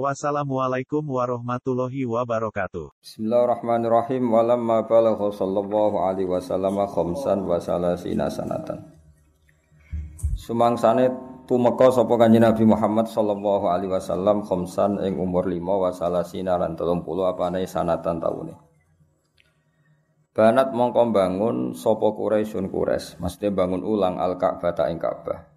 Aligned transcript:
Wassalamualaikum 0.00 1.04
warahmatullahi 1.04 2.08
wabarakatuh. 2.08 2.96
Bismillahirrahmanirrahim. 3.04 4.24
Walamma 4.24 4.88
balagha 4.88 5.28
sallallahu 5.28 6.00
alaihi 6.00 6.32
wasallam 6.32 6.80
khamsan 6.88 7.44
wa 7.44 7.60
salasina 7.60 8.32
sanatan. 8.32 8.88
Sumangsane 10.32 11.12
tumeka 11.44 11.92
sapa 11.92 12.08
Kanjeng 12.16 12.40
Nabi 12.40 12.64
Muhammad 12.64 13.04
sallallahu 13.04 13.68
alaihi 13.68 13.92
wasallam 13.92 14.40
khamsan 14.48 14.96
ing 15.04 15.20
umur 15.20 15.44
5 15.44 15.60
wa 15.60 15.92
salasina 15.92 16.56
lan 16.56 16.72
30 16.72 17.04
apane 17.28 17.60
sanatan 17.68 18.16
taune. 18.16 18.56
Banat 20.32 20.72
mongko 20.72 21.12
bangun 21.12 21.76
sapa 21.76 22.16
Quraisyun 22.16 22.72
Quraisy, 22.72 23.20
mesti 23.20 23.52
bangun 23.52 23.84
ulang 23.84 24.16
Al-Ka'bah 24.16 24.88
ing 24.88 24.96
Ka'bah. 24.96 25.51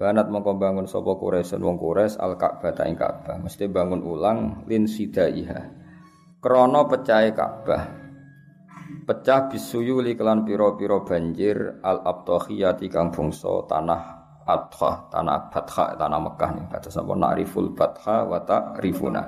Banat 0.00 0.32
mongko 0.32 0.56
bangun 0.56 0.88
sapa 0.88 1.12
Quraisy 1.12 1.60
wong 1.60 1.76
Quraisy 1.76 2.16
al 2.24 2.40
Ka'bah 2.40 2.72
ta 2.72 2.88
ing 2.88 2.96
Ka'bah. 2.96 3.36
Mesti 3.36 3.68
bangun 3.68 4.00
ulang 4.00 4.64
lin 4.64 4.88
sidaiha. 4.88 5.60
Krana 6.40 6.88
pecahe 6.88 7.36
Ka'bah. 7.36 7.84
Pecah 9.04 9.52
bisuyu 9.52 10.00
kelan 10.16 10.48
pira-pira 10.48 11.04
banjir 11.04 11.84
al 11.84 12.00
abtahiyati 12.00 12.88
kang 12.88 13.12
bangsa 13.12 13.68
tanah 13.68 14.02
Adha, 14.48 15.12
tanah 15.12 15.52
Batha, 15.52 15.94
tanah 16.00 16.16
Mekah 16.16 16.50
nih. 16.56 16.66
Kata 16.72 16.88
sapa 16.88 17.12
na'riful 17.12 17.76
Batha 17.76 18.24
wa 18.24 18.40
ta'rifuna. 18.40 19.22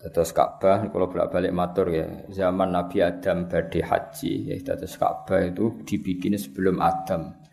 Terus 0.00 0.32
Ka'bah 0.32 0.88
kalau 0.88 1.12
bolak-balik 1.12 1.52
matur 1.52 1.92
ya, 1.92 2.08
zaman 2.32 2.72
Nabi 2.72 3.04
Adam 3.04 3.52
badhe 3.52 3.84
haji 3.84 4.52
ya 4.52 4.56
terus 4.64 4.96
Ka'bah 4.96 5.44
itu 5.44 5.84
dibikin 5.84 6.40
sebelum 6.40 6.80
Adam. 6.80 7.43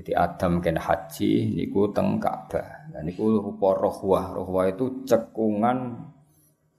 Jadi 0.00 0.16
Adam 0.16 0.64
ken 0.64 0.80
haji 0.80 1.52
niku 1.52 1.92
teng 1.92 2.16
Ka'bah. 2.16 2.88
Nah 2.96 3.04
niku 3.04 3.36
rupa 3.36 3.76
rohwah. 3.76 4.32
Rohwah 4.32 4.72
itu 4.72 5.04
cekungan 5.04 6.08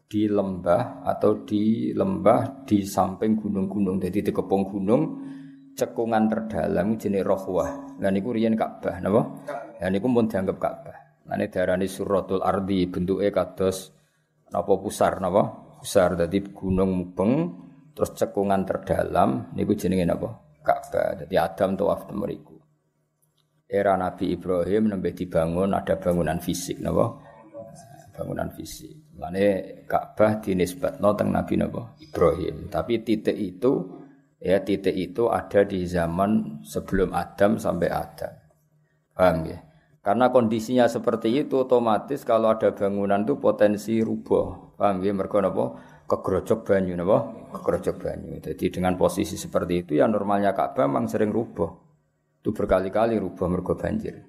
di 0.10 0.26
lembah 0.26 1.06
atau 1.06 1.46
di 1.46 1.94
lembah 1.94 2.66
di 2.66 2.82
samping 2.82 3.38
gunung-gunung. 3.38 4.02
Jadi 4.02 4.26
di 4.26 4.32
kepung 4.34 4.66
gunung 4.66 5.22
cekungan 5.78 6.34
terdalam 6.34 6.98
jenis 6.98 7.22
rohwah. 7.22 8.02
Nah 8.02 8.10
niku 8.10 8.34
riyen 8.34 8.58
Ka'bah 8.58 8.98
napa? 8.98 9.22
Nah 9.78 9.90
niku 9.94 10.10
pun 10.10 10.26
dianggap 10.26 10.58
Ka'bah. 10.58 10.98
Nah 11.30 11.38
ini 11.38 11.46
darani 11.46 11.86
suratul 11.86 12.42
ardi 12.42 12.90
bentuknya 12.90 13.30
kados 13.30 13.94
napa 14.50 14.82
pusar 14.82 15.22
napa? 15.22 15.78
Pusar 15.78 16.26
dadi 16.26 16.42
gunung 16.50 16.90
mubeng 16.98 17.34
terus 17.94 18.18
cekungan 18.18 18.66
terdalam 18.66 19.54
niku 19.54 19.78
jenenge 19.78 20.10
napa? 20.10 20.42
Ka'bah. 20.66 21.22
Jadi 21.22 21.38
Adam 21.38 21.78
tawaf 21.78 22.10
mriku 22.10 22.58
era 23.72 23.96
Nabi 23.96 24.36
Ibrahim 24.36 24.92
nembe 24.92 25.16
dibangun 25.16 25.72
ada 25.72 25.96
bangunan 25.96 26.44
fisik 26.44 26.84
napa? 26.84 27.16
Bangunan 28.12 28.52
fisik. 28.52 29.16
Mane 29.16 29.80
Ka'bah 29.88 30.44
dinisbatno 30.44 31.16
teng 31.16 31.32
Nabi 31.32 31.56
napa? 31.56 31.96
Ibrahim. 32.04 32.68
Tapi 32.68 33.00
titik 33.08 33.40
itu 33.40 34.04
ya 34.44 34.60
titik 34.60 34.92
itu 34.92 35.32
ada 35.32 35.64
di 35.64 35.88
zaman 35.88 36.60
sebelum 36.68 37.16
Adam 37.16 37.56
sampai 37.56 37.88
Adam. 37.88 38.34
Paham 39.16 39.48
ya 39.48 39.72
karena 40.02 40.34
kondisinya 40.34 40.90
seperti 40.90 41.46
itu 41.46 41.62
otomatis 41.62 42.26
kalau 42.26 42.50
ada 42.50 42.74
bangunan 42.74 43.22
itu 43.22 43.38
potensi 43.38 44.02
rubuh 44.02 44.74
paham 44.74 44.98
ya 45.06 45.14
mergo 45.14 45.38
napa? 45.38 45.78
Kegrojok 46.10 46.68
banyu 46.68 46.98
napa? 46.98 47.30
Kegrojok 47.56 47.96
banyu. 48.02 48.42
Jadi 48.42 48.68
dengan 48.68 48.98
posisi 48.98 49.38
seperti 49.38 49.86
itu 49.86 49.92
ya 50.02 50.10
normalnya 50.10 50.58
Ka'bah 50.58 50.90
memang 50.90 51.06
sering 51.06 51.30
rubuh 51.30 51.81
itu 52.42 52.50
berkali-kali 52.58 53.22
rubah 53.22 53.46
mergo 53.46 53.78
banjir. 53.78 54.26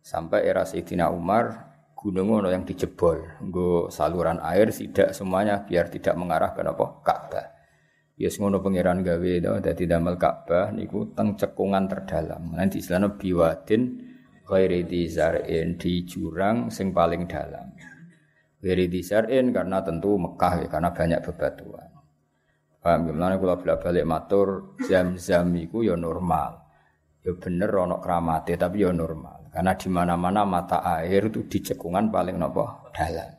Sampai 0.00 0.48
era 0.48 0.64
Sayyidina 0.64 1.12
Umar 1.12 1.76
gunung 1.92 2.40
ono 2.40 2.48
yang 2.48 2.64
dijebol, 2.64 3.44
nggo 3.44 3.92
saluran 3.92 4.40
air 4.40 4.72
tidak 4.72 5.12
semuanya 5.12 5.60
biar 5.60 5.92
tidak 5.92 6.16
mengarah 6.16 6.56
ke 6.56 6.64
apa? 6.64 6.86
Ka'bah. 7.04 7.46
Ya 8.16 8.32
ngono 8.32 8.64
pangeran 8.64 9.04
gawe 9.04 9.32
to 9.44 9.52
dadi 9.60 9.84
damel 9.84 10.16
Ka'bah 10.16 10.72
niku 10.72 11.12
teng 11.12 11.36
cekungan 11.36 11.84
terdalam. 11.84 12.56
Nanti 12.56 12.80
istilahnya 12.80 13.12
biwadin 13.12 13.82
ghairi 14.48 15.04
zar'in 15.08 15.76
di 15.76 16.04
jurang 16.08 16.72
sing 16.72 16.96
paling 16.96 17.28
dalam. 17.28 17.76
Ghairi 18.64 18.88
zar'in 19.04 19.52
karena 19.52 19.84
tentu 19.84 20.16
Mekah 20.16 20.64
ya 20.64 20.68
karena 20.72 20.96
banyak 20.96 21.20
bebatuan. 21.20 21.88
Paham 22.80 23.08
gimana 23.08 23.40
kalau 23.40 23.56
balik 23.60 24.04
matur 24.04 24.48
jam-jam 24.84 25.48
iku 25.56 25.80
ya 25.80 25.96
normal 25.96 26.63
ya 27.24 27.32
bener 27.32 27.72
ono 27.72 27.96
kramate 27.98 28.60
tapi 28.60 28.84
ya 28.84 28.92
normal. 28.92 29.48
Karena 29.48 29.72
di 29.72 29.88
mana-mana 29.88 30.44
mata 30.44 30.84
air 30.84 31.32
itu 31.32 31.48
di 31.48 31.64
cekungan 31.64 32.12
paling 32.12 32.36
nopo? 32.36 32.92
Dalam. 32.92 33.32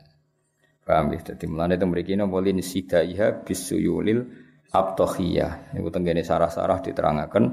Paham 0.82 1.14
ya? 1.14 1.22
Dadi 1.22 1.46
mulane 1.46 1.78
teng 1.78 1.94
mriki 1.94 2.18
napa 2.18 2.38
lin 2.42 2.62
sidaiha 2.62 3.46
bisuyulil 3.46 4.22
abtohiyah. 4.74 5.78
Niku 5.78 5.90
tenggene 5.94 6.26
sarah-sarah 6.26 6.82
diterangaken 6.82 7.46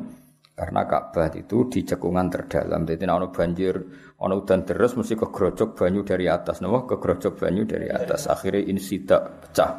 karena 0.53 0.85
Ka'bah 0.85 1.33
itu 1.33 1.67
di 1.73 1.81
cekungan 1.83 2.29
terdalam. 2.29 2.85
Jadi 2.85 3.09
ono 3.09 3.33
banjir, 3.33 3.75
ono 4.21 4.35
udan 4.37 4.69
terus 4.69 4.95
mesti 4.95 5.17
kegrojok 5.17 5.75
banyu 5.75 6.05
dari 6.05 6.29
atas, 6.29 6.61
napa 6.61 6.85
kegrojok 6.87 7.41
banyu 7.41 7.65
dari 7.65 7.89
atas. 7.89 8.29
Akhirnya 8.29 8.69
insida 8.69 9.17
pecah. 9.21 9.73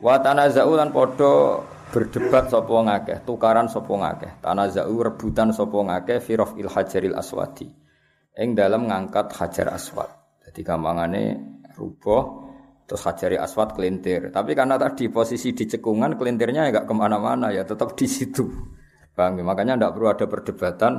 Wa 0.00 0.20
tanaza'u 0.20 0.72
lan 0.76 0.92
padha 0.92 1.60
berdebat 1.90 2.48
sapa 2.48 2.70
ngakeh, 2.70 3.18
tukaran 3.26 3.66
sapa 3.66 3.90
ngakeh, 3.90 4.32
tanazau 4.40 4.96
rebutan 5.02 5.50
sapa 5.50 5.74
ngakeh 5.74 6.18
fi 6.22 6.38
il 6.58 6.70
hajaril 6.70 7.18
aswadi. 7.18 7.66
Ing 8.38 8.54
dalam 8.54 8.86
ngangkat 8.86 9.34
hajar 9.36 9.74
aswad. 9.74 10.08
Jadi 10.46 10.62
gampangane 10.62 11.22
rubuh 11.76 12.46
terus 12.86 13.02
hajari 13.06 13.36
aswad 13.38 13.74
kelintir. 13.74 14.30
Tapi 14.34 14.54
karena 14.54 14.78
tadi 14.78 15.10
posisi 15.10 15.54
di 15.54 15.66
cekungan 15.66 16.14
kelintirnya 16.18 16.70
enggak 16.70 16.86
ke 16.86 16.94
mana-mana 16.94 17.50
ya 17.54 17.66
tetap 17.66 17.94
di 17.98 18.06
situ. 18.06 18.46
Bang, 19.14 19.38
ya? 19.38 19.44
makanya 19.44 19.78
enggak 19.78 19.92
perlu 19.94 20.08
ada 20.10 20.26
perdebatan 20.30 20.92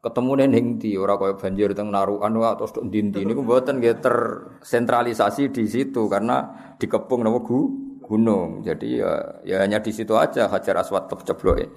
ketemu 0.00 0.32
ning 0.48 0.66
di 0.80 0.96
ora 0.96 1.20
kaya 1.20 1.36
banjir 1.36 1.76
teng 1.76 1.92
narukan 1.92 2.32
wae 2.40 2.56
terus 2.56 2.72
ndi-ndi 2.72 3.20
niku 3.20 3.44
mboten 3.44 3.84
nggih 3.84 4.00
tersentralisasi 4.00 5.52
di 5.52 5.68
situ 5.68 6.08
karena 6.08 6.72
dikepung 6.80 7.20
napa 7.20 7.44
gu 7.44 7.60
gunung. 8.10 8.66
Jadi 8.66 8.98
ya, 8.98 9.38
ya 9.46 9.62
hanya 9.62 9.78
di 9.78 9.94
situ 9.94 10.18
aja 10.18 10.50
Hajar 10.50 10.82
Aswad 10.82 11.06
ceblok. 11.06 11.70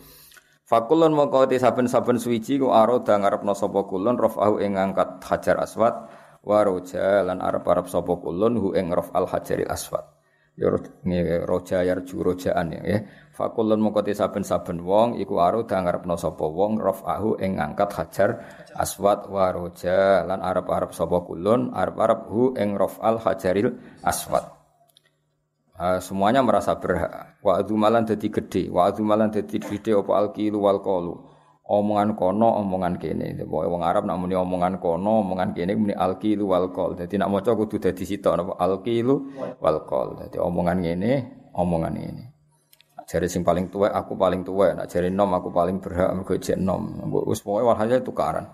Fakulun 0.63 1.13
mongko 1.13 1.45
saben-saben 1.45 2.17
suwiji 2.17 2.57
ku 2.57 2.73
aroda 2.73 3.19
ngarepno 3.21 3.53
sapa 3.53 3.85
kulun 3.85 4.17
rafahu 4.17 4.57
ing 4.57 4.73
ngangkat 4.73 5.21
Hajar 5.21 5.61
Aswad 5.61 5.93
wa 6.41 6.59
roja 6.63 7.21
lan 7.21 7.43
arep-arep 7.43 7.91
sapa 7.91 8.15
kulun 8.15 8.57
hu 8.57 8.67
ing 8.73 8.89
al 8.95 9.27
Hajaril 9.27 9.67
Aswad. 9.67 10.07
Ya 10.53 10.69
roja 11.49 11.81
yarju 11.81 12.21
rojaan 12.21 12.77
ya. 12.77 12.81
ya. 12.85 12.99
Fakulun 13.33 13.81
mongko 13.81 14.05
saben-saben 14.05 14.79
wong 14.85 15.17
iku 15.19 15.41
aroda 15.43 15.81
ngarepno 15.83 16.15
sapa 16.15 16.45
wong 16.45 16.79
rafahu 16.79 17.41
ing 17.43 17.59
ngangkat 17.59 17.89
Hajar 17.93 18.29
Aswad 18.71 19.27
wa 19.27 19.51
roja 19.51 20.23
lan 20.23 20.39
arep-arep 20.39 20.95
sapa 20.95 21.21
kulun 21.27 21.75
arep-arep 21.75 22.29
hu 22.31 22.55
ing 22.55 22.77
al 22.79 23.17
Hajaril 23.19 23.77
Aswad. 23.99 24.52
Uh, 25.83 25.99
semuanya 25.99 26.39
merasa 26.39 26.79
berhak. 26.79 27.43
Wa 27.43 27.59
malan 27.75 28.07
dadi 28.07 28.31
gede, 28.31 28.71
wa 28.71 28.87
malan 29.03 29.35
dadi 29.35 29.59
gede 29.59 29.91
apa 29.91 30.15
alqilu 30.15 30.63
wal 30.63 30.79
qalu. 30.79 31.11
Omongan 31.67 32.15
kono, 32.15 32.55
omongan 32.63 32.95
kene. 32.95 33.35
Pokoke 33.43 33.67
wong 33.67 33.83
Arab 33.83 34.07
nak 34.07 34.15
muni 34.15 34.31
omongan 34.31 34.79
kono, 34.79 35.19
omongan 35.27 35.51
kene 35.51 35.75
muni 35.75 35.91
alqilu 35.91 36.47
wal 36.47 36.71
qal. 36.71 36.95
Dadi 36.95 37.19
nak 37.19 37.35
maca 37.35 37.51
kudu 37.51 37.83
dadi 37.83 38.07
sitok 38.07 38.31
napa 38.31 38.53
alqilu 38.63 39.15
wal 39.59 39.83
qal. 39.83 40.23
Dadi 40.23 40.39
omongan 40.39 40.87
ngene, 40.87 41.11
omongan 41.51 41.93
ini. 41.99 42.23
Jari 43.03 43.27
sing 43.27 43.43
paling 43.43 43.67
tua, 43.67 43.91
aku 43.91 44.15
paling 44.15 44.47
tua. 44.47 44.71
Nak 44.71 44.87
jari 44.87 45.11
nom, 45.11 45.35
aku 45.35 45.51
paling 45.51 45.83
berhak 45.83 46.15
mergo 46.15 46.39
jek 46.39 46.63
nom. 46.63 46.95
Wis 47.27 47.43
pokoke 47.43 47.67
walhasil 47.67 47.99
tukaran. 48.07 48.47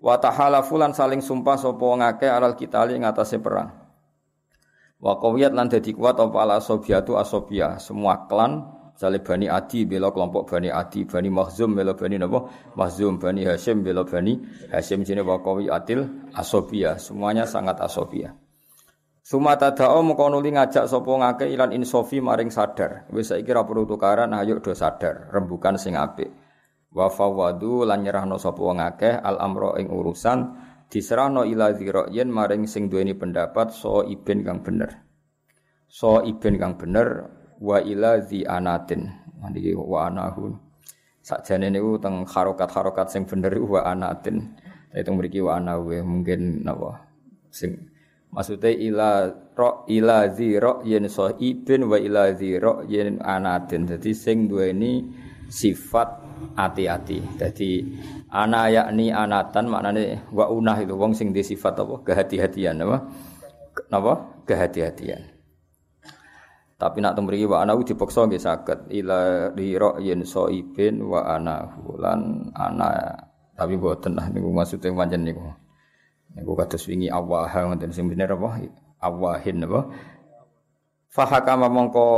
Wa 0.00 0.16
tahalafulan 0.16 0.96
saling 0.96 1.20
sumpah 1.20 1.60
sapa 1.60 1.84
ngake 1.84 2.32
alal 2.32 2.56
kitali 2.56 2.96
ngatasé 2.96 3.44
perang. 3.44 3.85
Wa 4.96 5.20
qawiyat 5.20 5.52
lan 5.52 5.68
dadi 5.68 5.92
kuat 5.92 6.16
apa 6.16 6.56
asobia 6.56 7.76
semua 7.76 8.24
klan 8.24 8.64
misalnya 8.96 9.20
Bani 9.20 9.46
Adi 9.52 9.84
bela 9.84 10.08
kelompok 10.08 10.48
Bani 10.48 10.72
Adi, 10.72 11.04
Bani 11.04 11.28
Mahzum 11.28 11.76
bela 11.76 11.92
Bani 11.92 12.16
napa? 12.16 12.48
Mahzum, 12.80 13.20
Bani 13.20 13.44
Hashim 13.44 13.84
bela 13.84 14.08
Bani 14.08 14.40
Hashim 14.72 15.04
jene 15.04 15.20
wa 15.20 15.36
qawiyatil 15.36 16.32
asobia, 16.32 16.96
semuanya 16.96 17.44
sangat 17.44 17.76
asobia. 17.84 18.32
Sumata 19.26 19.74
da'o 19.74 20.06
mengko 20.06 20.30
nuli 20.30 20.54
ngajak 20.54 20.86
sapa 20.86 21.10
ngake 21.10 21.50
ilan 21.50 21.74
insofi 21.74 22.22
maring 22.22 22.46
sadar. 22.46 23.10
Wis 23.10 23.34
saiki 23.34 23.50
ra 23.50 23.66
perlu 23.66 23.82
tukaran 23.82 24.30
ayo 24.30 24.62
do 24.62 24.70
sadar, 24.70 25.28
rembukan 25.34 25.74
sing 25.74 25.98
apik. 25.98 26.30
Wa 26.94 27.10
fawadu 27.10 27.82
lan 27.82 28.06
nyerahno 28.06 28.38
sapa 28.38 28.62
ngake 28.62 29.18
al 29.18 29.42
amro 29.42 29.74
ing 29.76 29.90
urusan 29.90 30.65
diserahno 30.90 31.42
ila 31.42 31.74
yen 32.10 32.30
maring 32.30 32.64
sing 32.64 32.86
duweni 32.86 33.14
pendapat 33.16 33.74
so 33.74 34.06
iben 34.06 34.46
kang 34.46 34.62
bener. 34.62 35.06
So 35.86 36.22
iben 36.22 36.58
kang 36.58 36.78
bener 36.78 37.30
wa 37.62 37.78
ila 37.82 38.22
zi 38.22 38.46
anatin. 38.46 39.10
Niki 39.46 39.78
wa 39.78 40.10
anahu. 40.10 40.58
Sakjane 41.22 41.70
niku 41.70 41.98
teng 41.98 42.26
harokat-harokat 42.26 43.10
sing 43.10 43.26
bener 43.26 43.54
wa 43.62 43.86
anatin. 43.86 44.54
Itu 44.94 45.12
mriki 45.12 45.42
wa 45.42 45.58
anahu 45.60 45.92
mungkin 46.02 46.64
napa 46.64 47.04
sing 47.52 47.92
Maksudnya 48.36 48.68
ila 48.68 49.10
ro 49.56 49.88
ila 49.88 50.28
zi 50.28 50.60
ro 50.60 50.84
yen 50.84 51.08
ibin 51.40 51.88
wa 51.88 51.96
ila 51.96 52.36
zi 52.36 52.58
ro 52.60 52.84
yen 52.84 53.16
anatin. 53.22 53.88
Jadi 53.88 54.12
sing 54.12 54.50
ini 54.52 55.08
sifat 55.46 56.08
hati-hati. 56.58 57.22
Jadi 57.38 57.70
ana 58.30 58.68
yakni 58.68 59.14
anatan 59.14 59.70
maknane 59.70 60.26
wa 60.30 60.50
unah 60.50 60.76
itu 60.82 60.94
wong 60.94 61.14
sing 61.14 61.30
di 61.30 61.42
sifat 61.42 61.82
apa 61.82 62.02
kehati-hatian 62.02 62.82
apa? 62.82 62.96
Napa? 63.92 64.42
Kehati-hatian. 64.46 65.36
Tapi 66.76 67.00
nak 67.00 67.16
temriki 67.16 67.48
wa 67.48 67.64
ana 67.64 67.72
dipaksa 67.72 68.28
nggih 68.28 68.42
saged 68.42 68.92
ila 68.92 69.48
ro 69.56 69.96
yen 69.96 70.20
ibin 70.52 70.94
wa 71.08 71.24
ana 71.24 71.72
lan 71.96 72.52
ana 72.52 73.16
tapi 73.56 73.80
boten 73.80 74.12
lah 74.12 74.28
niku 74.28 74.52
maksudnya 74.52 74.92
pancen 74.92 75.24
niku. 75.24 75.40
Niku 76.36 76.52
kados 76.52 76.84
wingi 76.84 77.08
awah 77.08 77.48
ngoten 77.48 77.88
sing 77.96 78.12
bener 78.12 78.28
apa? 78.36 78.60
Awahin 79.00 79.64
apa? 79.64 79.88
Fahakama 81.08 81.72
mongko 81.72 82.08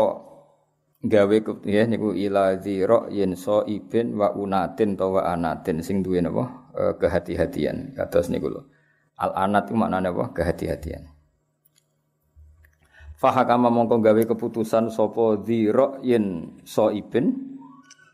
gawe 0.98 1.36
ya 1.62 1.86
niku 1.86 2.10
ila 2.10 2.58
dzira 2.58 3.06
yen 3.14 3.38
so 3.38 3.62
ibin 3.62 4.18
wa 4.18 4.34
unatin 4.34 4.98
to 4.98 5.14
wa 5.14 5.30
anatin 5.30 5.78
sing 5.78 6.02
duwe 6.02 6.18
napa 6.18 6.70
e, 6.74 6.82
kehati-hatian 6.98 7.94
kados 7.94 8.26
niku 8.30 8.50
lho. 8.50 8.62
Al 9.18 9.34
anat 9.34 9.66
itu 9.66 9.74
maknane 9.74 10.14
apa? 10.14 10.30
Kehati-hatian. 10.30 11.10
Fahakama 13.18 13.66
mongko 13.66 13.98
gawe 13.98 14.22
keputusan 14.30 14.94
sapa 14.94 15.42
dzira 15.42 15.98
yen 16.06 16.54
so 16.62 16.86
ibin 16.94 17.58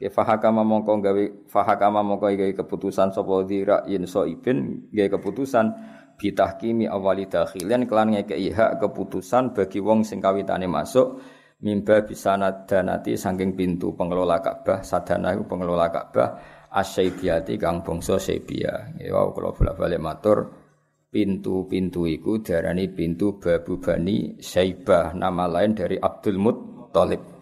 Ya 0.03 0.11
fahakama 0.11 0.65
mongko 0.67 1.01
gawe 1.01 1.25
fahakama 1.49 2.01
mongko 2.01 2.33
gawe 2.33 2.53
keputusan 2.57 3.13
sapa 3.13 3.45
dzira 3.45 3.85
yen 3.85 4.09
so 4.09 4.25
ibin 4.25 4.89
gawe 4.93 5.09
keputusan 5.17 5.73
bitahkimi 6.17 6.89
awali 6.89 7.29
dakhilan 7.29 7.85
kelan 7.85 8.17
ngekeki 8.17 8.53
hak 8.53 8.81
keputusan 8.81 9.53
bagi 9.53 9.81
wong 9.85 10.05
sing 10.05 10.25
kawitane 10.25 10.65
masuk 10.69 11.21
mimba 11.63 12.03
bisa 12.03 12.35
nadanati 12.35 13.15
saking 13.15 13.55
pintu 13.55 13.95
pengelola 13.95 14.43
Ka'bah 14.43 14.83
sadana 14.83 15.37
iku 15.37 15.47
pengelola 15.47 15.93
Ka'bah 15.93 16.29
asyaibiyati 16.75 17.55
kang 17.55 17.87
bangsa 17.87 18.19
Sebia 18.19 18.99
ya 18.99 19.15
wow, 19.15 19.31
kalau 19.31 19.55
bolak-balik 19.55 20.03
matur 20.03 20.39
pintu-pintu 21.15 22.11
iku 22.11 22.43
diarani 22.43 22.91
pintu 22.91 23.39
Babu 23.39 23.79
Bani 23.79 24.43
Syaibah 24.43 25.15
nama 25.15 25.47
lain 25.47 25.79
dari 25.79 25.95
Abdul 25.95 26.43
Muttalib 26.43 27.35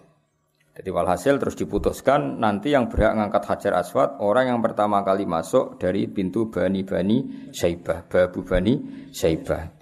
jadi 0.72 0.88
walhasil 0.88 1.36
terus 1.36 1.52
diputuskan 1.56 2.40
nanti 2.40 2.72
yang 2.72 2.88
berhak 2.88 3.12
ngangkat 3.12 3.44
Hajar 3.44 3.76
Aswad 3.76 4.16
orang 4.24 4.56
yang 4.56 4.60
pertama 4.64 5.04
kali 5.04 5.28
masuk 5.28 5.76
dari 5.76 6.08
pintu 6.08 6.48
Bani-Bani 6.48 7.52
Syaibah, 7.52 8.08
Babu 8.08 8.40
Bani 8.40 8.80
Syaibah. 9.12 9.81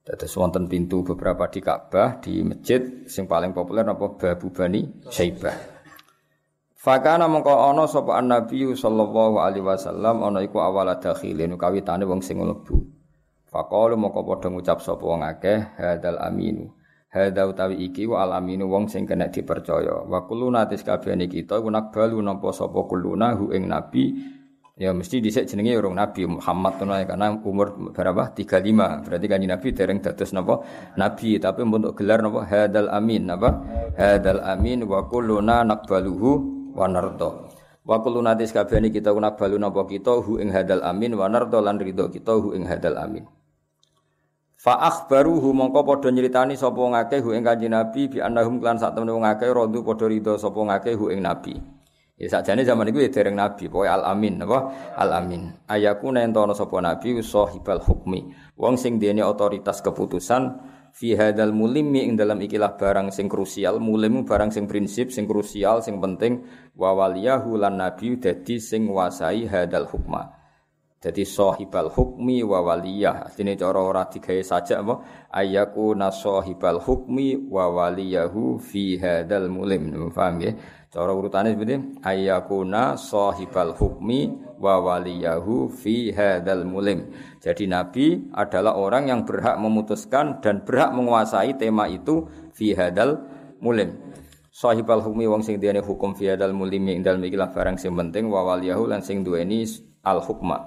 Terus 0.00 0.32
wonten 0.40 0.64
pintu 0.64 1.04
beberapa 1.04 1.44
di 1.52 1.60
Ka'bah, 1.60 2.18
di 2.24 2.40
masjid 2.40 3.04
sing 3.04 3.28
paling 3.28 3.52
populer 3.52 3.84
apa 3.84 4.16
Babu 4.16 4.48
Bani 4.48 5.06
Syaibah. 5.12 5.80
Fakana 6.80 7.28
mongko 7.28 7.52
ana 7.52 7.84
sapa 7.84 8.16
Nabi 8.24 8.72
sallallahu 8.72 9.36
alaihi 9.36 9.60
wasallam 9.60 10.24
ana 10.24 10.40
iku 10.40 10.64
awal 10.64 10.88
dakhilin 10.96 11.60
kawitane 11.60 12.08
wong 12.08 12.24
sing 12.24 12.40
mlebu. 12.40 12.80
Faqalu 13.52 14.00
mongko 14.00 14.24
padha 14.24 14.48
ngucap 14.48 14.80
sapa 14.80 15.04
wong 15.04 15.20
akeh 15.20 15.76
hadal 15.76 16.16
aminu. 16.16 16.72
Hadza 17.12 17.44
utawi 17.44 17.90
iki 17.90 18.08
wa 18.08 18.24
alaminu 18.24 18.70
wong 18.70 18.88
sing 18.88 19.04
kena 19.04 19.28
dipercaya. 19.28 20.08
Wa 20.08 20.24
kuluna 20.24 20.64
tis 20.70 20.80
kabehane 20.80 21.28
kita 21.28 21.60
iku 21.60 21.68
balu 21.68 22.22
nampa 22.24 22.48
sapa 22.56 22.86
kuluna 22.88 23.36
hu 23.36 23.52
ing 23.52 23.68
nabi 23.68 24.16
ya 24.76 24.90
mesti 24.94 25.18
dhisik 25.18 25.48
jenenge 25.50 25.74
urung 25.78 25.98
nabi 25.98 26.28
Muhammad 26.28 26.78
ngono 26.78 26.94
karena 27.06 27.26
umur 27.42 27.74
berapa? 27.90 28.30
35 28.36 29.06
berarti 29.06 29.26
kan 29.26 29.40
nabi 29.42 29.68
dereng 29.74 29.98
dados 29.98 30.30
napa? 30.30 30.62
Nabi 30.94 31.38
tapi 31.42 31.66
untuk 31.66 31.96
gelar 31.98 32.22
napa? 32.22 32.46
Hadal 32.46 32.90
amin 32.90 33.22
napa? 33.26 33.50
Hadal 33.98 34.44
amin 34.44 34.86
wa 34.86 35.06
kuluna 35.10 35.66
nakbaluhu 35.66 36.30
wa 36.76 36.86
nardo. 36.86 37.50
Wa 37.82 37.98
kuluna 38.04 38.36
tis 38.36 38.54
kabehane 38.54 38.92
kita 38.94 39.10
balu 39.10 39.56
napa 39.58 39.82
kita 39.88 40.22
hu 40.22 40.38
ing 40.38 40.54
hadal 40.54 40.84
amin 40.86 41.18
wa 41.18 41.26
nardo 41.26 41.58
lan 41.58 41.80
ridho 41.80 42.06
kita 42.12 42.38
hu 42.38 42.54
ing 42.54 42.68
hadal 42.68 43.00
amin. 43.00 43.26
Fa 44.60 44.76
akhbaruhu 44.76 45.56
mongko 45.56 45.88
padha 45.88 46.12
nyritani 46.12 46.52
sapa 46.52 46.76
ngake 46.76 47.24
hu 47.24 47.32
ing 47.32 47.40
Kanjeng 47.40 47.72
Nabi 47.72 48.12
bi 48.12 48.20
annahum 48.20 48.60
klan 48.60 48.76
sak 48.76 48.92
temene 48.92 49.16
wong 49.16 49.24
akeh 49.24 49.48
rodu 49.48 49.80
padha 49.80 50.04
ridho 50.04 50.36
sapa 50.36 50.60
ngake 50.60 51.00
hu 51.00 51.08
ing 51.08 51.24
Nabi. 51.24 51.79
Ya 52.20 52.28
sakjane 52.28 52.68
zaman 52.68 52.84
iku 52.92 53.00
ya 53.00 53.08
dereng 53.08 53.32
nabi, 53.32 53.72
pokoke 53.72 53.88
al 53.88 54.04
amin 54.04 54.44
apa? 54.44 54.92
Al 54.92 55.24
amin. 55.24 55.64
Ayaku 55.64 56.12
nentono 56.12 56.52
sapa 56.52 56.76
nabi 56.84 57.16
sahibal 57.24 57.80
hukmi. 57.80 58.28
Wong 58.60 58.76
sing 58.76 59.00
dene 59.00 59.24
otoritas 59.24 59.80
keputusan 59.80 60.60
fi 60.92 61.16
hadal 61.16 61.56
mulimi 61.56 62.04
ing 62.04 62.20
dalam 62.20 62.36
ikilah 62.44 62.76
barang 62.76 63.08
sing 63.08 63.24
krusial, 63.24 63.80
mulim 63.80 64.28
barang 64.28 64.52
sing 64.52 64.68
prinsip, 64.68 65.08
sing 65.08 65.24
krusial, 65.24 65.80
sing 65.80 65.96
penting 65.96 66.44
wa 66.76 66.92
waliyahu 66.92 67.56
lan 67.56 67.80
nabi 67.80 68.20
dadi 68.20 68.60
sing 68.60 68.92
nguasai 68.92 69.48
hadal 69.48 69.88
hukma. 69.88 70.40
Jadi 71.00 71.24
sahibal 71.24 71.88
hukmi 71.88 72.44
wa 72.44 72.60
waliyah. 72.60 73.32
Artinya 73.32 73.56
cara 73.56 73.80
ora 73.80 74.04
digawe 74.04 74.44
saja 74.44 74.84
apa? 74.84 75.00
Ayaku 75.32 75.96
nasahibal 75.96 76.76
hukmi 76.76 77.48
wa 77.48 77.72
waliyahu 77.72 78.60
fi 78.60 79.00
hadal 79.00 79.48
mulim. 79.48 80.12
Paham 80.12 80.44
ya? 80.44 80.52
Cara 80.90 81.14
urutannya 81.14 81.54
seperti 81.54 82.02
ayakuna 82.02 82.98
sahibal 82.98 83.78
hukmi 83.78 84.34
wa 84.58 84.82
waliyahu 84.82 85.70
fi 85.70 86.10
hadal 86.10 86.66
mulim. 86.66 87.14
Jadi 87.38 87.70
Nabi 87.70 88.26
adalah 88.34 88.74
orang 88.74 89.06
yang 89.06 89.22
berhak 89.22 89.54
memutuskan 89.62 90.42
dan 90.42 90.66
berhak 90.66 90.90
menguasai 90.90 91.54
tema 91.54 91.86
itu 91.86 92.26
fi 92.50 92.74
hadal 92.74 93.22
mulim. 93.62 93.94
Sahibal 94.50 94.98
hukmi 94.98 95.30
wong 95.30 95.46
sing 95.46 95.62
diane 95.62 95.78
hukum 95.78 96.10
fi 96.18 96.34
hadal 96.34 96.50
mulim 96.50 96.82
ing 96.90 97.06
dalem 97.06 97.22
ikilah 97.22 97.54
barang 97.54 97.78
sing 97.78 97.94
penting 97.94 98.26
wa 98.26 98.42
waliyahu 98.50 98.90
lan 98.90 98.98
sing 98.98 99.22
duweni 99.22 99.62
al 100.02 100.18
hukma. 100.18 100.58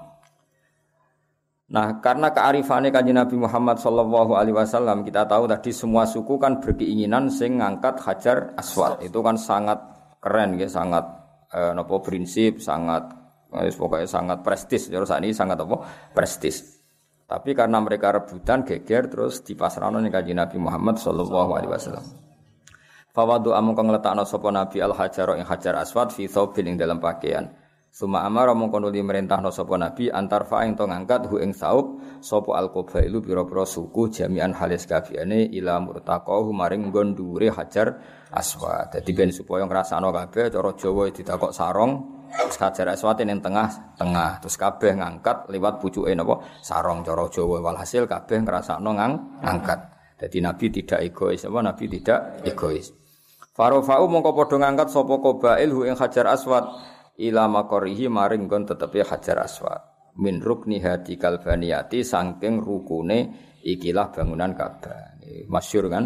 Nah, 1.68 2.00
karena 2.00 2.32
kearifannya 2.32 2.88
kanji 2.88 3.12
Nabi 3.12 3.36
Muhammad 3.40 3.76
Shallallahu 3.76 4.36
Alaihi 4.36 4.56
Wasallam, 4.56 5.04
kita 5.04 5.24
tahu 5.28 5.48
tadi 5.48 5.72
semua 5.72 6.08
suku 6.08 6.36
kan 6.36 6.60
berkeinginan 6.60 7.28
sing 7.28 7.60
ngangkat 7.60 8.00
hajar 8.04 8.52
aswad. 8.56 9.00
Itu 9.00 9.24
kan 9.24 9.40
sangat 9.40 9.93
keren, 10.24 10.56
ya, 10.56 10.64
sangat 10.72 11.04
eh, 11.52 11.76
nopo 11.76 12.00
prinsip, 12.00 12.64
sangat 12.64 13.04
eh, 13.52 13.68
pokoknya 13.68 14.08
sangat 14.08 14.40
prestis. 14.40 14.88
Jadi 14.88 15.04
saat 15.04 15.20
ini 15.20 15.36
sangat 15.36 15.60
apa? 15.60 15.76
Prestis. 16.16 16.80
Tapi 17.28 17.52
karena 17.52 17.80
mereka 17.84 18.16
rebutan, 18.16 18.64
geger, 18.64 19.12
terus 19.12 19.44
di 19.44 19.52
pasrano 19.52 20.00
nih 20.00 20.12
kanji 20.12 20.32
Nabi 20.32 20.56
Muhammad 20.56 20.96
Shallallahu 21.00 21.50
Alaihi 21.56 21.72
Wasallam. 21.72 22.04
Fawadu 23.14 23.54
amung 23.54 23.78
kang 23.78 23.94
letakno 23.94 24.26
sapa 24.26 24.50
Nabi 24.50 24.82
al 24.82 24.90
hajar 24.90 25.38
ing 25.38 25.46
hajar 25.46 25.78
aswad 25.78 26.10
fi 26.10 26.26
thawbin 26.26 26.74
ing 26.74 26.76
dalam 26.76 26.98
pakaian. 26.98 27.46
Suma 27.94 28.26
amara 28.26 28.58
mongko 28.58 28.82
nuli 28.82 29.06
merintahno 29.06 29.54
sapa 29.54 29.78
nabi 29.78 30.10
antar 30.10 30.50
fa 30.50 30.66
ing 30.66 30.74
to 30.74 30.82
ngangkat 30.82 31.30
hu 31.30 31.38
ing 31.38 31.54
saub 31.54 32.02
sapa 32.18 32.58
al 32.58 32.74
qabailu 32.74 33.22
pira-pira 33.22 33.62
suku 33.62 34.10
jami'an 34.10 34.50
halis 34.50 34.90
kabehane 34.90 35.46
ila 35.54 35.78
murtaqahu 35.78 36.50
maring 36.50 36.90
nggon 36.90 37.14
dhuwure 37.14 37.54
hajar 37.54 37.94
aswad. 38.34 38.90
Dadi 38.90 39.14
ben 39.14 39.30
supaya 39.30 39.62
ngrasakno 39.62 40.10
kabeh 40.10 40.50
cara 40.50 40.74
Jawa 40.74 41.06
ditakok 41.14 41.54
sarong 41.54 41.92
Hajar 42.34 42.90
aswad 42.90 43.22
ning 43.22 43.38
tengah 43.38 43.94
tengah 43.94 44.42
terus 44.42 44.58
kabeh 44.58 44.98
ngangkat 44.98 45.46
liwat 45.54 45.78
pucuke 45.78 46.10
napa 46.18 46.42
sarong 46.66 47.06
cara 47.06 47.30
Jawa 47.30 47.62
walhasil 47.62 48.10
kabeh 48.10 48.42
ngrasakno 48.42 48.90
ngang 48.90 49.38
ngangkat. 49.38 49.78
Jadi 50.18 50.42
Nabi 50.42 50.66
tidak 50.66 50.98
egois 50.98 51.46
apa 51.46 51.62
Nabi 51.62 51.86
tidak 51.86 52.42
egois. 52.42 52.90
Farofau 53.54 54.10
mongko 54.10 54.34
padha 54.34 54.66
ngangkat 54.66 54.90
sapa 54.90 55.14
qabail 55.14 55.70
hu 55.70 55.86
ing 55.86 55.94
hajar 55.94 56.26
aswad 56.26 56.66
ila 57.18 57.44
makorihi 57.46 58.10
maring 58.10 58.50
gon 58.50 58.66
tetepi 58.66 59.04
hajar 59.06 59.42
aswad 59.42 59.80
min 60.18 60.38
rukni 60.38 60.78
hati 60.82 61.18
kalbaniyati 61.18 62.02
sangking 62.02 62.62
rukune 62.62 63.18
ikilah 63.62 64.14
bangunan 64.14 64.54
Ka'bah 64.54 65.14
masyur 65.48 65.88
kan 65.90 66.04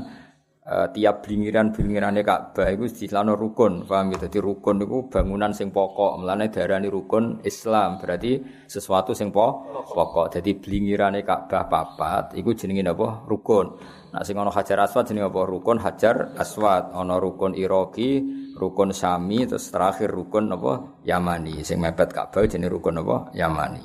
uh, 0.68 0.86
tiap 0.92 1.24
blingiran-blingirane 1.24 2.20
Ka'bah 2.20 2.68
iku 2.70 2.84
istilahno 2.86 3.34
rukun, 3.34 3.88
paham 3.88 4.12
ya? 4.12 4.28
Dadi 4.28 4.38
rukun 4.38 4.84
iku 4.84 5.08
bangunan 5.08 5.50
sing 5.56 5.72
pokok, 5.72 6.20
mlane 6.20 6.52
diarani 6.52 6.92
rukun 6.92 7.40
Islam, 7.42 7.96
berarti 7.98 8.38
sesuatu 8.68 9.16
sing 9.16 9.32
pokok. 9.32 10.38
Jadi 10.38 10.50
blingirane 10.60 11.24
Ka'bah 11.24 11.66
papat 11.66 12.36
iku 12.36 12.52
jenenge 12.52 12.84
apa? 12.84 13.24
Rukun. 13.24 13.66
Nah 14.08 14.22
sing 14.24 14.40
ana 14.40 14.48
Hajar 14.48 14.80
Aswad 14.80 15.04
jenenge 15.08 15.28
apa? 15.28 15.40
Rukun 15.44 15.78
Hajar 15.80 16.32
Aswad. 16.40 16.96
Ana 16.96 17.20
rukun 17.20 17.52
Iraki, 17.52 18.24
rukun 18.56 18.96
Sami, 18.96 19.44
terus 19.44 19.68
terakhir 19.68 20.08
rukun 20.08 20.48
apa? 20.52 21.02
Yamani. 21.04 21.60
Sing 21.60 21.76
mepet 21.78 22.12
Ka'bah 22.12 22.48
jenenge 22.48 22.72
rukun 22.72 23.00
apa? 23.04 23.32
Yamani. 23.36 23.84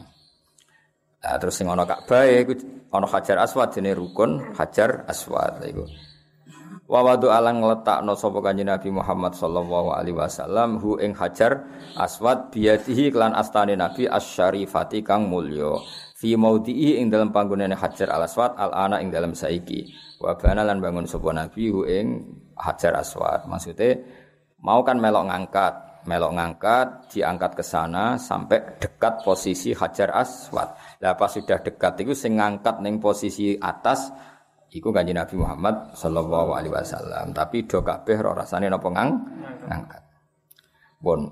Nah, 1.23 1.35
terus 1.39 1.59
sing 1.59 1.67
ana 1.67 1.83
Ka'bah 1.83 2.23
iku 2.27 2.55
ana 2.95 3.07
Hajar 3.07 3.43
Aswad 3.43 3.75
jenenge 3.75 3.99
rukun 3.99 4.55
Hajar 4.55 5.03
Aswad 5.05 5.59
iku. 5.67 5.83
wa 6.83 6.99
wadu 6.99 7.31
alang 7.31 7.63
ngletakno 7.63 8.13
sapa 8.13 8.43
kanjeng 8.43 8.67
Nabi 8.67 8.91
Muhammad 8.91 9.33
sallallahu 9.33 9.95
alaihi 9.95 10.13
wasallam 10.13 10.83
hu 10.83 10.99
ing 10.99 11.15
hajar 11.15 11.63
aswad 11.95 12.51
biatihi 12.51 13.07
klan 13.09 13.31
astane 13.33 13.73
Nabi 13.79 14.05
asyarifati 14.05 14.99
kang 14.99 15.31
mulya 15.31 15.79
fi 16.13 16.35
maudhi'i 16.35 16.99
ing 16.99 17.07
dalam 17.07 17.31
panggonane 17.31 17.73
hajar 17.73 18.11
al 18.11 18.27
aswad 18.27 18.53
al 18.59 18.75
ana 18.75 18.99
ing 18.99 19.09
dalam 19.09 19.31
saiki 19.31 19.89
wa 20.23 20.33
bana 20.39 20.63
lan 20.63 20.79
bangun 20.79 21.03
sapa 21.03 21.35
Nabi 21.35 21.67
ing 21.91 22.07
hajar 22.55 22.95
aswad 22.95 23.43
maksudnya 23.43 23.99
mau 24.63 24.79
kan 24.87 24.95
melok 25.03 25.27
ngangkat 25.27 25.73
melok 26.07 26.31
ngangkat 26.39 26.87
diangkat 27.11 27.51
ke 27.59 27.63
sana 27.63 28.15
sampai 28.15 28.79
dekat 28.79 29.19
posisi 29.27 29.75
hajar 29.75 30.15
aswad 30.15 30.71
lah 31.03 31.19
pas 31.19 31.27
sudah 31.27 31.59
dekat 31.59 32.07
itu 32.07 32.15
sing 32.15 32.39
ngangkat 32.39 32.79
ning 32.79 33.03
posisi 33.03 33.59
atas 33.59 34.31
Iku 34.73 34.89
kanjeng 34.89 35.21
Nabi 35.21 35.37
Muhammad 35.37 35.93
sallallahu 35.93 36.57
alaihi 36.57 36.73
wasallam. 36.73 37.29
Tapi 37.29 37.69
do 37.69 37.85
kabeh 37.85 38.17
rasane 38.25 38.73
napa 38.73 38.89
ngang 38.89 39.09
ngangkat. 39.69 40.01
Bon. 40.97 41.29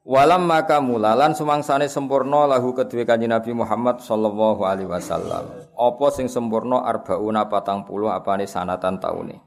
Walam 0.00 0.48
maka 0.48 0.80
mulalan 0.80 1.36
sumangsane 1.36 1.84
sempurna 1.84 2.48
lahu 2.48 2.72
kedue 2.72 3.04
kanjeng 3.04 3.36
Nabi 3.36 3.52
Muhammad 3.52 4.00
sallallahu 4.00 4.64
alaihi 4.64 4.88
wasallam. 4.88 5.68
Apa 5.76 6.06
sing 6.08 6.24
sempurna 6.32 6.80
arbauna 6.88 7.44
patang 7.52 7.84
puluh 7.84 8.08
apane 8.08 8.48
sanatan 8.48 8.96
taune. 8.96 9.44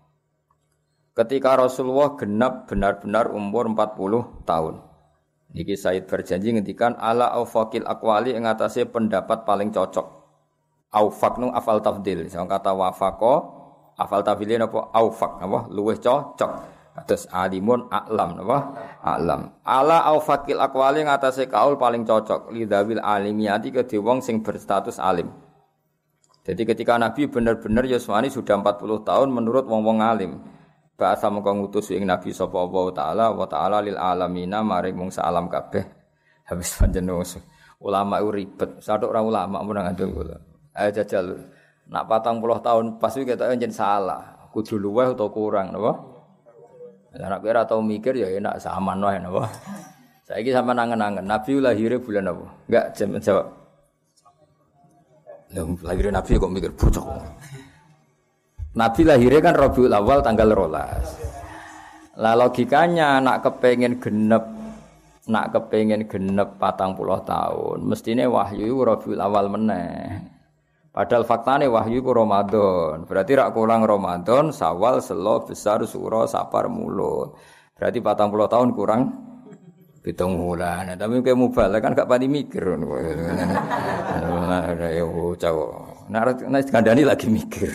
Ketika 1.17 1.57
Rasulullah 1.57 2.13
genap 2.17 2.69
benar-benar 2.69 3.29
umur 3.33 3.69
40 3.69 4.49
tahun. 4.49 4.81
Niki 5.53 5.77
Said 5.77 6.09
berjanji 6.09 6.49
ngendikan 6.49 6.97
ala 6.97 7.29
aufaqil 7.37 7.85
aqwali 7.85 8.33
ing 8.33 8.49
atase 8.49 8.89
pendapat 8.89 9.45
paling 9.45 9.69
cocok 9.69 10.23
aufak 10.93 11.41
nu 11.41 11.49
afal 11.49 11.81
tafdil. 11.81 12.29
Sang 12.29 12.45
kata 12.45 12.73
wafako 12.73 13.33
afal 13.97 14.21
tafdil 14.21 14.61
apa 14.61 14.79
aufak 14.93 15.41
apa 15.41 15.69
luweh 15.73 15.97
cocok. 15.97 16.72
Terus 17.03 17.27
alimun 17.31 17.91
a'lam 17.91 18.39
apa? 18.47 18.57
A'lam. 19.03 19.41
Ala 19.67 20.07
aufakil 20.11 20.59
aqwali 20.59 21.03
ngatasé 21.03 21.51
kaul 21.51 21.75
paling 21.75 22.07
cocok 22.07 22.51
lidawil 22.55 23.03
alimiyati 23.03 23.75
ke 23.75 23.83
wong 23.99 24.23
sing 24.23 24.39
berstatus 24.39 24.99
alim. 24.99 25.27
Jadi 26.43 26.67
ketika 26.67 26.99
Nabi 26.99 27.31
benar-benar 27.31 27.87
Yuswani 27.87 28.27
sudah 28.27 28.59
40 28.59 29.07
tahun 29.07 29.29
menurut 29.31 29.63
wong-wong 29.63 30.03
alim. 30.03 30.43
Bahasa 30.99 31.31
mengko 31.31 31.55
ngutus 31.55 31.91
ing 31.95 32.03
Nabi 32.03 32.35
sapa 32.35 32.53
Allah 32.59 32.85
taala 32.91 33.25
wa 33.31 33.47
taala 33.47 33.79
lil 33.79 33.95
alamina 33.95 34.59
maring 34.59 34.95
mung 34.95 35.11
alam 35.15 35.47
kabeh. 35.47 35.83
Habis 36.51 36.75
panjenengan 36.75 37.39
ulama 37.79 38.19
ribet. 38.19 38.83
Sadok 38.83 39.11
ora 39.11 39.23
ulama 39.23 39.63
mun 39.63 39.79
ngandung 39.79 40.11
kula. 40.15 40.37
Ayo 40.75 40.89
jajal. 40.91 41.25
Nak 41.87 42.07
patang 42.07 42.39
puluh 42.39 42.59
tahun 42.63 42.99
pas 42.99 43.11
itu 43.15 43.27
kita 43.27 43.51
jadi 43.55 43.71
salah. 43.71 44.51
Kudu 44.53 44.77
luweh 44.77 45.17
atau 45.17 45.33
kurang, 45.33 45.73
napa? 45.73 46.12
Anak 47.13 47.45
kira 47.45 47.61
tau 47.69 47.77
mikir 47.77 48.17
ya 48.17 48.25
enak 48.25 48.57
sama 48.57 48.97
wae 48.97 49.21
napa. 49.21 49.45
Saiki 50.27 50.49
sama 50.49 50.73
nangen-nangen. 50.73 51.27
Nabi 51.27 51.61
lahirnya 51.61 52.01
bulan 52.01 52.31
apa? 52.31 52.45
Enggak 52.65 52.85
jawab. 53.21 53.47
lahirnya 55.85 56.17
Nabi 56.17 56.31
kok 56.41 56.49
mikir 56.49 56.71
bocok. 56.73 57.05
Nabi 58.73 59.01
lahirnya 59.05 59.41
kan 59.45 59.53
Rabiul 59.53 59.93
Awal 59.93 60.25
tanggal 60.25 60.49
rolas. 60.49 61.21
Lah 62.17 62.33
logikanya 62.33 63.21
nak 63.21 63.45
kepengen 63.45 64.01
genep 64.01 64.49
nak 65.29 65.53
kepengen 65.53 66.09
genep 66.09 66.57
patang 66.59 66.97
puluh 66.97 67.21
tahun 67.23 67.85
mestinya 67.85 68.27
wahyu 68.27 68.81
Rabiul 68.81 69.21
Awal 69.21 69.47
meneh 69.47 70.32
Padahal 70.93 71.25
faktane 71.25 71.65
wahyu 71.65 72.05
ku 72.05 72.13
Ramadan. 72.13 73.09
Berarti 73.09 73.33
rak 73.33 73.57
kurang 73.57 73.81
Ramadan, 73.81 74.53
Sawal, 74.53 75.01
Selo, 75.01 75.41
Besar, 75.41 75.81
Suro, 75.89 76.29
Sapar, 76.29 76.69
Mulut. 76.69 77.33
Berarti 77.73 77.97
40 77.97 78.53
tahun 78.53 78.69
kurang 78.77 79.01
pitung 80.05 80.37
bulan. 80.37 80.93
Tapi 80.93 81.25
kayak 81.25 81.33
mubalik 81.33 81.81
kan 81.81 81.97
gak 81.97 82.05
pati 82.05 82.29
mikir. 82.29 82.77
Nah, 82.77 84.69
ya 84.77 85.01
cowok. 85.33 85.71
Nah, 86.13 86.29
nah 86.29 86.61
kandani 86.61 87.01
lagi 87.01 87.25
mikir. 87.25 87.73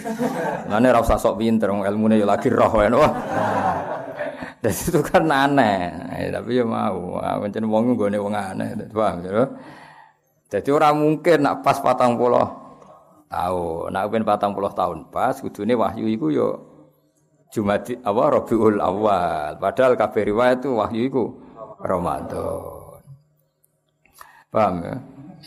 Nah, 0.70 0.78
ini 0.78 0.86
rasa 0.94 1.18
sok 1.18 1.42
pinter, 1.42 1.74
ilmunya 1.74 2.22
ya 2.22 2.26
lagi 2.28 2.46
roh 2.54 2.70
ya, 2.86 2.86
Dan 4.62 4.74
itu 4.74 5.02
kan 5.02 5.26
aneh, 5.26 6.30
tapi 6.34 6.58
ya 6.58 6.66
mau, 6.66 7.18
mencari 7.18 7.66
wong 7.66 7.94
gue 7.94 8.10
nih 8.10 8.18
wong 8.18 8.34
aneh, 8.34 8.74
paham 8.90 9.22
ya? 9.22 9.46
Jadi 10.50 10.68
orang 10.74 10.98
mungkin 10.98 11.46
nak 11.46 11.62
pas 11.62 11.78
patang 11.78 12.18
puluh 12.18 12.67
tahun. 13.28 13.92
Nak 13.92 14.04
ben 14.10 14.24
40 14.24 14.72
tahun 14.74 14.98
pas 15.12 15.36
kudune 15.36 15.76
wahyu 15.76 16.08
iku 16.08 16.26
yo 16.32 16.48
Jumat 17.48 17.88
apa 18.04 18.22
Rabiul 18.40 18.76
Awal. 18.80 19.56
Padahal 19.56 19.96
kabeh 19.96 20.22
riwayat 20.28 20.60
itu 20.60 20.76
wahyu 20.76 21.00
iku 21.08 21.24
Ramadan. 21.80 23.00
Paham 24.48 24.74
ya? 24.84 24.96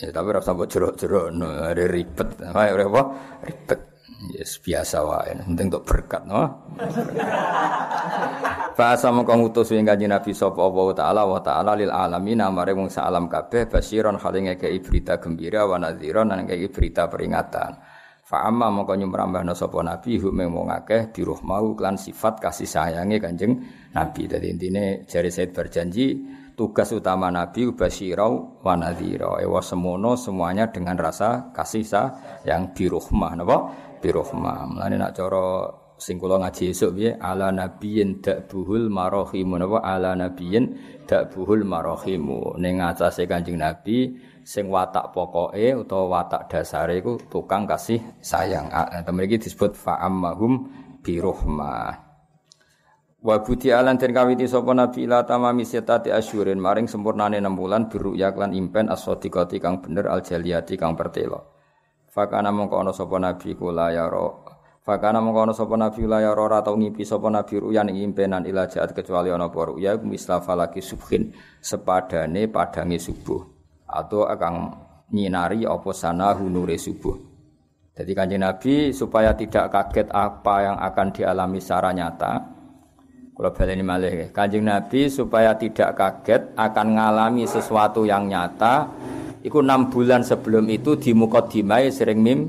Ya 0.00 0.08
tapi 0.08 0.28
rasa 0.32 0.56
mbok 0.56 0.70
jerok-jerok 0.72 1.26
no, 1.36 1.46
ada 1.52 1.84
ribet. 1.84 2.28
Apa? 2.42 3.02
Ribet. 3.44 3.91
Yes, 4.30 4.62
biasa 4.62 5.02
wae, 5.02 5.34
penting 5.34 5.66
untuk 5.66 5.82
berkat, 5.82 6.22
no. 6.30 6.46
Fasa 8.78 9.10
mengko 9.10 9.34
ngutus 9.34 9.74
ing 9.74 9.82
kanjeng 9.82 10.14
Nabi 10.14 10.30
sapa 10.30 10.62
Allah 10.62 10.86
taala 10.94 11.22
wa 11.26 11.40
taala 11.42 11.74
lil 11.74 11.90
alamin 11.90 12.40
amare 12.40 12.70
wong 12.72 12.86
salam 12.86 13.26
kabeh 13.26 13.66
basiron 13.66 14.16
hale 14.22 14.38
ngekeki 14.46 14.78
berita 14.80 15.18
gembira 15.18 15.66
wa 15.66 15.76
nadhiron 15.76 16.30
lan 16.30 16.46
ngekeki 16.46 16.68
berita 16.70 17.10
peringatan. 17.10 17.82
Fa 18.22 18.48
amma 18.48 18.72
mengko 18.72 18.96
nyumrambahna 18.96 19.52
sapa 19.52 19.82
Nabi 19.82 20.16
hum 20.16 20.38
wong 20.38 20.72
akeh 20.72 21.12
diruh 21.12 21.42
klan 21.76 21.98
sifat 21.98 22.40
kasih 22.40 22.70
sayange 22.70 23.20
Kanjeng 23.20 23.58
Nabi. 23.92 24.30
Dadi 24.30 24.48
intine 24.48 25.04
jari 25.04 25.28
Said 25.28 25.52
berjanji 25.52 26.16
tugas 26.56 26.94
utama 26.96 27.28
Nabi 27.28 27.68
basyirau 27.76 28.64
wa 28.64 28.74
nadhira. 28.78 29.36
Ewa 29.42 29.60
semono 29.60 30.16
semuanya 30.16 30.72
dengan 30.72 30.96
rasa 30.96 31.52
kasih 31.52 31.84
sayang 31.84 32.72
biruhmah 32.72 33.32
napa? 33.36 33.58
Biruhmah. 34.02 34.66
Mulane 34.66 34.98
nak 34.98 35.14
cara 35.14 35.70
sing 35.94 36.18
kula 36.18 36.42
ngaji 36.42 36.74
esuk 36.74 36.98
piye 36.98 37.14
ala 37.14 37.54
nabiyyin 37.54 38.18
dakbuhul 38.18 38.90
marahimu 38.90 39.54
napa 39.54 39.78
ala 39.86 40.18
nabiyyin 40.18 40.74
dakbuhul 41.06 41.62
marahimu 41.62 42.58
ning 42.58 42.82
atase 42.82 43.30
Kanjeng 43.30 43.62
Nabi 43.62 44.18
sing 44.42 44.66
watak 44.66 45.14
pokoke 45.14 45.78
utawa 45.78 46.26
watak 46.26 46.50
dasare 46.50 46.98
iku 46.98 47.22
tukang 47.30 47.70
kasih 47.70 48.02
sayang. 48.18 48.66
Temen 49.06 49.30
iki 49.30 49.46
disebut 49.46 49.78
fa'ammahum 49.78 50.52
biruhmah. 51.06 52.10
Wa 53.22 53.38
buti 53.38 53.70
alan 53.70 54.02
den 54.02 54.10
kawiti 54.10 54.50
sapa 54.50 54.74
nabi 54.74 55.06
ila 55.06 55.22
tamami 55.22 55.62
setati 55.62 56.10
asyurin 56.10 56.58
maring 56.58 56.90
sempurnane 56.90 57.38
6 57.38 57.54
bulan 57.54 57.86
biru 57.86 58.18
yaklan 58.18 58.50
impen 58.50 58.90
as-sadiqati 58.90 59.62
kang 59.62 59.78
bener 59.78 60.10
al-jaliyati 60.10 60.74
kang 60.74 60.98
pertelo. 60.98 61.61
Fakana 62.12 62.52
mongko 62.52 62.76
ana 62.76 62.92
sapa 62.92 63.16
nabi 63.16 63.56
kula 63.56 63.88
ya 63.96 64.04
ro 64.04 64.44
Fakana 64.82 65.22
mengkono 65.22 65.54
sapa 65.54 65.78
nabi 65.78 66.10
la 66.10 66.26
ya 66.26 66.34
ora 66.34 66.58
tau 66.58 66.74
ngipi 66.74 67.06
sapa 67.06 67.30
nabi 67.30 67.54
ruyan 67.62 67.86
impenan 67.86 68.42
ila 68.42 68.66
kecuali 68.66 69.30
ana 69.30 69.46
apa 69.46 69.70
ruya 69.70 69.94
mislafa 70.02 70.58
subhin 70.82 71.30
sepadane 71.62 72.50
padange 72.50 72.98
subuh 72.98 73.46
atau 73.86 74.26
akan 74.26 74.74
nyinari 75.14 75.62
apa 75.62 75.90
sana 75.94 76.34
hunure 76.34 76.74
subuh. 76.74 77.14
Jadi 77.94 78.10
kanjeng 78.10 78.42
Nabi 78.42 78.90
supaya 78.90 79.36
tidak 79.36 79.70
kaget 79.70 80.08
apa 80.10 80.54
yang 80.64 80.76
akan 80.80 81.08
dialami 81.14 81.60
secara 81.62 81.92
nyata. 81.94 82.32
Kalau 83.38 83.52
baleni 83.54 83.84
malih 83.86 84.34
kanjeng 84.34 84.66
Nabi 84.66 85.06
supaya 85.06 85.54
tidak 85.54 85.94
kaget 85.94 86.58
akan 86.58 86.86
mengalami 86.90 87.46
sesuatu 87.46 88.02
yang 88.02 88.26
nyata 88.26 88.90
Iku 89.42 89.58
enam 89.58 89.90
bulan 89.90 90.22
sebelum 90.22 90.70
itu 90.70 90.94
di 90.94 91.10
mukodimai 91.10 91.90
sering 91.90 92.22
mim, 92.22 92.46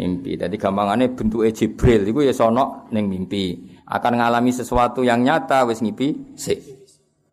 mimpi. 0.00 0.40
Jadi 0.40 0.56
gampangannya 0.56 1.12
bentuk 1.12 1.44
Jibril. 1.52 2.08
Iku 2.08 2.24
ya 2.24 2.32
sono 2.32 2.88
neng 2.96 3.12
mimpi. 3.12 3.76
Akan 3.84 4.16
ngalami 4.16 4.48
sesuatu 4.48 5.04
yang 5.04 5.20
nyata 5.20 5.68
wis 5.68 5.84
ngipi 5.84 6.38
si. 6.40 6.56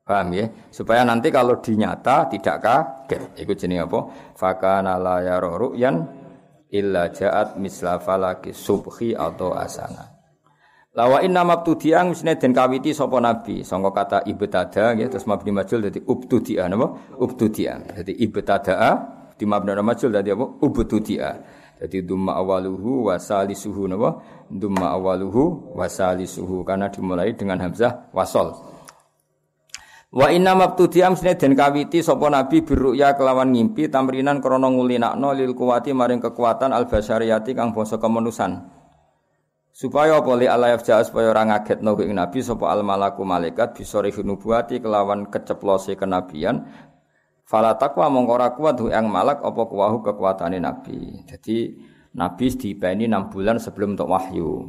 Paham 0.04 0.36
ya? 0.36 0.48
Supaya 0.72 1.08
nanti 1.08 1.32
kalau 1.32 1.60
dinyata 1.60 2.32
tidak 2.32 2.58
kaget. 2.64 3.44
Iku 3.44 3.52
jenis 3.56 3.88
apa? 3.88 4.00
Fakana 4.36 4.96
la 5.00 5.24
yaro 5.24 5.56
ru'yan 5.56 5.96
illa 6.72 7.08
ja'at 7.12 7.56
misla 7.60 8.00
falaki 8.04 8.52
subhi 8.52 9.16
atau 9.16 9.56
asana. 9.56 10.17
Lawa 10.98 11.22
inna 11.22 11.46
mabtudi'a 11.46 12.02
mestine 12.10 12.42
den 12.42 12.58
kawiti 12.58 12.90
sapa 12.90 13.22
nabi? 13.22 13.62
Sangka 13.62 13.94
kata 13.94 14.18
ibtada 14.26 14.98
nggih 14.98 15.14
terus 15.14 15.30
mabni 15.30 15.54
majul 15.54 15.86
dadi 15.86 16.02
ubtudi'a 16.02 16.66
napa? 16.66 17.14
Ubtudi'a 17.22 18.02
dadi 18.02 18.18
ibtada 18.18 18.98
di 19.38 19.46
mabni 19.46 19.78
majul 19.78 20.10
dadi 20.10 20.34
apa? 20.34 20.58
Ubtudi'a 20.58 21.32
dadi 21.78 22.02
dumma 22.02 22.42
awaluhu 22.42 23.14
wa 23.14 23.16
salisuhu 23.22 23.86
napa? 23.86 24.26
Dumma 24.50 24.98
awaluhu 24.98 25.78
wa 25.78 25.86
salisuhu. 25.86 26.66
Karena 26.66 26.90
dimulai 26.90 27.38
dengan 27.38 27.62
hamzah 27.62 28.10
wasol. 28.10 28.58
Wa 30.10 30.34
inna 30.34 30.58
mabtudi'a 30.58 31.14
mestine 31.14 31.38
den 31.38 31.54
kawiti 31.54 32.02
sapa 32.02 32.26
nabi 32.26 32.66
birruya 32.66 33.14
kelawan 33.14 33.54
ngimpi 33.54 33.86
tamrinan 33.94 34.42
krana 34.42 34.66
ngulinakno 34.66 35.30
lil 35.38 35.54
kuwati 35.54 35.94
maring 35.94 36.26
kekuatan 36.26 36.74
al 36.74 36.90
basyariyati 36.90 37.54
kang 37.54 37.70
basa 37.70 38.02
kemanusan 38.02 38.77
supaya 39.78 40.18
apa? 40.18 40.34
Li 40.34 40.50
Allah 40.50 40.74
yafja 40.74 41.06
supaya 41.06 41.30
ora 41.30 41.46
ngagetno 41.46 41.94
ing 42.02 42.18
nabi 42.18 42.42
sapa 42.42 42.74
al 42.74 42.82
malaku 42.82 43.22
malaikat 43.22 43.78
bisa 43.78 44.02
nubuati 44.02 44.82
kelawan 44.82 45.30
keceplose 45.30 45.94
kenabian. 45.94 46.66
Fala 47.46 47.78
takwa 47.78 48.10
mongko 48.10 48.34
ora 48.34 48.50
kuat 48.58 48.82
yang 48.90 49.08
malak 49.08 49.40
apa 49.46 49.62
kuwahu 49.70 50.02
kekuatane 50.02 50.58
nabi. 50.58 51.22
Jadi 51.30 51.78
nabi 52.18 52.46
dipeni 52.58 53.06
6 53.06 53.32
bulan 53.32 53.62
sebelum 53.62 53.94
untuk 53.94 54.10
wahyu. 54.10 54.66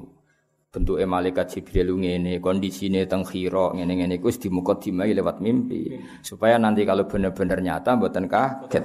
Bentuke 0.68 1.08
malaikat 1.08 1.56
Jibril 1.56 1.96
ngene 1.96 2.44
kondisine 2.44 3.08
teng 3.08 3.24
khira 3.24 3.72
ngene-ngene 3.72 4.20
iku 4.20 4.28
wis 4.28 4.36
dimukadimai 4.36 5.16
lewat 5.16 5.40
mimpi. 5.40 5.96
Supaya 6.20 6.60
nanti 6.60 6.84
kalau 6.84 7.08
bener-bener 7.08 7.58
nyata 7.64 7.96
mboten 7.96 8.28
kaget. 8.28 8.84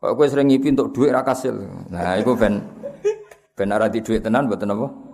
Kok 0.00 0.16
kowe 0.16 0.24
sering 0.24 0.48
ngipi 0.48 0.72
untuk 0.72 0.96
duit 0.96 1.12
ra 1.12 1.20
kasil? 1.20 1.52
Nah 1.92 2.16
iku 2.16 2.32
ben 2.32 2.64
ben 3.52 3.68
ora 3.68 3.92
di 3.92 4.00
duit 4.00 4.24
tenan 4.24 4.48
mboten 4.48 4.72
apa 4.72 5.09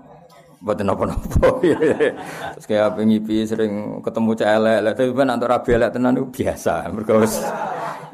Mboten 0.62 0.84
napa-napa. 0.88 1.60
Terus 2.56 2.66
kayak 2.66 2.96
pengipi 2.96 3.44
sering 3.44 4.00
ketemu 4.00 4.30
cah 4.40 4.48
elek, 4.56 4.96
tapi 4.96 5.10
ben 5.12 5.28
antar 5.28 5.48
rabi 5.52 5.76
tenan 5.76 6.16
itu 6.16 6.26
biasa. 6.32 6.88
Wis 6.92 7.34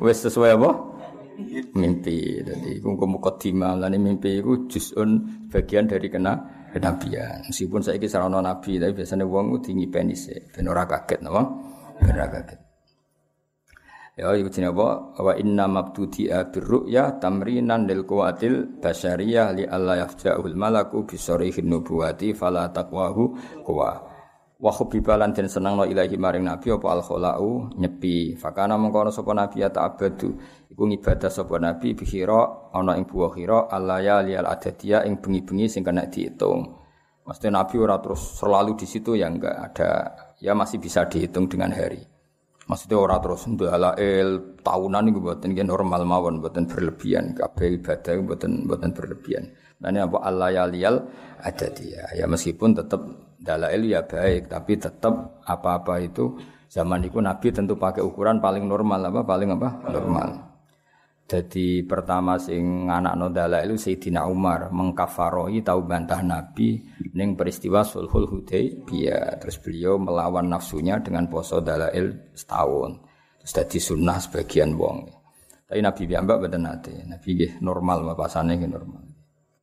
wis 0.02 0.18
sesuai 0.26 0.50
apa? 0.58 0.70
Mimpi. 1.78 2.42
Jadi 2.42 2.82
iku 2.82 2.98
mukadimah 2.98 3.78
lan 3.78 3.94
mimpi 3.96 4.42
iku 4.42 4.66
juz'un 4.66 5.10
bagian 5.48 5.86
dari 5.86 6.10
kena 6.10 6.66
kenabian. 6.72 7.46
Meskipun 7.46 7.84
saiki 7.84 8.08
sarana 8.08 8.40
nabi, 8.40 8.80
tapi 8.80 8.96
biasanya 8.96 9.28
wong 9.28 9.60
ngipeni 9.60 10.16
sik 10.16 10.56
ben 10.56 10.66
ora 10.66 10.88
kaget 10.88 11.20
napa? 11.22 11.42
Ben 12.00 12.16
kaget. 12.16 12.71
Ya 14.12 14.28
jenenge 14.36 14.76
apa? 14.76 15.16
Wa 15.16 15.32
inna 15.40 15.64
mabtudi'a 15.64 16.52
birru'ya 16.52 17.16
tamrinan 17.16 17.88
lil 17.88 18.04
quwatil 18.04 18.76
basyariyah 18.76 19.56
li 19.56 19.64
alla 19.64 20.04
yafja'ul 20.04 20.52
malaku 20.52 21.08
bi 21.08 21.16
sarihin 21.16 21.72
nubuwati 21.72 22.36
fala 22.36 22.68
kuwa. 22.76 23.88
Wa 24.62 24.70
hubbibalan 24.70 25.32
den 25.32 25.48
senengno 25.48 25.88
ilahi 25.88 26.20
maring 26.20 26.44
nabi 26.44 26.70
apa 26.70 26.86
al 26.92 27.00
khalau 27.00 27.72
nyepi. 27.72 28.36
Fakana 28.36 28.76
mengkono 28.76 29.08
sapa 29.08 29.32
nabi 29.32 29.64
ya 29.64 29.72
ta'abadu. 29.72 30.28
Iku 30.68 30.82
ngibadah 30.92 31.32
sapa 31.32 31.56
nabi 31.56 31.96
bi 31.96 32.04
khira 32.04 32.70
ana 32.70 33.00
ing 33.00 33.08
buah 33.08 33.32
khira 33.32 33.58
alaya 33.72 34.20
li 34.20 34.36
al 34.36 34.44
adadiyah 34.44 35.08
ing 35.08 35.24
bengi-bengi 35.24 35.72
sing 35.72 35.82
kena 35.82 36.04
dihitung. 36.04 36.78
Maksudnya 37.22 37.62
Nabi 37.62 37.74
ora 37.78 38.02
terus 38.02 38.38
selalu 38.38 38.74
di 38.74 38.86
situ 38.86 39.14
ya 39.14 39.30
enggak 39.30 39.54
ada 39.54 39.90
ya 40.42 40.58
masih 40.58 40.82
bisa 40.82 41.06
dihitung 41.06 41.46
dengan 41.46 41.70
hari. 41.70 42.11
Maksudnya 42.62 42.94
orang 42.94 43.18
terus 43.18 43.42
ndalail 43.50 44.28
tahunan 44.62 45.10
itu 45.10 45.18
buatan 45.18 45.48
nggih 45.50 45.66
normal 45.66 46.06
mawon 46.06 46.38
buatan 46.38 46.70
berlebihan 46.70 47.34
kabeh 47.34 47.82
ibadah 47.82 48.12
buatan 48.22 48.52
buatan 48.70 48.90
berlebihan. 48.94 49.50
Nah 49.82 49.90
ini 49.90 49.98
apa 49.98 50.30
ya 50.54 50.64
lial 50.70 51.02
ada 51.42 51.66
dia. 51.74 52.06
Ya 52.14 52.30
meskipun 52.30 52.78
tetap 52.78 53.02
dalail 53.42 53.82
ya 53.82 54.06
baik 54.06 54.46
tapi 54.46 54.78
tetap 54.78 55.42
apa-apa 55.42 56.06
itu 56.06 56.38
zaman 56.70 57.02
itu 57.02 57.18
Nabi 57.18 57.50
tentu 57.50 57.74
pakai 57.74 58.06
ukuran 58.06 58.38
paling 58.38 58.62
normal 58.70 59.10
apa 59.10 59.20
paling 59.26 59.58
apa 59.58 59.68
normal. 59.90 60.51
Jadi 61.32 61.80
pertama 61.88 62.36
sing 62.36 62.92
anak 62.92 63.16
nodala 63.16 63.64
itu 63.64 63.80
Sayyidina 63.80 64.28
Umar 64.28 64.68
mengkafarohi 64.68 65.64
tahu 65.64 65.80
bantah 65.88 66.20
Nabi 66.20 66.76
ning 67.16 67.40
peristiwa 67.40 67.80
Sulhul 67.80 68.28
Hudaybiyah. 68.28 69.40
Terus 69.40 69.56
beliau 69.64 69.96
melawan 69.96 70.52
nafsunya 70.52 71.00
dengan 71.00 71.32
poso 71.32 71.64
dalail 71.64 72.36
setahun. 72.36 73.00
Terus 73.40 73.52
jadi 73.64 73.78
sunnah 73.80 74.20
sebagian 74.20 74.76
wong. 74.76 75.08
Tapi 75.64 75.80
Nabi 75.80 76.04
mbak 76.04 76.36
badan 76.36 76.68
nate. 76.68 77.00
Nabi 77.08 77.28
gih 77.32 77.52
normal 77.64 78.12
mapasane 78.12 78.60
gih 78.60 78.68
normal. 78.68 79.00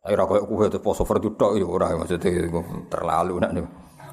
Tapi 0.01 0.12
ora 0.17 0.25
koyo 0.25 0.49
kowe 0.49 0.65
poso 0.82 1.05
fardu 1.05 1.38
tok 1.38 1.53
ya 1.53 1.69
ora 1.69 1.93
maksudnya 1.93 2.49
terlalu 2.89 3.45
nak. 3.45 3.51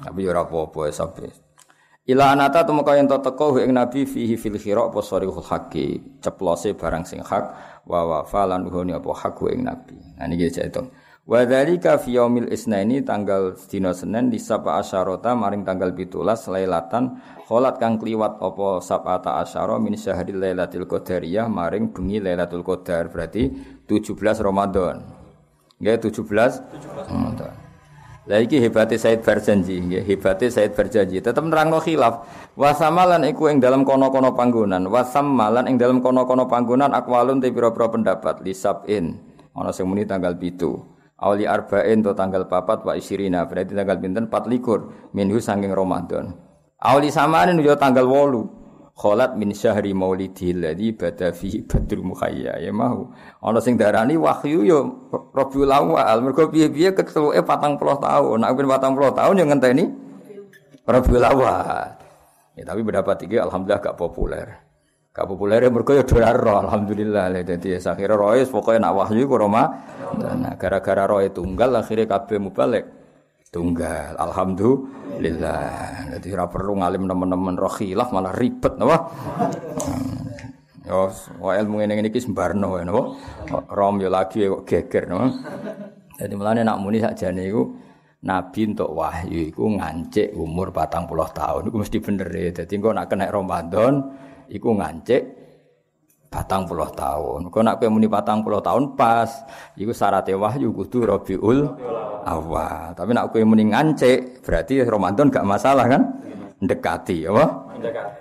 Tapi 0.05 0.19
ya 0.21 0.29
ora 0.29 0.45
apa-apa 0.45 0.93
sampai. 0.93 1.46
Ila 2.07 2.31
anata 2.31 2.63
temu 2.63 2.87
kaya 2.87 3.03
ento 3.03 3.19
teko 3.19 3.59
ing 3.59 3.75
nabi 3.75 4.07
fihi 4.07 4.39
fil 4.39 4.55
khira 4.55 4.87
apa 4.87 5.03
sarihul 5.03 5.43
haqqi 5.43 5.99
ceplose 6.23 6.71
barang 6.71 7.03
sing 7.03 7.19
hak 7.19 7.45
wa 7.83 7.99
wa 8.07 8.19
falan 8.23 8.63
huni 8.63 8.95
apa 8.95 9.11
hak 9.11 9.35
ing 9.51 9.67
nabi. 9.67 9.99
Nah 10.15 10.23
niki 10.31 10.47
itu. 10.47 10.87
Wa 11.27 11.43
dzalika 11.43 11.99
fi 11.99 12.15
yaumil 12.15 12.47
isnaini 12.47 13.03
tanggal 13.03 13.59
dina 13.67 13.91
Senin 13.91 14.31
di 14.31 14.39
sapa 14.39 14.79
asyarota 14.79 15.35
maring 15.35 15.67
tanggal 15.67 15.91
17 15.91 16.15
lailatan 16.47 17.19
kholat 17.43 17.75
kang 17.75 17.99
kliwat 17.99 18.39
apa 18.39 18.79
sabata 18.79 19.43
asyara 19.43 19.75
min 19.75 19.99
syahril 19.99 20.39
lailatul 20.39 20.87
qadariyah 20.87 21.51
maring 21.51 21.91
bengi 21.91 22.23
lailatul 22.23 22.63
qadar 22.63 23.11
berarti 23.11 23.51
17 23.83 24.15
Ramadan. 24.39 25.03
Nggih 25.83 26.07
17 26.07 26.23
17 26.23 27.11
Ramadan. 27.11 27.26
Lah 28.27 28.43
iki 28.43 28.59
hebate 28.59 28.99
Said 28.99 29.23
Barjanji, 29.23 29.79
nggih, 29.79 30.03
hebate 30.03 30.51
Said 30.51 30.75
Barjanji. 30.75 31.23
Tetep 31.23 31.39
nerangno 31.47 31.79
khilaf. 31.79 32.27
Wasamalan 32.59 33.23
iku 33.23 33.47
ing 33.47 33.63
dalam 33.63 33.87
kono-kono 33.87 34.35
panggonan, 34.35 34.83
wasamalan 34.91 35.63
ing 35.71 35.79
dalam 35.79 36.03
kono-kono 36.03 36.43
panggonan 36.51 36.91
akwalun 36.91 37.39
te 37.39 37.47
pira-pira 37.55 37.87
pendapat 37.87 38.43
lisabin. 38.43 39.15
Ana 39.55 39.71
sing 39.71 39.87
muni 39.87 40.03
tanggal 40.03 40.35
7. 40.35 40.59
Auli 41.17 41.47
arba'in 41.47 42.03
to 42.03 42.11
tanggal 42.13 42.45
papat 42.51 42.83
wa 42.83 42.93
isirina, 42.99 43.47
berarti 43.47 43.73
tanggal 43.73 43.97
pinten 43.97 44.27
24 44.29 45.15
minhu 45.15 45.39
saking 45.39 45.71
Ramadan. 45.71 46.35
Auli 46.83 47.09
samanin 47.09 47.57
yo 47.63 47.79
tanggal 47.79 48.05
8 48.05 48.56
kholat 48.97 49.37
min 49.37 49.53
syahri 49.53 49.93
maulidil 49.93 50.65
ladzi 50.65 50.89
bada 50.97 51.29
fi 51.29 51.61
badrul 51.61 52.01
mukhayya. 52.01 52.57
Ya 52.57 52.73
mau 52.73 53.13
ana 53.45 53.61
sing 53.61 53.77
darani 53.77 54.17
wahyu 54.17 54.65
yo 54.65 54.79
Rabiul 55.37 55.69
Awal. 55.69 56.25
Mergo 56.25 56.49
piye-piye 56.49 56.97
keteluke 56.97 57.37
40 57.45 57.77
tahun. 57.77 58.37
Nek 58.41 58.51
ben 58.57 58.65
40 58.65 59.13
tahun 59.13 59.33
yo 59.37 59.45
ngenteni 59.45 59.85
Rabiul 60.89 61.25
Awal. 61.29 61.87
Ya 62.57 62.63
tapi 62.65 62.81
berdapat 62.81 63.21
tiga 63.21 63.45
alhamdulillah 63.45 63.85
gak 63.85 63.95
populer. 64.01 64.65
Gak 65.13 65.29
populer 65.29 65.61
ya 65.61 65.69
mergo 65.69 65.93
yo 65.93 66.01
ora 66.01 66.65
alhamdulillah. 66.65 67.29
Dadi 67.45 67.77
akhire 67.77 68.17
rois 68.17 68.49
pokoke 68.49 68.81
nak 68.81 68.97
wahyu 68.97 69.29
ku 69.29 69.37
Roma 69.37 69.93
nah 70.17 70.57
gara-gara 70.57 71.05
roe 71.05 71.29
tunggal 71.29 71.69
akhirnya 71.77 72.09
kabeh 72.09 72.41
mubalik 72.41 72.85
tunggal. 73.51 74.15
Alhamdulillah. 74.19 76.11
Jadi 76.17 76.27
ora 76.33 76.45
perlu 76.47 76.79
ngalim 76.79 77.07
teman-teman 77.07 77.55
roh 77.55 77.71
khilaf 77.71 78.11
malah 78.11 78.33
ribet 78.35 78.73
napa. 78.75 78.97
Yo, 80.87 81.11
wa 81.43 81.51
ilmu 81.51 81.83
ngene 81.83 82.07
iki 82.07 82.23
sembarno 82.23 82.79
napa. 82.79 83.01
Rom 83.71 83.99
yo 83.99 84.09
lagi 84.11 84.47
kok 84.47 84.63
geger 84.65 85.03
napa. 85.11 85.27
Jadi 86.17 86.33
mulane 86.33 86.65
nak 86.65 86.81
muni 86.81 86.97
sakjane 86.97 87.45
iku 87.45 87.63
Nabi 88.17 88.73
untuk 88.73 88.97
wahyu 88.97 89.53
iku 89.53 89.77
ngancik 89.77 90.33
umur 90.33 90.73
patang 90.73 91.05
puluh 91.05 91.29
tahun 91.29 91.69
iku 91.69 91.77
mesti 91.85 91.97
bener 92.01 92.27
ya. 92.33 92.49
Jadi 92.65 92.81
engko 92.81 92.89
nak 92.89 93.13
kena 93.13 93.29
Ramadan 93.29 94.01
iku 94.49 94.73
ngancik 94.73 95.36
patang 96.27 96.67
puluh 96.67 96.87
tahun. 96.91 97.47
Kau 97.47 97.63
nak 97.63 97.79
muni 97.87 98.07
patang 98.11 98.43
puluh 98.43 98.59
tahun 98.59 98.99
pas, 98.99 99.31
iku 99.79 99.95
syarat 99.95 100.27
wahyu 100.35 100.75
kudu 100.75 101.07
Rabiul 101.07 101.59
awal. 102.27 102.91
Tapi 102.91 103.11
nak 103.15 103.31
kowe 103.31 103.41
muni 103.47 103.71
ngancik, 103.71 104.43
berarti 104.43 104.83
Ramadan 104.83 105.31
gak 105.31 105.47
masalah 105.47 105.87
kan? 105.87 106.03
Dekati, 106.57 107.23
apa? 107.29 107.45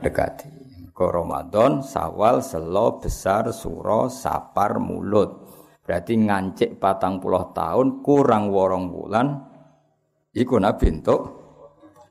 Dekati. 0.04 0.50
Ke 0.96 1.04
Ramadan, 1.12 1.84
Sawal, 1.84 2.40
Selo, 2.40 2.96
Besar, 2.96 3.52
Suro, 3.52 4.08
Sapar, 4.08 4.80
Mulut. 4.80 5.44
Berarti 5.84 6.16
ngancik 6.16 6.80
patang 6.80 7.20
puluh 7.20 7.52
tahun 7.52 8.00
kurang 8.00 8.48
worong 8.48 8.88
bulan. 8.88 9.26
Iku 10.32 10.56
nabi 10.56 10.88
untuk 10.96 11.20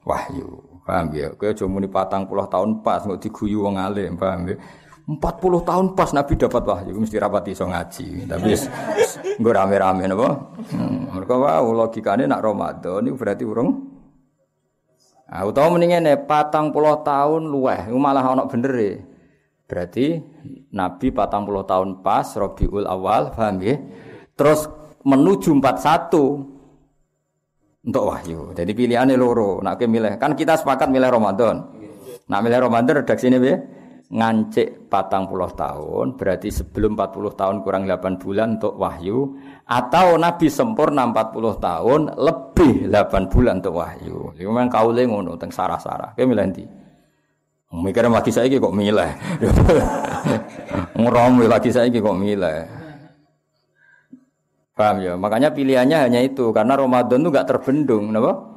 wahyu. 0.05 0.81
Paham 0.85 1.09
ya? 1.17 1.33
Kowe 1.33 1.49
aja 1.49 1.65
muni 1.65 1.89
patang 1.89 2.29
puluh 2.29 2.45
tahun 2.45 2.85
pas 2.85 3.01
nggak 3.01 3.25
diguyu 3.25 3.65
wong 3.65 3.81
alim, 3.81 4.13
paham 4.21 4.53
ya? 4.53 4.55
40 5.05 5.69
tahun 5.69 5.85
pas 5.93 6.09
Nabi 6.17 6.33
dapat 6.33 6.65
wahyu 6.65 6.97
mesti 6.97 7.21
rapati 7.21 7.53
iso 7.53 7.69
ngaji. 7.69 8.25
Tapi 8.25 8.49
nggo 9.37 9.51
rame-rame 9.53 10.09
napa? 10.09 10.29
Hmm, 10.73 11.13
mereka 11.13 11.37
wow 11.37 11.61
logikane 11.61 12.25
nak 12.25 12.41
Ramadan 12.41 13.05
itu 13.05 13.13
berarti 13.13 13.45
urung 13.45 13.95
Ah 15.25 15.41
utawa 15.41 15.73
mendingan 15.73 16.05
patang 16.29 16.69
puluh 16.69 17.01
tahun 17.01 17.49
luweh, 17.49 17.89
malah 17.97 18.21
ana 18.21 18.45
bener 18.45 18.73
e. 18.77 18.91
Berarti 19.65 20.21
Nabi 20.69 21.09
patang 21.09 21.49
puluh 21.49 21.65
tahun 21.65 22.05
pas 22.05 22.29
Rabiul 22.29 22.85
Awal, 22.85 23.33
paham 23.33 23.57
ya? 23.57 23.73
Terus 24.37 24.69
menuju 25.01 25.57
41 25.57 27.89
untuk 27.89 28.03
wahyu. 28.05 28.53
Jadi 28.53 28.71
pilihannya 28.77 29.17
loro. 29.17 29.65
Nak 29.65 29.81
milih 29.81 30.21
kan 30.21 30.37
kita 30.37 30.61
sepakat 30.61 30.93
milih 30.93 31.09
Ramadan. 31.09 31.73
Nak 32.29 32.39
milih 32.45 32.61
Ramadan 32.61 33.01
redaksi 33.01 33.25
ini 33.25 33.41
ya 33.41 33.57
ngancik 34.05 34.85
patang 34.85 35.25
puluh 35.25 35.49
tahun 35.49 36.13
berarti 36.13 36.53
sebelum 36.53 36.93
40 36.93 37.33
tahun 37.33 37.55
kurang 37.65 37.89
8 37.89 38.21
bulan 38.21 38.61
untuk 38.61 38.77
wahyu 38.77 39.33
atau 39.65 40.21
Nabi 40.21 40.45
sempurna 40.45 41.09
40 41.09 41.57
tahun 41.57 42.01
lebih 42.13 42.85
8 42.93 43.33
bulan 43.33 43.59
untuk 43.65 43.81
wahyu. 43.81 44.29
Iku 44.37 44.49
memang 44.53 44.69
kaule 44.69 45.03
ngono 45.09 45.33
sarah-sarah. 45.49 46.13
Kowe 46.13 46.25
milih 46.25 46.45
ndi? 46.53 46.63
Mikir 47.75 48.07
lagi 48.07 48.31
saya 48.31 48.47
kok 48.47 48.71
milih. 48.71 49.11
Ngerom 51.01 51.43
lagi 51.43 51.69
saya 51.73 51.89
kok 51.89 52.15
milih. 52.15 52.85
Paham 54.75 54.95
ya? 55.01 55.13
Makanya 55.15 55.49
pilihannya 55.55 55.97
hanya 56.07 56.19
itu 56.23 56.51
karena 56.51 56.75
Ramadan 56.75 57.23
itu 57.23 57.29
gak 57.31 57.47
terbendung, 57.47 58.11
napa? 58.11 58.54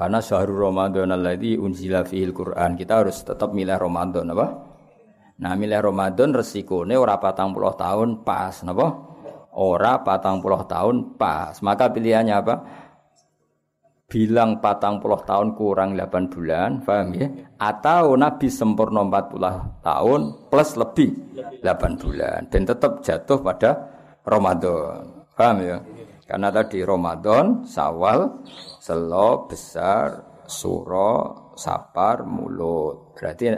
Karena 0.00 0.16
syahrul 0.16 0.72
Ramadan 0.72 1.12
alladzi 1.12 1.60
unzila 1.60 2.00
fihil 2.08 2.32
Quran. 2.32 2.72
Kita 2.72 3.04
harus 3.04 3.20
tetap 3.20 3.52
milih 3.52 3.76
Ramadan 3.76 4.32
apa? 4.32 4.46
Nah, 5.44 5.52
milih 5.52 5.76
Ramadan 5.76 6.32
resikone 6.32 6.96
ora 6.96 7.20
patang 7.20 7.52
puluh 7.52 7.76
tahun 7.76 8.24
pas, 8.24 8.64
napa? 8.64 8.96
Ora 9.60 10.00
patang 10.00 10.40
puluh 10.40 10.64
tahun 10.64 11.20
pas. 11.20 11.52
Maka 11.60 11.92
pilihannya 11.92 12.32
apa? 12.32 12.54
Bilang 14.08 14.64
patang 14.64 15.04
puluh 15.04 15.20
tahun 15.20 15.52
kurang 15.52 15.94
8 15.94 16.32
bulan, 16.32 16.80
paham 16.80 17.14
ya? 17.14 17.28
Atau 17.60 18.16
Nabi 18.16 18.48
sempurna 18.48 19.04
40 19.04 19.84
tahun 19.84 20.20
plus 20.48 20.70
lebih 20.80 21.10
8 21.60 22.00
bulan. 22.00 22.48
Dan 22.48 22.64
tetap 22.64 23.04
jatuh 23.04 23.38
pada 23.44 23.70
Ramadan. 24.24 25.28
Paham 25.36 25.56
ya? 25.60 25.76
Karena 26.24 26.48
tadi 26.50 26.82
Ramadan, 26.82 27.62
Sawal, 27.68 28.42
Selo, 28.80 29.44
Besar, 29.44 30.40
Suro, 30.48 31.52
Sapar, 31.52 32.24
Mulut. 32.24 33.12
Berarti 33.12 33.52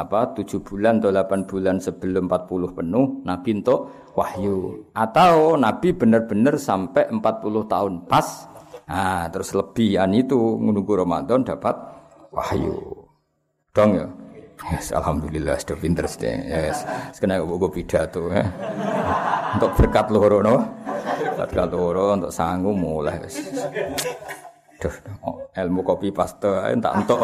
apa 0.00 0.32
tujuh 0.32 0.64
bulan 0.64 0.96
atau 0.96 1.12
delapan 1.12 1.44
bulan 1.44 1.76
sebelum 1.76 2.24
40 2.24 2.72
penuh 2.72 3.06
Nabi 3.28 3.50
untuk 3.60 3.80
wahyu. 4.16 4.88
Atau 4.96 5.60
Nabi 5.60 5.92
benar-benar 5.92 6.56
sampai 6.56 7.12
40 7.12 7.68
tahun 7.68 7.92
pas. 8.08 8.48
Nah 8.88 9.28
terus 9.28 9.52
lebihan 9.52 10.08
itu 10.16 10.56
menunggu 10.56 10.96
Ramadan 10.96 11.44
dapat 11.44 11.76
wahyu. 12.32 13.04
Dong 13.76 13.92
ya? 13.92 14.08
Yes, 14.72 14.90
Alhamdulillah 14.90 15.54
sudah 15.60 15.78
pinter 15.78 16.08
sih. 16.10 16.26
Yes. 16.26 16.82
Sekarang 17.14 17.46
gue 17.46 17.70
pidato 17.70 18.26
ya. 18.32 18.42
untuk 19.54 19.70
berkat 19.78 20.12
loro 20.12 20.44
no 20.44 20.56
berkat 21.38 21.70
loro 21.70 22.18
untuk 22.18 22.34
sanggup 22.34 22.74
mulai 22.74 23.22
Duh, 24.78 24.94
ilmu 25.58 25.82
kopi 25.82 26.14
paste 26.14 26.50
tak 26.78 26.92
entuk. 27.02 27.18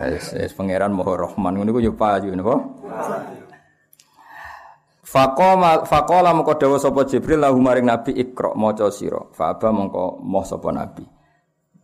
Wis 0.00 0.56
pangeran 0.56 0.96
Maha 0.96 1.28
Rahman 1.28 1.60
ngono 1.60 1.76
iku 1.76 1.80
yo 1.84 1.92
payu 1.92 2.32
napa? 2.32 2.56
Faqama 5.04 5.84
faqala 5.88 6.32
mengko 6.32 6.56
dawuh 6.56 6.80
sapa 6.80 7.04
Jibril 7.08 7.40
lahu 7.40 7.60
maring 7.60 7.84
Nabi 7.84 8.16
Iqra 8.16 8.56
maca 8.56 8.88
sira. 8.88 9.20
Fa 9.36 9.52
aba 9.52 9.68
mengko 9.72 10.20
moh 10.24 10.44
sapa 10.44 10.72
Nabi. 10.72 11.04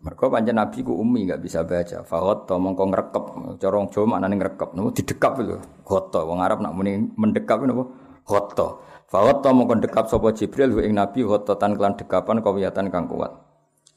Mergo 0.01 0.33
pancen 0.33 0.57
Nabi 0.57 0.81
ku 0.81 0.97
umi 0.97 1.29
enggak 1.29 1.45
bisa 1.45 1.65
baca. 1.69 2.01
Faqata 2.05 2.57
mengko 2.57 2.89
ngrekep 2.89 3.25
cara 3.61 3.79
Jawa 3.93 4.07
maknane 4.17 4.35
ngrekep 4.41 4.71
napa 4.73 4.89
didekap 4.97 5.33
lho. 5.45 5.57
Gota 5.85 6.25
wong 6.25 6.41
Arab 6.41 6.65
nak 6.65 6.73
muni 6.73 7.01
mendekap 7.21 7.61
napa? 7.65 7.85
Gota. 9.09 9.13
Faqata 9.13 9.51
mengko 9.53 9.75
dekap 9.81 10.07
sapa 10.09 10.33
Jibril 10.33 10.81
ing 10.85 10.97
Nabi 10.97 11.25
tan 11.45 11.77
kelan 11.77 11.95
dekapan 11.97 12.41
kawiyatan 12.41 12.89
kang 12.91 13.09
kuat. 13.09 13.33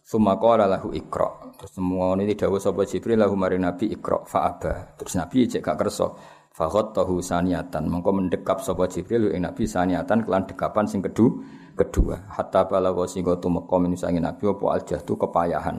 Suma 0.07 0.39
qala 0.39 0.67
lahu 0.71 0.95
ikra. 0.95 1.51
Terus 1.59 1.71
semua 1.75 2.15
ini 2.15 2.31
dawuh 2.31 2.59
sapa 2.59 2.87
Jibril 2.87 3.19
lahu 3.19 3.35
maring 3.35 3.63
Nabi 3.63 3.91
ikra 3.91 4.23
fa'aba. 4.23 4.95
Terus 4.95 5.19
Nabi 5.19 5.47
cek 5.51 5.59
gak 5.59 5.77
kersa. 5.83 6.07
Fa 6.55 6.71
tahu 6.71 7.19
saniatan. 7.19 7.91
Mengko 7.91 8.15
mendekap 8.15 8.63
sapa 8.63 8.87
Jibril 8.87 9.35
ing 9.35 9.43
Nabi 9.43 9.67
saniatan 9.67 10.23
kelan 10.23 10.47
dekapan 10.47 10.87
sing 10.87 11.03
kedua 11.03 11.43
kedua. 11.77 12.17
Hatta 12.33 12.65
balagha 12.65 13.05
sing 13.05 13.21
tumeka 13.21 13.75
min 13.77 13.93
sange 13.93 14.17
Nabi 14.17 14.49
apa 14.49 14.65
aljahdu 14.79 15.13
kepayahan. 15.13 15.77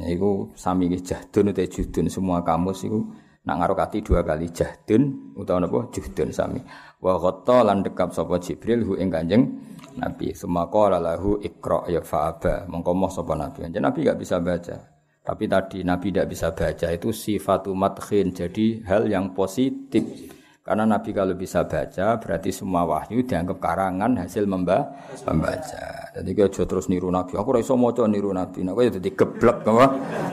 Iku 0.00 0.56
sami 0.56 0.88
jahdun 0.88 1.52
utawa 1.52 1.68
judun 1.68 2.08
semua 2.08 2.40
kamus 2.40 2.88
iku 2.88 3.12
nak 3.44 3.60
ngarokati 3.60 4.00
dua 4.00 4.24
kali 4.24 4.48
jahdun 4.50 5.36
utawa 5.38 5.62
napa 5.62 5.92
juhdun 5.92 6.32
sami. 6.32 6.64
Wa 7.06 7.22
ghatta 7.22 7.62
lan 7.62 7.86
dekap 7.86 8.10
sapa 8.10 8.42
Jibril 8.42 8.82
hu 8.82 8.98
ing 8.98 9.14
Kanjeng 9.14 9.46
Nabi 9.94 10.34
semua 10.34 10.66
lahu 10.98 11.38
ikra 11.38 11.86
ya 11.86 12.02
fa'aba 12.02 12.66
mongko 12.66 12.92
moh 12.98 13.06
sapa 13.06 13.38
Nabi. 13.38 13.70
Jadi 13.70 13.78
Nabi 13.78 14.02
gak 14.02 14.18
bisa 14.18 14.42
baca. 14.42 14.76
Tapi 15.22 15.44
tadi 15.46 15.86
Nabi 15.86 16.10
tidak 16.10 16.26
bisa 16.34 16.50
baca 16.50 16.86
itu 16.90 17.14
sifatu 17.14 17.70
madkhin 17.78 18.34
jadi 18.34 18.82
hal 18.90 19.06
yang 19.06 19.30
positif. 19.38 20.34
Karena 20.66 20.82
Nabi 20.82 21.14
kalau 21.14 21.38
bisa 21.38 21.62
baca 21.62 22.18
berarti 22.18 22.50
semua 22.50 22.82
wahyu 22.82 23.22
dianggap 23.22 23.62
karangan 23.62 24.26
hasil 24.26 24.42
memba 24.50 24.90
membaca. 25.22 26.10
Jadi 26.10 26.30
kita 26.34 26.66
terus 26.66 26.90
niru 26.90 27.06
Nabi. 27.06 27.38
Aku 27.38 27.54
ora 27.54 27.62
iso 27.62 27.78
maca 27.78 28.02
niru 28.10 28.34
Nabi. 28.34 28.66
Nah, 28.66 28.74
jadi 28.74 29.10
geblek 29.14 29.62
apa? 29.62 29.86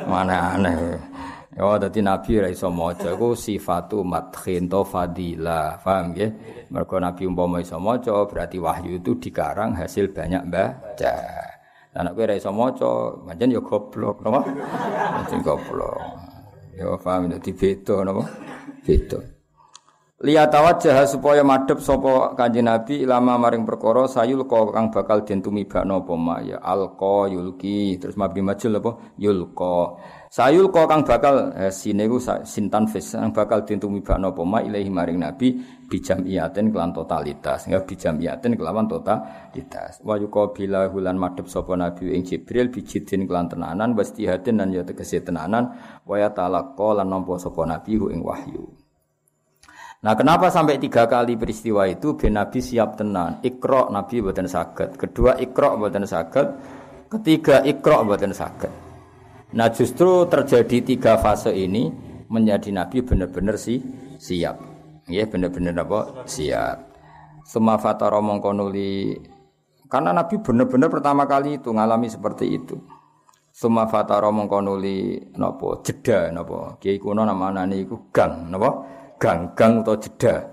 Mana 0.10 0.58
aneh. 0.58 0.98
Ya 1.54 1.70
dadi 1.78 2.02
nabi 2.02 2.42
ra 2.42 2.50
iso 2.50 2.74
maca 2.74 3.14
iku 3.14 3.38
sifatu 3.38 4.02
madkhin 4.02 4.66
to 4.66 4.82
fadilah. 4.82 5.78
Paham 5.78 6.18
nggih? 6.18 6.30
Mergo 6.74 6.98
nabi 6.98 7.30
umpama 7.30 7.62
iso 7.62 7.78
maca 7.78 8.26
berarti 8.26 8.58
wahyu 8.58 8.98
itu 8.98 9.22
dikarang 9.22 9.78
hasil 9.78 10.10
banyak 10.10 10.50
baca. 10.50 11.16
Anak 11.94 12.18
kowe 12.18 12.26
ra 12.26 12.34
iso 12.34 12.50
maca, 12.50 13.22
pancen 13.22 13.54
ya 13.54 13.62
goblok, 13.62 14.26
napa? 14.26 14.42
Pancen 15.22 15.46
goblok. 15.46 16.02
Ya 16.74 16.90
paham 16.98 17.30
dadi 17.30 17.54
beda 17.54 18.02
napa? 18.02 18.26
Beda. 18.82 19.34
Lihat 20.24 20.56
wajah 20.56 21.04
supaya 21.04 21.44
madep 21.44 21.84
sapa 21.84 22.32
kanjeng 22.40 22.64
Nabi 22.64 23.04
lama 23.04 23.36
maring 23.36 23.68
perkara 23.68 24.08
sayul 24.08 24.48
kang 24.48 24.88
bakal 24.88 25.28
den 25.28 25.44
tumibakno 25.44 26.00
ya 26.48 26.64
alqa 26.64 27.28
yulki 27.28 28.00
terus 28.00 28.16
mabni 28.16 28.40
majul 28.40 28.80
apa 28.80 28.92
yulqa 29.20 30.00
Sayul 30.34 30.74
kok 30.74 30.90
kang 30.90 31.06
bakal 31.06 31.54
eh, 31.54 31.70
sine 31.70 32.10
ku 32.10 32.18
sintan 32.18 32.90
fis 32.90 33.14
bakal 33.14 33.62
dintumibakno 33.70 34.34
apa? 34.34 34.42
Ma 34.42 34.66
ilahi 34.66 34.90
maring 34.90 35.22
nabi 35.22 35.62
bijam 35.86 36.26
iaten 36.26 36.74
kelan 36.74 36.90
totalitas. 36.90 37.70
Ya 37.70 37.78
bijam 37.86 38.18
iaten 38.18 38.58
kelawan 38.58 38.90
totalitas. 38.90 40.02
Wa 40.02 40.18
yuqabila 40.18 40.90
hulan 40.90 41.22
madhep 41.22 41.46
sapa 41.46 41.78
nabi 41.78 42.18
ing 42.18 42.26
Jibril 42.26 42.74
bijidin 42.74 43.30
kelan 43.30 43.46
tenanan 43.46 43.94
wastihatin 43.94 44.58
lan 44.58 44.74
ya 44.74 44.82
tegese 44.82 45.22
tenanan. 45.22 45.78
Wa 46.02 46.18
ya 46.18 46.34
talaqqa 46.34 46.98
lan 46.98 47.14
nampa 47.14 47.38
sapa 47.38 47.70
nabi 47.70 47.94
ing 47.94 48.26
wahyu. 48.26 48.74
Nah 50.02 50.18
kenapa 50.18 50.50
sampai 50.50 50.82
tiga 50.82 51.06
kali 51.06 51.38
peristiwa 51.38 51.86
itu? 51.86 52.18
Ben 52.18 52.34
Nabi 52.34 52.58
siap 52.58 52.98
tenan. 52.98 53.38
Ikro 53.46 53.88
Nabi 53.88 54.20
buatan 54.20 54.52
sakit 54.52 55.00
Kedua 55.00 55.40
ikro 55.40 55.80
buatan 55.80 56.04
sakit 56.04 56.48
Ketiga 57.08 57.64
ikro 57.64 58.04
buatan 58.04 58.36
sakit 58.36 58.93
Nah 59.54 59.70
justru 59.70 60.26
terjadi 60.26 60.82
tiga 60.82 61.14
fase 61.22 61.54
ini 61.54 61.94
menjadi 62.26 62.74
Nabi 62.74 63.06
benar-benar 63.06 63.62
si 63.62 63.78
siap. 64.18 64.58
Ya 65.06 65.30
benar-benar 65.30 65.78
apa? 65.86 66.26
Siap. 66.26 66.78
Suma 67.46 67.78
fatara 67.78 68.18
mongkonuli 68.18 69.14
karena 69.92 70.10
Nabi 70.10 70.42
benar-benar 70.42 70.90
pertama 70.90 71.30
kali 71.30 71.62
itu 71.62 71.70
ngalami 71.70 72.10
seperti 72.10 72.50
itu. 72.50 72.82
Suma 73.54 73.86
fatara 73.86 74.34
mongkonuli 74.34 75.38
nopo 75.38 75.86
jeda 75.86 76.34
nopo 76.34 76.82
kiai 76.82 76.98
kuno 76.98 77.22
nama 77.22 77.54
nani 77.54 77.86
iku 77.86 78.10
gang 78.10 78.50
nopo 78.50 78.90
gang 79.22 79.54
gang 79.54 79.86
atau 79.86 80.02
jeda. 80.02 80.50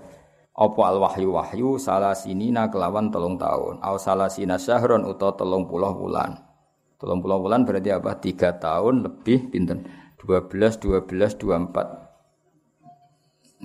Apa 0.51 0.81
al 0.93 1.01
wahyu 1.01 1.33
wahyu 1.33 1.81
salah 1.81 2.13
sinina 2.13 2.69
kelawan 2.69 3.09
telung 3.09 3.41
tahun. 3.41 3.81
Au 3.81 3.97
salah 3.97 4.29
sina 4.29 4.61
syahron 4.61 5.09
atau 5.09 5.33
telung 5.33 5.65
puluh 5.65 5.89
bulan. 5.89 6.50
Tolong 7.01 7.17
pulau 7.17 7.41
bulan 7.41 7.65
berarti 7.65 7.89
apa? 7.89 8.13
Tiga 8.21 8.61
tahun 8.61 9.01
lebih 9.01 9.49
pinten. 9.49 9.89
Dua 10.21 10.45
belas, 10.45 10.77
dua 10.77 11.01
belas, 11.01 11.33
dua 11.33 11.57
empat. 11.57 11.89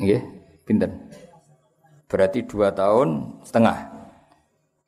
Iya, 0.01 0.25
pinten. 0.64 1.12
Berarti 2.09 2.49
dua 2.49 2.72
tahun 2.72 3.37
setengah. 3.44 3.92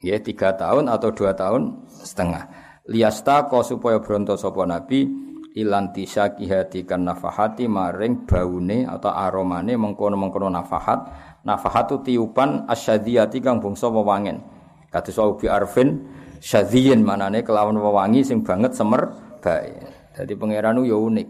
Iya, 0.01 0.17
tiga 0.25 0.57
tahun 0.57 0.89
atau 0.89 1.13
dua 1.13 1.37
tahun 1.37 1.93
setengah. 1.93 2.49
Liasta 2.89 3.45
kau 3.53 3.61
supaya 3.61 4.01
bronto 4.01 4.33
sopo 4.41 4.65
nabi 4.65 5.05
ilanti 5.53 6.09
syakihati 6.09 6.89
kan 6.89 7.05
nafahati 7.05 7.69
maring 7.69 8.25
baune 8.25 8.89
atau 8.89 9.13
aromane 9.13 9.77
mengkono 9.77 10.17
mengkono 10.17 10.49
nafahat 10.49 11.05
nafahat 11.43 11.91
itu 11.93 11.97
tiupan 12.17 12.65
asyadiyati 12.71 13.43
kang 13.43 13.59
bungso 13.59 13.91
wewangen 13.91 14.41
kata 14.89 15.11
bi 15.37 15.51
arfin 15.51 16.07
syadhiyin 16.41 17.03
manane 17.03 17.43
kelawan 17.45 17.77
wewangi 17.79 18.23
sing 18.25 18.43
banget 18.43 18.75
semer 18.75 19.11
bae. 19.43 19.75
Dadi 20.15 20.35
pangeran 20.35 20.83
yo 20.83 20.99
unik. 21.07 21.29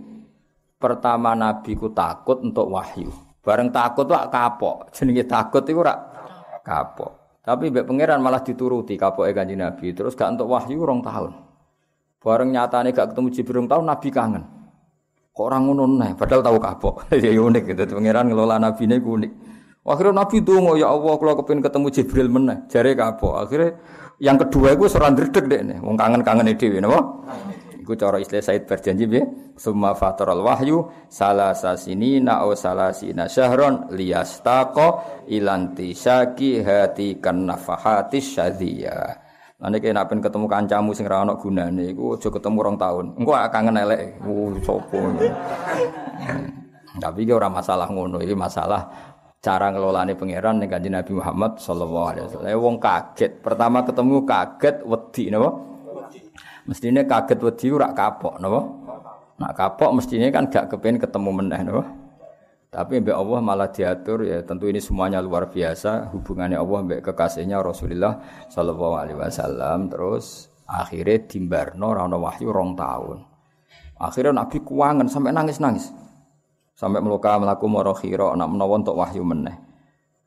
Pertama 0.78 1.34
nabi 1.34 1.74
ku 1.74 1.90
takut 1.90 2.40
untuk 2.40 2.70
wahyu. 2.70 3.10
Bareng 3.42 3.72
takut 3.72 4.06
wak 4.08 4.30
kapok. 4.30 4.76
Jenenge 4.94 5.24
takut 5.26 5.64
iku 5.66 5.82
ora 5.82 5.96
kapok. 6.62 7.40
Tapi 7.48 7.72
mbek 7.72 7.88
pangeran 7.88 8.20
malah 8.20 8.44
dituruti 8.44 9.00
kapoke 9.00 9.32
kanjeng 9.32 9.64
Nabi. 9.64 9.96
Terus 9.96 10.12
gak 10.12 10.36
untuk 10.36 10.52
wahyu 10.52 10.84
rong 10.84 11.00
tahun. 11.00 11.32
Bareng 12.20 12.52
nyatane 12.52 12.92
gak 12.92 13.16
ketemu 13.16 13.28
Jibril 13.32 13.64
tahun 13.64 13.88
Nabi 13.88 14.08
kangen. 14.12 14.44
Kok 15.32 15.44
orang 15.48 15.70
ngono 15.70 15.84
nih, 15.96 16.12
padahal 16.12 16.44
tahu 16.44 16.58
kapok. 16.60 16.94
ya 17.24 17.32
unik 17.32 17.72
gitu. 17.72 17.96
Pangeran 17.96 18.28
ngelola 18.28 18.60
Nabi 18.60 18.84
ini 18.84 19.00
unik. 19.00 19.32
Akhirnya 19.88 20.20
Nabi 20.20 20.44
dongo 20.44 20.76
ya 20.76 20.92
Allah 20.92 21.16
kalau 21.16 21.34
kepin 21.40 21.64
ketemu 21.64 21.86
Jibril 21.88 22.28
meneh, 22.28 22.68
jare 22.68 22.92
kapok. 22.92 23.48
Akhirnya 23.48 23.80
yang 24.18 24.36
kedua 24.38 24.74
itu 24.74 24.90
seorang 24.90 25.14
dredeg 25.14 25.44
deh 25.46 25.60
nih, 25.62 25.78
wong 25.78 25.94
kangen-kangen 25.94 26.50
dhewe 26.58 26.78
napa? 26.82 27.00
Iku 27.88 27.96
cara 27.96 28.20
istilah 28.20 28.44
Said 28.44 28.68
berjanji 28.68 29.08
piye? 29.08 29.24
Summa 29.56 29.96
fataral 29.96 30.44
wahyu 30.44 30.92
salasa 31.08 31.72
sinina 31.72 32.44
au 32.44 32.52
salasina 32.52 33.24
syahron 33.32 33.88
liyastaqa 33.88 35.24
ilanti 35.32 35.96
syaki 35.96 36.60
hati 36.60 37.16
kan 37.16 37.48
nafahati 37.48 38.20
syadhiya. 38.20 39.24
Nanti 39.58 39.80
kena 39.80 40.04
pen 40.04 40.20
ketemu 40.20 40.46
kancamu 40.46 40.92
sing 40.92 41.08
ra 41.08 41.24
ono 41.24 41.40
gunane 41.40 41.90
iku 41.90 42.14
aja 42.14 42.28
ketemu 42.28 42.58
rong 42.60 42.76
tahun. 42.76 43.06
Engko 43.18 43.32
kangen 43.48 43.80
elek. 43.80 44.20
Uh 44.20 44.52
sopo. 44.60 44.98
Tapi 46.98 47.18
iki 47.24 47.32
ora 47.32 47.48
masalah 47.48 47.88
ngono, 47.88 48.20
iki 48.20 48.36
masalah 48.36 48.84
cara 49.38 49.70
ngelolane 49.70 50.18
pangeran 50.18 50.58
ning 50.58 50.70
Kanjeng 50.70 50.94
Nabi 50.98 51.12
Muhammad 51.14 51.62
sallallahu 51.62 52.06
alaihi 52.10 52.24
wasallam. 52.26 52.58
Wong 52.58 52.76
kaget, 52.82 53.32
pertama 53.38 53.86
ketemu 53.86 54.26
kaget 54.26 54.76
wedi 54.82 55.24
napa? 55.30 55.50
Mestine 56.66 57.02
kaget 57.06 57.38
wedi 57.40 57.66
ora 57.70 57.94
kapok 57.94 58.42
napa? 58.42 58.60
Nak 59.38 59.52
kapok 59.54 59.90
mestine 59.94 60.34
kan 60.34 60.50
gak 60.50 60.66
kepen 60.74 60.98
ketemu 60.98 61.30
meneh 61.30 61.60
napa? 61.62 61.82
Tapi 62.68 63.00
mbak 63.00 63.16
Allah 63.16 63.40
malah 63.40 63.72
diatur 63.72 64.28
ya 64.28 64.44
tentu 64.44 64.68
ini 64.68 64.76
semuanya 64.76 65.24
luar 65.24 65.48
biasa 65.48 66.12
hubungannya 66.12 66.60
Allah 66.60 66.78
mbak 66.84 67.00
kekasihnya 67.00 67.64
Rasulullah 67.64 68.20
Shallallahu 68.52 68.92
Alaihi 68.92 69.16
Wasallam 69.16 69.88
terus 69.88 70.52
akhirnya 70.68 71.24
timbarno 71.24 71.96
rano 71.96 72.20
wahyu 72.20 72.52
rong 72.52 72.76
tahun 72.76 73.24
akhirnya 73.96 74.44
Nabi 74.44 74.60
kuangan 74.60 75.08
sampai 75.08 75.32
nangis 75.32 75.64
nangis 75.64 75.88
sampai 76.78 77.02
meluka 77.02 77.34
melaku 77.42 77.66
morokhiro 77.66 78.38
nak 78.38 78.46
menawa 78.46 78.78
untuk 78.78 78.94
wahyu 78.94 79.26
meneh 79.26 79.58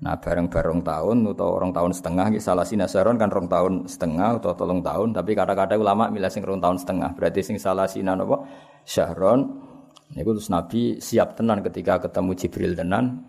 nah 0.01 0.19
bareng 0.19 0.51
bareng 0.51 0.83
tahun 0.83 1.31
atau 1.31 1.47
orang 1.55 1.71
tahun 1.71 1.95
setengah 1.95 2.25
salah 2.43 2.67
sinasaron 2.67 3.15
kan 3.15 3.31
rong 3.31 3.47
tahun 3.47 3.73
setengah 3.87 4.43
atau 4.43 4.51
tolong 4.57 4.83
tahun 4.83 5.15
tapi 5.15 5.31
kata-kata 5.31 5.79
ulama 5.79 6.11
milah 6.11 6.27
sing 6.27 6.43
rong 6.43 6.59
tahun 6.59 6.75
setengah 6.81 7.15
berarti 7.15 7.39
sing 7.39 7.55
salah 7.61 7.87
sinan 7.87 8.19
apa 8.19 8.43
syahron 8.83 9.71
Niku 10.11 10.35
terus 10.35 10.51
Nabi 10.51 10.99
siap 10.99 11.39
tenan 11.39 11.63
ketika 11.63 12.03
ketemu 12.03 12.35
Jibril 12.35 12.73
tenan. 12.75 13.23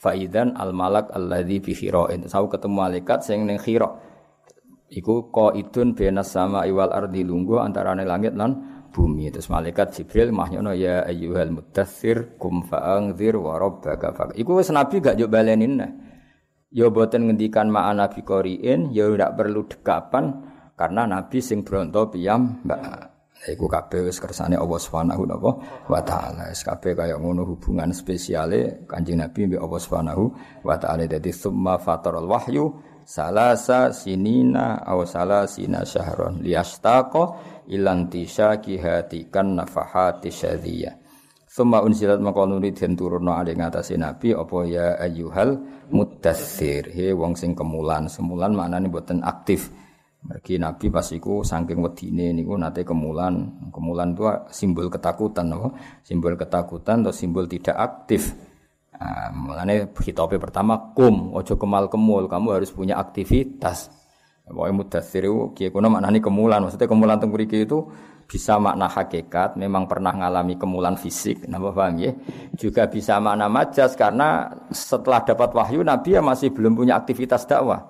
Faidan 0.00 0.56
al 0.56 0.72
malak 0.72 1.12
alladzi 1.12 1.60
bi 1.60 1.72
khirain. 1.76 2.24
Sau 2.28 2.48
ketemu 2.48 2.88
malaikat 2.88 3.24
sing 3.24 3.44
ning 3.44 3.60
khira. 3.60 3.88
Iku 4.88 5.32
qaidun 5.32 5.96
benas 5.96 6.32
sama 6.32 6.64
iwal 6.68 6.92
ardi 6.92 7.24
lungguh 7.24 7.60
antarane 7.60 8.04
langit 8.04 8.36
lan 8.36 8.73
bumi. 8.94 9.34
Terus 9.34 9.50
malaikat 9.50 9.90
Jibril 9.98 10.30
mahnyono 10.30 10.70
ya 10.70 11.02
ayyuhal 11.02 11.50
mudaththir 11.50 12.38
kum 12.38 12.62
fa'angzir 12.62 13.34
wa 13.34 13.58
rabbaka 13.58 14.14
fa. 14.14 14.30
Iku 14.30 14.62
wis 14.62 14.70
Nabi 14.70 15.02
gak 15.02 15.18
yo 15.18 15.26
balenin. 15.26 15.82
Ya 16.74 16.90
boten 16.90 17.30
ngendikan 17.30 17.70
ma'a 17.70 17.94
nabi 17.94 18.26
qoriin, 18.26 18.90
ya 18.90 19.06
ndak 19.06 19.38
perlu 19.38 19.62
dekapan 19.70 20.42
karena 20.74 21.06
nabi 21.06 21.38
sing 21.38 21.62
bronto 21.62 22.10
piyam 22.10 22.66
mbak 22.66 23.14
Iku 23.44 23.68
kabeh 23.68 24.08
wis 24.08 24.16
kersane 24.24 24.56
Allah 24.56 24.80
Subhanahu 24.80 25.28
wa 25.92 26.00
taala. 26.00 26.48
Wis 26.48 26.64
kabeh 26.64 26.96
kaya 26.96 27.20
ngono 27.20 27.44
hubungan 27.44 27.92
spesiale 27.92 28.88
Kanjeng 28.88 29.20
Nabi 29.20 29.52
mbek 29.52 29.60
Allah 29.60 29.80
Subhanahu 29.84 30.24
wa 30.64 30.80
taala. 30.80 31.04
Dadi 31.04 31.28
summa 31.28 31.76
fataral 31.76 32.24
wahyu 32.24 32.72
salasa 33.04 33.92
sinina 33.92 34.80
aw 34.82 35.04
salasina 35.04 35.84
syahron 35.84 36.40
liyastaqa 36.40 37.24
ilan 37.70 38.08
tisyaki 38.08 38.80
hatikan 38.80 39.56
nafahati 39.56 40.28
syadiyah. 40.32 41.04
Summa 41.54 41.86
unsilat 41.86 42.18
maka 42.18 42.42
nuri 42.50 42.74
den 42.74 42.98
turunno 42.98 43.30
ali 43.30 43.54
ngatasi 43.54 43.94
Nabi 43.94 44.34
apa 44.34 44.58
ya 44.66 44.98
ayyuhal 44.98 45.54
mudaththir. 45.94 46.90
He 46.90 47.14
wong 47.14 47.38
sing 47.38 47.54
kemulan. 47.54 48.10
Semulan 48.10 48.58
maknane 48.58 48.90
boten 48.90 49.22
aktif. 49.22 49.70
Mergi 50.26 50.58
Nabi 50.58 50.90
pas 50.90 51.06
iku 51.14 51.46
wedine 51.46 52.34
niku 52.34 52.58
nate 52.58 52.82
kemulan. 52.82 53.70
Kemulan 53.70 54.18
itu 54.18 54.26
simbol 54.50 54.90
ketakutan 54.90 55.54
apa? 55.54 55.78
Simbol 56.02 56.34
ketakutan 56.34 57.06
atau 57.06 57.14
simbol 57.14 57.46
tidak 57.46 57.78
aktif. 57.78 58.34
Nah, 58.94 59.28
mulane 59.34 59.90
khitabe 59.90 60.38
pertama 60.38 60.94
kum, 60.94 61.34
ojo 61.34 61.58
kemal 61.58 61.90
kemul, 61.90 62.30
kamu 62.30 62.48
harus 62.60 62.70
punya 62.70 62.96
aktivitas. 62.96 63.90
Pokoknya 64.44 64.74
mudathir 64.76 65.24
itu 65.24 65.56
kiai 65.56 65.72
kuno 65.72 65.88
maknani 65.88 66.20
kemulan. 66.20 66.62
Maksudnya 66.62 66.86
kemulan 66.86 67.16
teng 67.16 67.32
itu 67.34 67.78
bisa 68.24 68.56
makna 68.56 68.88
hakikat, 68.88 69.56
memang 69.56 69.84
pernah 69.84 70.12
ngalami 70.12 70.56
kemulan 70.56 70.96
fisik, 70.96 71.44
napa 71.44 71.72
paham 71.72 72.00
ya? 72.00 72.12
Juga 72.56 72.88
bisa 72.88 73.20
makna 73.20 73.52
majas 73.52 73.92
karena 73.96 74.48
setelah 74.72 75.20
dapat 75.24 75.52
wahyu 75.52 75.84
Nabi 75.84 76.16
ya 76.16 76.22
masih 76.24 76.52
belum 76.52 76.76
punya 76.76 76.96
aktivitas 76.96 77.44
dakwah 77.44 77.84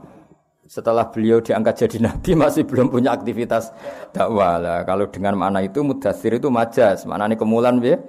setelah 0.64 1.12
beliau 1.12 1.44
diangkat 1.44 1.86
jadi 1.86 2.08
nabi 2.08 2.32
masih 2.44 2.64
belum 2.64 2.88
punya 2.88 3.12
aktivitas 3.12 3.68
dakwah 4.16 4.56
lah. 4.56 4.80
Kalau 4.88 5.12
dengan 5.12 5.36
makna 5.36 5.60
itu 5.60 5.84
mudasir 5.84 6.40
itu 6.40 6.48
majas, 6.48 7.04
mana 7.04 7.28
ini 7.28 7.36
kemulan 7.36 7.78
ya 7.84 8.00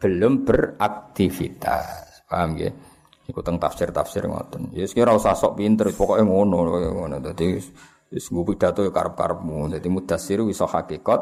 belum 0.00 0.42
beraktivitas. 0.42 2.09
Paham 2.30 2.54
ya? 2.54 2.70
Ikut 3.26 3.42
tentang 3.42 3.58
tafsir-tafsir 3.66 4.26
ngoten. 4.30 4.70
Ya 4.70 4.86
sekira 4.86 5.10
usah 5.14 5.34
sok 5.34 5.58
pinter, 5.58 5.90
pokoknya 5.90 6.26
ngono 6.26 6.70
ngono. 6.94 7.16
Dadi 7.18 7.58
wis 8.10 8.26
nggo 8.30 8.54
pidato 8.54 8.86
ya 8.86 8.94
karep-karepmu. 8.94 9.74
Dadi 9.74 9.88
mudasir 9.90 10.38
iso 10.46 10.66
hakikat, 10.66 11.20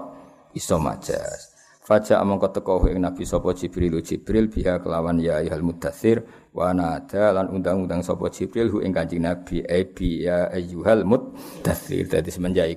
iso 0.52 0.76
majas. 0.76 1.56
Faja 1.88 2.20
amangka 2.20 2.60
teko 2.60 2.84
ing 2.92 3.00
Nabi 3.00 3.24
sapa 3.24 3.56
Jibril 3.56 4.04
Jibril 4.04 4.52
biha 4.52 4.76
kelawan 4.76 5.16
ya 5.24 5.40
ayyuhal 5.40 5.64
mudaththir 5.64 6.20
wa 6.52 6.68
nada 6.76 7.32
lan 7.32 7.48
undang-undang 7.48 8.04
sapa 8.04 8.28
Jibril 8.28 8.68
hu 8.68 8.84
ing 8.84 8.92
Nabi 8.92 9.64
ebi 9.64 10.28
ya 10.28 10.52
ayyuhal 10.52 11.08
mudaththir. 11.08 12.04
Dadi 12.12 12.28
semenjak 12.28 12.76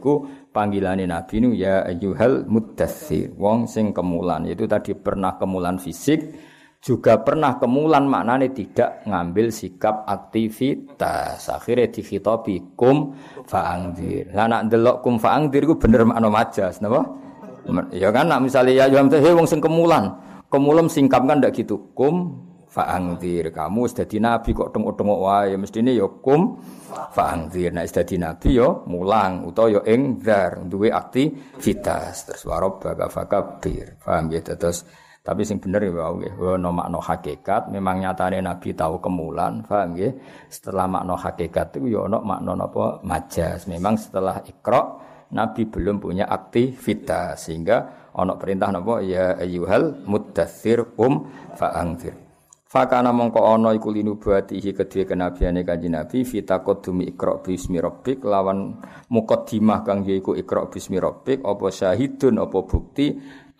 panggilane 0.55 1.03
Nabi 1.03 1.43
nu 1.43 1.51
ya 1.51 1.83
ayyuhal 1.83 2.47
mudaththir. 2.47 3.35
Wong 3.35 3.67
sing 3.67 3.91
kemulan 3.91 4.47
itu 4.47 4.63
tadi 4.63 4.95
pernah 4.95 5.35
kemulan 5.35 5.75
fisik 5.75 6.50
juga 6.81 7.21
pernah 7.21 7.61
kemulan 7.61 8.09
maknane 8.09 8.49
tidak 8.49 9.05
ngambil 9.05 9.53
sikap 9.53 10.01
aktivitas. 10.09 11.45
Akhirnya 11.53 11.93
dikhitabi 11.93 12.73
kum 12.73 13.13
fa'angdir. 13.45 14.33
Lah 14.33 14.49
nak 14.49 14.65
ndelok 14.65 15.05
kum 15.05 15.21
fa'angdir 15.21 15.69
ku 15.69 15.77
bener 15.77 16.09
makna 16.09 16.33
majas, 16.33 16.81
napa? 16.81 17.05
Ya 17.93 18.09
kan 18.09 18.25
nak 18.25 18.41
misalnya 18.41 18.73
ya 18.73 18.85
Yuham 18.89 19.13
hei 19.13 19.29
wong 19.37 19.45
sing 19.45 19.61
kemulan. 19.61 20.09
Kemulan 20.49 20.89
singkap 20.89 21.21
kan 21.21 21.37
ndak 21.37 21.53
gitu. 21.53 21.93
Kum 21.93 22.33
fa'angdir. 22.65 23.53
Kamu 23.53 23.85
di 23.85 24.17
nabi 24.17 24.49
kok 24.49 24.73
tengok-tengok 24.73 25.19
wae 25.21 25.53
mestine 25.61 25.93
ya 25.93 26.09
kum 26.09 26.57
fa'angdir. 26.89 27.77
Nek 27.77 27.85
sudah 27.93 28.05
di 28.09 28.17
nabi 28.17 28.57
ya 28.57 28.67
mulang 28.89 29.45
utawa 29.45 29.69
ya 29.69 29.81
engdar 29.85 30.65
duwe 30.65 30.89
aktivitas. 30.89 32.25
Terus 32.25 32.41
warabbaka 32.49 33.05
fakabir. 33.05 34.01
Paham 34.01 34.33
ya 34.33 34.41
terus 34.41 34.81
tapi 35.21 35.45
sing 35.45 35.61
bener 35.61 35.85
ya 35.85 35.93
wae 35.93 36.25
nggih. 36.25 36.33
no 36.57 36.73
makna 36.73 36.97
hakikat 36.97 37.69
memang 37.69 38.01
nyatane 38.01 38.41
Nabi 38.41 38.73
tahu 38.73 38.97
kemulan, 38.97 39.61
paham 39.61 39.93
nggih? 39.93 40.17
Setelah 40.49 40.89
makna 40.89 41.13
hakikat 41.13 41.77
itu 41.77 41.93
ya 41.93 42.09
ono 42.09 42.25
makna 42.25 42.57
napa 42.57 42.97
majas. 43.05 43.69
Memang 43.69 44.01
setelah 44.01 44.41
ikra 44.41 44.81
Nabi 45.29 45.69
belum 45.69 46.01
punya 46.01 46.25
aktivitas 46.25 47.45
sehingga 47.45 48.09
ono 48.17 48.33
perintah 48.41 48.73
napa 48.73 49.05
ya 49.05 49.37
ayyuhal 49.37 50.09
muddatsir 50.09 50.97
um 50.97 51.29
fa'angzir. 51.53 52.31
Fakana 52.71 53.11
mongko 53.11 53.43
ono 53.43 53.75
iku 53.75 53.91
linubatihi 53.91 54.71
kedue 54.71 55.03
kenabiane 55.03 55.67
kanjeng 55.67 55.91
Nabi 55.91 56.23
fitaqaddumi 56.23 57.03
ikra 57.11 57.43
bismi 57.43 57.83
rabbik 57.83 58.23
lawan 58.23 58.79
muqaddimah 59.11 59.83
kang 59.83 60.07
yaiku 60.07 60.39
ikra 60.39 60.71
bismi 60.71 60.95
rabbik 60.95 61.43
apa 61.43 61.67
syahidun 61.67 62.39
apa 62.39 62.63
bukti 62.63 63.11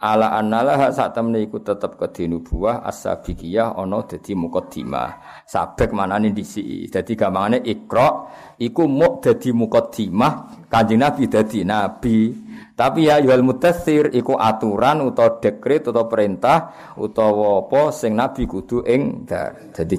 ala 0.02 0.34
annalah 0.34 0.90
sak 0.90 1.14
temne 1.14 1.46
iku 1.46 1.62
tetep 1.62 1.94
kedinubuah 2.02 2.82
as-sabiqiyah 2.90 3.78
ana 3.78 4.02
dadi 4.02 4.34
muqaddimah. 4.34 5.46
Sabek 5.46 5.94
manane 5.94 6.34
disi. 6.34 6.90
Dadi 6.90 7.14
gampangane 7.14 7.62
ikra 7.62 8.26
iku 8.58 8.90
muk 8.90 9.22
dadi 9.22 9.54
muqaddimah 9.54 10.66
Kanjeng 10.74 11.06
Nabi 11.06 11.30
dadi 11.30 11.62
nabi. 11.62 12.34
Tapi 12.74 13.06
ya 13.06 13.22
yuhal 13.22 13.46
mutassir 13.46 14.10
iku 14.10 14.42
aturan 14.42 15.06
utawa 15.06 15.38
dekret 15.38 15.86
utawa 15.86 16.10
perintah 16.10 16.74
utawa 16.98 17.62
apa 17.62 17.94
sing 17.94 18.18
nabi 18.18 18.50
kudu 18.50 18.82
ing 18.90 19.30
Jadi 19.70 19.96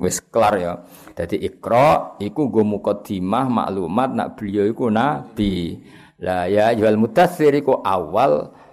wis 0.00 0.24
kelar 0.32 0.56
ya. 0.56 0.72
Dadi 1.12 1.36
ikra 1.36 2.16
iku 2.16 2.48
nggo 2.48 2.64
muqaddimah 2.64 3.44
maklumat 3.52 4.08
nak 4.16 4.28
beliau 4.40 4.64
iku 4.64 4.88
nabi. 4.88 5.84
Lah 6.24 6.48
ya 6.48 6.72
yuhal 6.72 6.96
mutassir 6.96 7.52
iku 7.52 7.84
awal 7.84 8.63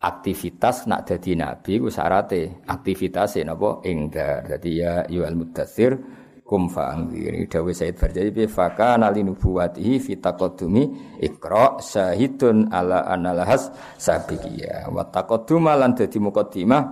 aktivitas 0.00 0.88
nak 0.88 1.04
dadi 1.04 1.36
nabi 1.36 1.76
ku 1.76 1.92
syarate 1.92 2.64
aktivitas 2.64 3.36
napa? 3.44 3.84
Ingdar 3.84 4.48
dadi 4.48 4.80
ya 4.80 5.04
yual 5.12 5.36
mudathir 5.36 6.00
kum 6.50 6.66
fa'angzir. 6.66 7.36
Ini 7.36 7.46
dawuh 7.46 7.70
Said 7.70 7.94
Barjali 7.94 8.34
bi 8.34 8.48
fakana 8.50 9.12
li 9.14 9.22
nubuwatihi 9.22 10.02
fi 10.02 10.18
iqra 10.18 11.78
syahidun 11.78 12.74
ala 12.74 13.06
analahas 13.06 13.70
sabiqiyah. 14.00 14.90
Wa 14.90 15.06
taqadduma 15.06 15.78
lan 15.78 15.94
dadi 15.94 16.18
muqaddimah. 16.18 16.82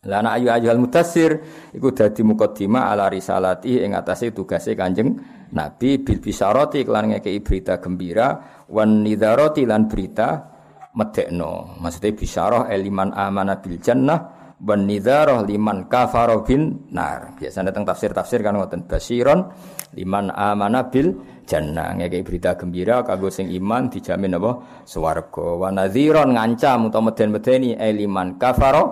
Lana 0.00 0.32
ayu 0.32 0.48
ayu 0.48 0.72
al 0.72 0.80
mutasir 0.80 1.44
iku 1.76 1.92
dadi 1.92 2.24
mukaddimah 2.24 2.88
ala 2.88 3.12
risalati 3.12 3.84
ing 3.84 3.92
atase 3.92 4.32
tugase 4.32 4.72
Kanjeng 4.72 5.12
Nabi. 5.52 6.00
Bil 6.00 6.24
bisarati 6.24 6.80
kelan 6.80 7.12
ngekeki 7.12 7.40
berita 7.44 7.76
gembira. 7.76 8.28
Wan 8.72 9.04
nidharati 9.04 9.68
lan 9.68 9.92
berita 9.92 10.56
medekno. 10.94 11.78
Maksudnya 11.78 12.16
bisyarah 12.16 12.62
eliman 12.70 13.14
amana 13.14 13.58
bil 13.62 13.78
jannah 13.78 14.40
wan 14.60 14.84
nidharah 14.84 15.40
liman 15.46 15.88
kafara 15.88 16.36
bin 16.44 16.90
nar. 16.92 17.34
Biasanya 17.38 17.72
tentang 17.72 17.94
tafsir-tafsir 17.94 18.44
kan 18.44 18.58
ngoten 18.58 18.84
basiron 18.84 19.48
liman 19.96 20.28
amana 20.34 20.86
bil 20.86 21.16
jannah 21.48 21.96
ngekei 21.96 22.22
berita 22.22 22.54
gembira 22.54 23.02
kanggo 23.02 23.32
sing 23.32 23.50
iman 23.50 23.90
dijamin 23.90 24.38
apa 24.38 24.84
swarga 24.86 25.58
wa 25.58 25.68
nadhiron 25.74 26.36
ngancam 26.36 26.92
utawa 26.92 27.10
meden-medeni 27.10 27.74
liman 27.74 28.38
kafara 28.38 28.82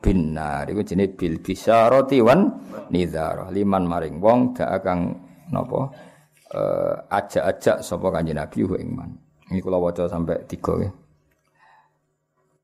bin 0.00 0.32
nar 0.32 0.64
iku 0.70 0.80
jenenge 0.80 1.18
bil 1.18 1.42
bisyarati 1.42 2.22
wan 2.24 2.56
nidharah 2.88 3.52
liman 3.52 3.84
maring 3.84 4.16
wong 4.22 4.56
dak 4.56 4.80
kang 4.80 5.12
napa 5.50 5.92
uh, 6.54 6.94
ajak-ajak 7.10 7.82
sapa 7.82 8.06
kanjeng 8.14 8.38
Nabi 8.38 8.62
ing 8.62 8.88
iman. 8.94 9.10
Ini 9.46 9.62
kula 9.62 9.78
waca 9.78 10.10
sampai 10.10 10.42
tiga 10.50 10.74
ya. 10.82 10.90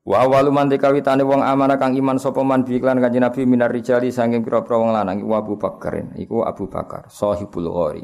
Wa 0.03 0.27
awalu 0.27 0.51
man 0.51 0.67
kawitane 0.67 1.23
wong 1.23 1.39
amanah 1.39 1.79
kang 1.79 1.95
iman 1.95 2.19
sapa 2.19 2.43
man 2.43 2.67
bi 2.67 2.75
kanjeng 2.75 3.23
Nabi 3.23 3.47
minar 3.47 3.71
rijali 3.71 4.11
saking 4.11 4.43
pira-pira 4.43 4.75
wong 4.75 4.91
lanang 4.91 5.23
iku 5.23 5.31
Abu 5.31 5.55
Bakar. 5.55 6.11
Iku 6.19 6.43
Abu 6.43 6.67
Bakar, 6.67 7.07
sahibul 7.07 7.71
ghori. 7.71 8.03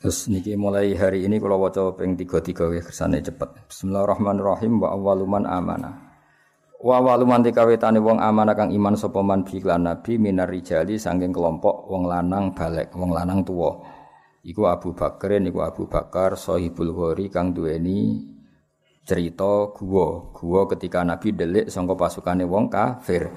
Terus 0.00 0.32
niki 0.32 0.56
mulai 0.56 0.96
hari 0.96 1.28
ini 1.28 1.36
kalau 1.36 1.60
waca 1.60 1.92
ping 1.92 2.16
tiga-tiga 2.16 2.72
ya 2.72 2.80
kersane 2.80 3.20
cepet. 3.20 3.68
Bismillahirrahmanirrahim 3.68 4.80
wa 4.80 4.96
awalu 4.96 5.28
man 5.28 5.44
amanah. 5.44 5.92
Wa 6.80 6.96
awalu 6.96 7.28
man 7.28 7.44
kawitane 7.44 8.00
wong 8.00 8.24
amanah 8.24 8.56
kang 8.56 8.72
iman 8.72 8.96
sapa 8.96 9.20
man 9.20 9.44
bi 9.44 9.60
Nabi 9.60 10.16
minar 10.16 10.48
rijali 10.48 10.96
saking 10.96 11.36
kelompok 11.36 11.84
wong 11.84 12.08
lanang 12.08 12.56
balek, 12.56 12.96
wong 12.96 13.12
lanang 13.12 13.44
tuwa. 13.44 13.76
Iku 14.40 14.72
Abu 14.72 14.96
Bakar, 14.96 15.36
niku 15.36 15.60
Abu 15.60 15.84
Bakar 15.84 16.40
sahibul 16.40 16.96
ghori 16.96 17.28
kang 17.28 17.52
duweni 17.52 18.32
cerita 19.04 19.68
gua 19.76 20.32
gua 20.32 20.64
ketika 20.72 21.04
Nabi 21.04 21.36
delik 21.36 21.68
sangka 21.68 21.94
pasukane 21.94 22.48
wong 22.48 22.72
kafir. 22.72 23.28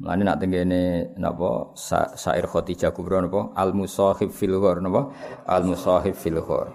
Mulane 0.00 0.24
nak 0.24 0.40
tengene 0.40 1.12
napa 1.20 1.76
sair 2.16 2.48
Khadijah 2.48 2.88
kubra 2.96 3.20
napa 3.20 3.52
al 3.52 3.76
musahib 3.76 4.32
fil 4.32 4.56
ghor 4.56 4.80
napa 4.80 5.12
al 5.44 5.68
musahib 5.68 6.16
fil 6.16 6.40
ghor. 6.40 6.72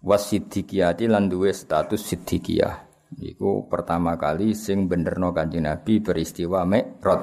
Wasiddiqiyati 0.00 1.10
lan 1.10 1.26
duwe 1.26 1.50
status 1.50 2.06
siddiqiyah. 2.06 2.88
Iku 3.20 3.66
pertama 3.66 4.14
kali 4.14 4.54
sing 4.54 4.86
benerno 4.86 5.34
Kanjeng 5.34 5.66
Nabi 5.66 5.98
peristiwa 5.98 6.62
Mi'raj. 6.62 7.20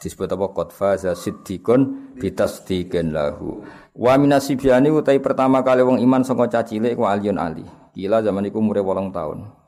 Disebut 0.00 0.32
apa? 0.32 0.46
Qad 0.52 0.70
faza 0.72 1.12
siddiqun 1.12 2.16
bitasdiqin 2.16 3.12
lahu. 3.12 3.62
Wa 3.92 4.16
minasibiani 4.16 4.88
utai 4.88 5.20
pertama 5.20 5.60
kali 5.60 5.84
wong 5.84 6.00
iman 6.00 6.24
saka 6.24 6.48
cacilik 6.48 6.96
ku 6.96 7.04
Aliun 7.04 7.36
Ali. 7.36 7.64
Gila 7.92 8.24
zaman 8.24 8.48
iku 8.48 8.64
umure 8.64 8.80
8 8.80 9.12
tahun 9.12 9.65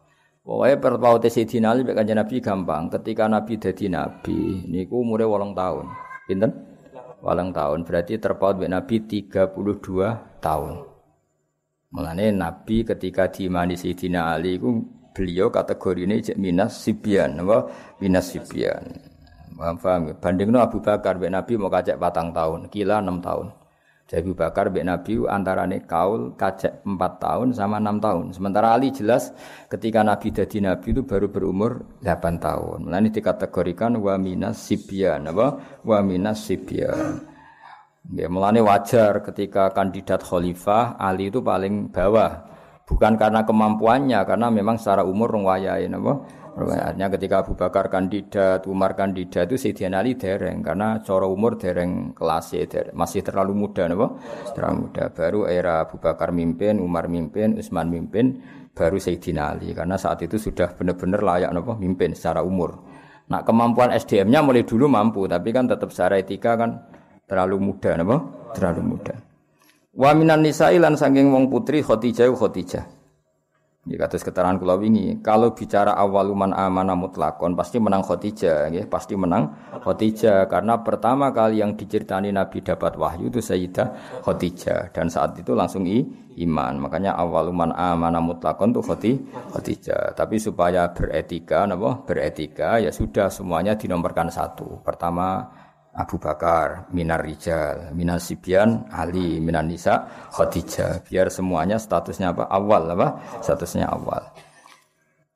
Pokoknya 0.49 0.81
perpaute 0.81 1.29
Sayyidina 1.29 1.77
Ali 1.77 1.85
kanjeng 1.85 2.17
Nabi 2.17 2.41
gampang. 2.41 2.89
Ketika 2.89 3.29
Nabi 3.29 3.61
jadi 3.61 3.93
Nabi, 3.93 4.65
niku 4.65 5.05
umure 5.05 5.29
wolong 5.29 5.53
tahun. 5.53 5.93
Pinten? 6.25 6.57
Wolong 7.21 7.53
tahun. 7.53 7.85
Berarti 7.85 8.17
terpaut 8.17 8.57
mbek 8.57 8.73
Nabi 8.73 8.97
32 9.05 9.53
tahun. 10.41 10.89
Mulane 11.93 12.33
Nabi 12.33 12.81
ketika 12.81 13.29
diimani 13.29 13.77
Sayyidina 13.77 14.33
Ali 14.33 14.57
iku 14.57 14.73
beliau 15.13 15.53
kategori 15.53 16.09
ini 16.09 16.25
cek 16.25 16.41
minas 16.41 16.81
sibian, 16.81 17.45
apa? 17.45 17.69
Minas 18.01 18.33
sibian. 18.33 18.89
Paham 19.53 19.77
paham. 19.77 20.17
Bandingno 20.17 20.65
Abu 20.65 20.81
Bakar 20.81 21.21
mbek 21.21 21.29
Nabi 21.29 21.53
mau 21.61 21.69
kacek 21.69 22.01
patang 22.01 22.33
tahun, 22.33 22.73
kila 22.73 23.05
6 23.05 23.21
tahun. 23.21 23.58
Jadi 24.09 24.33
Bakar 24.33 24.73
bin 24.73 24.89
Nabi 24.89 25.21
antarane 25.29 25.85
kaul 25.85 26.33
kacek 26.33 26.81
4 26.81 26.97
tahun 27.21 27.53
sama 27.53 27.77
6 27.77 28.01
tahun. 28.01 28.25
Sementara 28.33 28.73
Ali 28.73 28.89
jelas 28.89 29.37
ketika 29.69 30.01
Nabi 30.01 30.33
jadi 30.33 30.65
Nabi 30.65 30.97
itu 30.97 31.05
baru 31.05 31.29
berumur 31.29 32.01
8 32.01 32.41
tahun. 32.41 32.89
Ini 32.89 33.13
dikategorikan 33.13 34.01
wa 34.01 34.17
minas 34.17 34.65
apa? 34.65 35.47
Wa 35.85 36.01
minas 36.01 36.41
sibyan. 36.41 37.21
Ya, 38.09 38.33
wajar 38.65 39.21
ketika 39.21 39.77
kandidat 39.77 40.25
khalifah 40.25 40.97
Ali 40.97 41.29
itu 41.29 41.45
paling 41.45 41.93
bawah. 41.93 42.49
Bukan 42.89 43.21
karena 43.21 43.45
kemampuannya, 43.45 44.25
karena 44.25 44.49
memang 44.49 44.81
secara 44.81 45.05
umur 45.05 45.29
rong 45.29 45.45
wayahe 45.45 45.85
napa? 45.93 46.25
Artinya 46.67 47.07
ketika 47.15 47.47
Abu 47.47 47.55
Bakar 47.55 47.87
kandidat, 47.87 48.67
Umar 48.67 48.99
kandidat 48.99 49.47
itu 49.47 49.55
Sayyidina 49.55 50.03
Ali 50.03 50.19
dereng 50.19 50.59
karena 50.59 50.99
cara 51.07 51.31
umur 51.31 51.55
dereng 51.55 52.11
kelas 52.11 52.51
dereng. 52.51 52.97
masih 52.99 53.23
terlalu 53.23 53.55
muda 53.55 53.87
napa? 53.87 54.19
Terlalu 54.59 54.91
muda. 54.91 55.05
Baru 55.15 55.47
era 55.47 55.87
Abu 55.87 56.03
Bakar 56.03 56.35
mimpin, 56.35 56.83
Umar 56.83 57.07
mimpin, 57.07 57.55
Utsman 57.55 57.87
mimpin, 57.87 58.43
baru 58.75 58.99
Sayyidina 58.99 59.55
Ali 59.55 59.71
karena 59.71 59.95
saat 59.95 60.19
itu 60.27 60.35
sudah 60.35 60.75
benar-benar 60.75 61.23
layak 61.23 61.51
napa? 61.55 61.79
mimpin 61.79 62.19
secara 62.19 62.43
umur. 62.43 62.75
Nah, 63.29 63.45
kemampuan 63.45 63.95
SDM-nya 63.95 64.41
mulai 64.41 64.65
dulu 64.65 64.89
mampu, 64.89 65.29
tapi 65.29 65.53
kan 65.53 65.69
tetap 65.69 65.93
secara 65.95 66.19
etika 66.19 66.59
kan 66.59 66.91
terlalu 67.31 67.71
muda 67.71 67.95
napa? 67.95 68.17
Terlalu 68.57 68.83
muda. 68.83 69.15
Wa 69.95 70.11
minan 70.17 70.43
nisa'i 70.43 70.83
lan 70.83 70.99
saking 70.99 71.31
wong 71.31 71.47
putri 71.53 71.87
Khadijah 71.87 72.27
Khadijah. 72.35 72.98
Ya 73.89 73.97
kados 74.05 74.21
keterangan 74.21 74.61
kula 74.61 74.77
wingi, 74.77 75.25
kalau 75.25 75.57
bicara 75.57 75.97
awaluman 75.97 76.53
amana 76.53 76.93
mutlakon 76.93 77.57
pasti 77.57 77.81
menang 77.81 78.05
Khadijah, 78.05 78.69
nggih, 78.69 78.85
pasti 78.85 79.17
menang 79.17 79.49
Khadijah 79.81 80.45
karena 80.45 80.85
pertama 80.85 81.33
kali 81.33 81.65
yang 81.65 81.73
diceritani 81.73 82.29
Nabi 82.29 82.61
dapat 82.61 83.01
wahyu 83.01 83.33
itu 83.33 83.41
Sayyidah 83.41 84.21
Khadijah 84.29 84.93
dan 84.93 85.09
saat 85.09 85.41
itu 85.41 85.57
langsung 85.57 85.89
i, 85.89 86.05
iman. 86.45 86.85
Makanya 86.85 87.17
awaluman 87.17 87.73
amana 87.73 88.21
mutlakon 88.21 88.77
itu 88.77 88.85
Khadijah. 88.85 90.13
Tapi 90.13 90.37
supaya 90.37 90.93
beretika 90.93 91.65
napa? 91.65 92.05
Beretika 92.05 92.77
ya 92.77 92.93
sudah 92.93 93.33
semuanya 93.33 93.73
dinomorkan 93.73 94.29
satu. 94.29 94.85
Pertama 94.85 95.49
Abu 95.99 96.23
Bakar, 96.23 96.87
minar 96.95 97.27
rijal, 97.27 97.91
minar 97.91 98.23
sibyan, 98.23 98.87
Ali, 98.95 99.43
minar 99.43 99.67
nisa, 99.67 100.07
Khadijah. 100.31 101.03
Biar 101.03 101.27
semuanya 101.27 101.75
statusnya 101.75 102.31
apa? 102.31 102.47
Awal 102.47 102.95
apa? 102.95 103.19
Statusnya 103.43 103.91
awal. 103.91 104.23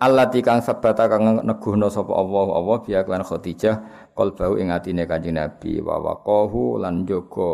Allah 0.03 0.27
tikang 0.31 0.59
sabata 0.59 1.07
kang 1.07 1.47
neguhno 1.47 1.87
sapa 1.87 2.11
Allah 2.11 2.59
Allah 2.59 2.77
biya 2.83 3.07
kelan 3.07 3.23
Khadijah 3.23 3.75
qalbahu 4.19 4.59
ing 4.59 4.75
atine 4.75 5.07
Kanjeng 5.07 5.39
Nabi 5.39 5.79
wa 5.79 5.95
waqahu 6.03 6.83
lan 6.83 7.07
jaga 7.07 7.51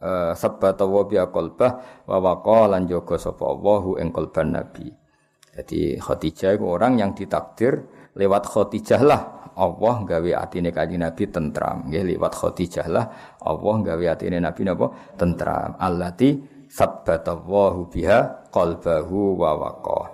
uh, 0.00 0.32
sabata 0.32 0.88
wa 0.88 1.04
biya 1.04 1.28
qalbah 1.28 2.04
wa 2.08 2.16
waqa 2.16 2.72
lan 2.72 2.88
jaga 2.88 3.20
sapa 3.20 3.44
ing 4.00 4.08
qalban 4.08 4.56
Nabi. 4.56 4.88
Jadi 5.52 6.00
Khadijah 6.00 6.56
itu 6.56 6.64
orang 6.64 6.96
yang 6.96 7.12
ditakdir 7.12 7.84
lewat 8.16 8.48
Khadijah 8.48 9.00
lah 9.04 9.41
Allah 9.56 9.96
gawe 10.04 10.30
atine 10.38 10.70
kanjeng 10.70 11.02
Nabi 11.02 11.28
tentram. 11.28 11.88
Nggih 11.88 12.14
liwat 12.14 12.32
Khadijah 12.36 12.86
lah 12.88 13.04
Allah 13.40 13.76
gawe 13.80 14.04
atine 14.12 14.38
Nabi 14.38 14.62
napa 14.68 14.92
tentram. 15.16 15.76
Allati 15.80 16.36
sabbatallahu 16.68 17.88
biha 17.88 18.48
qalbahu 18.52 19.40
wa 19.40 19.50
waqah. 19.56 20.06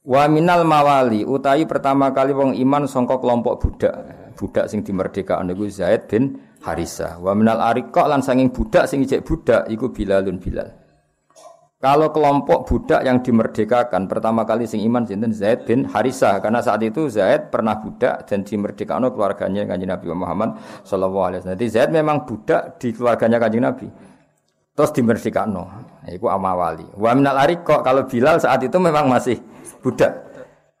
Wa 0.00 0.24
minal 0.32 0.64
mawali 0.64 1.28
utawi 1.28 1.68
pertama 1.68 2.08
kali 2.16 2.32
wong 2.32 2.56
iman 2.56 2.88
sangka 2.88 3.20
kelompok 3.20 3.60
budak. 3.60 3.94
Budak 4.40 4.72
sing 4.72 4.80
dimerdekakan 4.80 5.52
niku 5.52 5.68
Zaid 5.68 6.08
bin 6.08 6.40
Harisah. 6.64 7.20
Wa 7.20 7.36
minal 7.36 7.60
ariqa 7.60 8.08
lan 8.08 8.24
sanging 8.24 8.48
budak 8.48 8.88
sing 8.88 9.04
ijek 9.04 9.20
budak 9.28 9.68
iku 9.68 9.92
Bilalun 9.92 10.40
Bilal. 10.40 10.79
Kalau 11.80 12.12
kelompok 12.12 12.68
budak 12.68 13.00
yang 13.08 13.24
dimerdekakan 13.24 14.04
pertama 14.04 14.44
kali 14.44 14.68
sing 14.68 14.84
iman 14.84 15.00
sinten 15.08 15.32
Zaid 15.32 15.64
bin 15.64 15.88
Harisah 15.88 16.36
karena 16.44 16.60
saat 16.60 16.84
itu 16.84 17.08
Zaid 17.08 17.48
pernah 17.48 17.72
budak 17.80 18.28
dan 18.28 18.44
dimerdekakan 18.44 19.08
keluarganya 19.08 19.64
kanjeng 19.64 19.88
Nabi 19.88 20.12
Muhammad 20.12 20.60
sallallahu 20.84 21.32
alaihi 21.32 21.40
wasallam. 21.40 21.56
Jadi 21.56 21.66
Zaid 21.72 21.88
memang 21.88 22.28
budak 22.28 22.76
di 22.76 22.92
keluarganya 22.92 23.40
kanjeng 23.40 23.64
Nabi. 23.64 23.88
Terus 24.76 24.92
dimerdekakan. 24.92 25.56
Iku 26.04 26.28
amawali. 26.28 26.84
Wa 27.00 27.16
minal 27.16 27.40
ariqa 27.40 27.80
kalau 27.80 28.04
Bilal 28.04 28.36
saat 28.44 28.60
itu 28.60 28.76
memang 28.76 29.08
masih 29.08 29.40
budak. 29.80 30.20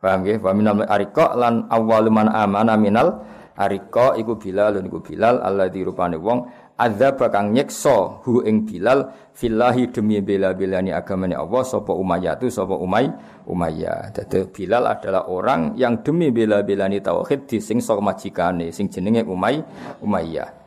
Paham 0.04 0.20
nggih? 0.20 0.36
Wa 0.36 0.52
minal 0.52 0.84
ariqa 0.84 1.32
lan 1.32 1.64
awwalu 1.72 2.12
man 2.12 2.28
amana 2.28 2.76
minal 2.76 3.24
ariqa 3.56 4.20
iku 4.20 4.36
Bilal 4.36 4.76
iku 4.84 5.00
Bilal 5.00 5.40
alladzi 5.40 5.80
rupane 5.80 6.20
wong 6.20 6.59
azab 6.80 7.20
kang 7.28 7.52
nyekso 7.52 8.24
hu 8.24 8.40
ing 8.40 8.64
Bilal 8.64 9.12
fillahi 9.36 9.92
demi 9.92 10.24
bela-belani 10.24 10.96
agamane 10.96 11.36
Allah 11.36 11.60
sapa 11.60 11.92
Umayyah 11.92 12.40
tu 12.40 12.48
sapa 12.48 12.72
Umay 12.72 13.12
Umayyah. 13.44 14.16
Dadi 14.16 14.48
Bilal 14.48 14.88
adalah 14.88 15.28
orang 15.28 15.76
yang 15.76 16.00
demi 16.00 16.32
bela-belani 16.32 17.04
tauhid 17.04 17.44
disingso 17.44 18.00
majikane 18.00 18.72
sing 18.72 18.88
jenenge 18.88 19.28
Umay 19.28 19.60
Umayyah. 20.00 20.60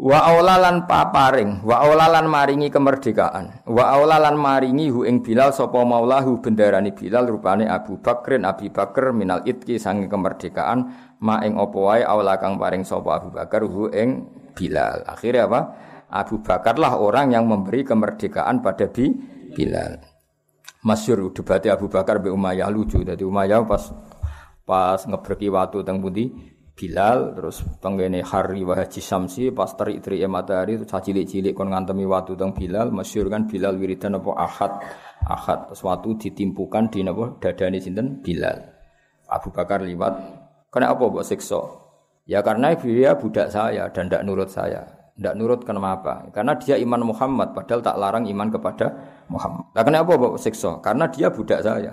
Wa 0.00 0.32
aulalan 0.32 0.88
paparing, 0.88 1.60
wa 1.60 1.84
aulalan 1.84 2.24
maringi 2.24 2.72
kemerdekaan. 2.72 3.68
Wa 3.68 3.92
aulalan 3.92 4.32
maringi 4.32 4.88
hu 4.88 5.04
ing 5.04 5.20
Bilal 5.20 5.52
sapa 5.52 5.84
maulahu 5.84 6.40
bendarani 6.40 6.96
Bilal 6.96 7.28
rupane 7.28 7.68
Abu 7.68 8.00
Bakrin 8.00 8.48
Abi 8.48 8.72
Bakar 8.72 9.12
minal 9.12 9.44
itki 9.44 9.76
sange 9.76 10.08
kemerdekaan 10.08 10.88
ma 11.20 11.44
ing 11.44 11.60
apa 11.60 11.76
wae 11.76 12.00
aula 12.00 12.40
kang 12.40 12.56
paring 12.56 12.80
sapa 12.80 13.20
Abu 13.20 13.28
Bakar 13.28 13.60
hu 13.68 13.92
ing 13.92 14.39
Bilal. 14.52 15.06
Akhirnya 15.06 15.46
apa? 15.46 15.60
Abu 16.10 16.42
Bakar 16.42 16.74
lah 16.74 16.98
orang 16.98 17.30
yang 17.30 17.46
memberi 17.46 17.86
kemerdekaan 17.86 18.58
pada 18.60 18.90
Bi 18.90 19.14
Bilal. 19.54 20.02
Masyur 20.82 21.30
debatnya 21.30 21.78
Abu 21.78 21.86
Bakar 21.86 22.18
be 22.18 22.32
Umayyah 22.32 22.72
lucu. 22.72 23.04
Jadi 23.04 23.22
Umayyah 23.22 23.62
pas 23.68 23.92
pas 24.66 25.00
ngebreki 25.06 25.52
watu 25.52 25.86
teng 25.86 26.02
pundi? 26.02 26.30
Bilal 26.70 27.36
terus 27.36 27.60
penggene 27.76 28.24
hari 28.24 28.64
wa 28.64 28.72
haji 28.72 29.04
samsi 29.04 29.52
pas 29.52 29.68
terik-terik 29.76 30.24
matahari 30.24 30.80
itu 30.80 30.88
cilik-cilik 30.88 31.52
kon 31.52 31.68
ngantemi 31.68 32.08
watu 32.08 32.32
teng 32.34 32.56
Bilal. 32.56 32.88
Masyhur 32.88 33.28
kan 33.28 33.44
Bilal 33.44 33.76
wiridan 33.76 34.16
apa? 34.16 34.30
Ahad. 34.34 34.72
Ahad. 35.28 35.58
Terus 35.70 35.82
watu 35.84 36.16
ditimpukan 36.16 36.88
di 36.88 37.04
napa 37.04 37.36
dadane 37.38 37.78
sinten? 37.78 38.24
Bilal. 38.24 38.64
Abu 39.28 39.52
Bakar 39.52 39.84
liwat. 39.84 40.14
Kena 40.72 40.94
apa 40.94 41.02
mbok 41.02 41.26
siksa 41.26 41.89
ya 42.30 42.38
karena 42.46 42.78
dia 42.78 43.18
budak 43.18 43.50
saya 43.50 43.90
dan 43.90 44.06
tidak 44.06 44.22
nurut 44.22 44.46
saya 44.46 44.86
tidak 45.18 45.34
nurut 45.34 45.60
kenapa 45.66 46.30
karena 46.30 46.54
dia 46.62 46.78
iman 46.78 47.10
Muhammad 47.10 47.50
padahal 47.50 47.82
tak 47.82 47.98
larang 47.98 48.24
iman 48.30 48.48
kepada 48.54 48.86
Muhammad 49.26 49.66
nah, 49.74 49.82
kenapa 49.82 50.14
mbok 50.14 50.38
siksa 50.38 50.78
karena 50.78 51.10
dia 51.10 51.26
budak 51.34 51.66
saya 51.66 51.92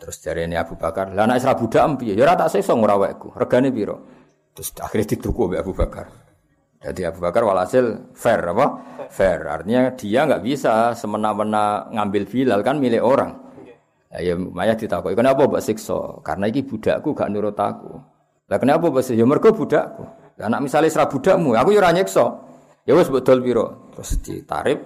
Terus 0.00 0.16
dari 0.24 0.48
ini 0.48 0.56
Abu 0.56 0.80
Bakar, 0.80 1.12
lah 1.12 1.28
anak 1.28 1.44
Isra 1.44 1.52
budak 1.52 1.84
piye? 2.00 2.16
Ya 2.16 2.32
tak 2.32 2.48
sesa 2.48 2.72
ngurawekku. 2.72 3.36
Regane 3.36 3.68
piro? 3.68 4.00
Terus 4.56 4.72
akhirnya 4.80 5.12
dituku 5.12 5.52
oleh 5.52 5.60
Abu 5.60 5.76
Bakar. 5.76 6.08
Jadi 6.80 7.04
Abu 7.04 7.20
Bakar 7.20 7.44
walhasil 7.44 8.16
fair 8.16 8.40
apa? 8.40 8.80
Fair. 9.12 9.44
Artinya 9.44 9.92
dia 9.92 10.24
nggak 10.24 10.40
bisa 10.40 10.96
semena-mena 10.96 11.84
ngambil 11.92 12.24
Bilal 12.24 12.60
kan 12.64 12.80
milik 12.80 13.04
orang. 13.04 13.36
Ya, 14.08 14.32
ya 14.32 14.34
Maya 14.40 14.72
ditakoki, 14.72 15.12
"Kenapa 15.12 15.44
mbok 15.44 15.60
siksa?" 15.60 16.24
Karena 16.24 16.48
iki 16.48 16.64
budakku 16.64 17.12
gak 17.12 17.28
nurut 17.28 17.54
aku. 17.60 18.00
Lah 18.50 18.58
kenapa 18.58 18.90
siksa? 18.98 19.14
Ya 19.14 19.22
mergo 19.22 19.54
budakku. 19.54 20.04
Lah 20.36 20.50
anak 20.50 20.66
misalnya 20.66 20.90
Isra 20.90 21.06
budakmu, 21.06 21.54
aku 21.54 21.70
ya 21.70 21.78
ora 21.78 21.94
nyiksa. 21.94 22.26
Ya 22.82 22.98
wis 22.98 23.06
mbok 23.06 23.22
dol? 23.22 23.38
Terus 23.94 24.10
ditarik. 24.26 24.78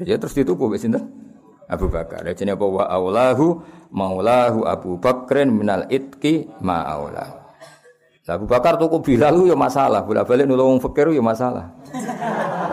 Ya 0.00 0.16
terus 0.16 0.32
dituku 0.32 0.72
wis 0.72 0.80
sinten? 0.80 1.04
Abu 1.68 1.92
Bakar. 1.92 2.24
Jadi 2.24 2.48
apa 2.48 2.64
wa 2.64 2.84
aulahu 2.88 3.60
maulahu 3.92 4.64
Abu 4.64 4.96
Bakrin 4.96 5.52
minal 5.52 5.84
itki 5.92 6.48
ma 6.64 6.80
aulah. 6.88 7.44
Abu 8.24 8.48
Bakar 8.48 8.78
tuku 8.78 9.02
Bilal 9.02 9.34
ya 9.44 9.58
masalah, 9.58 10.06
bolak-balik 10.06 10.46
nulung 10.48 10.78
fakir 10.80 11.10
ya 11.12 11.20
masalah. 11.20 11.74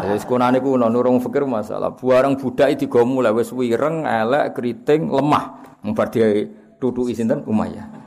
Wis 0.07 0.23
kunane 0.23 0.63
ku 0.63 0.79
nulung 0.79 1.19
fakir 1.19 1.43
masalah. 1.43 1.91
Buareng 1.91 2.39
budak 2.39 2.71
digo 2.79 3.03
mulai 3.03 3.35
wis 3.35 3.51
wireng, 3.51 4.07
elek, 4.07 4.55
keriting, 4.55 5.11
lemah. 5.11 5.59
Mbar 5.83 6.07
dia 6.13 6.47
tutuki 6.79 7.11
sinten 7.17 7.43
Umayyah. 7.43 7.98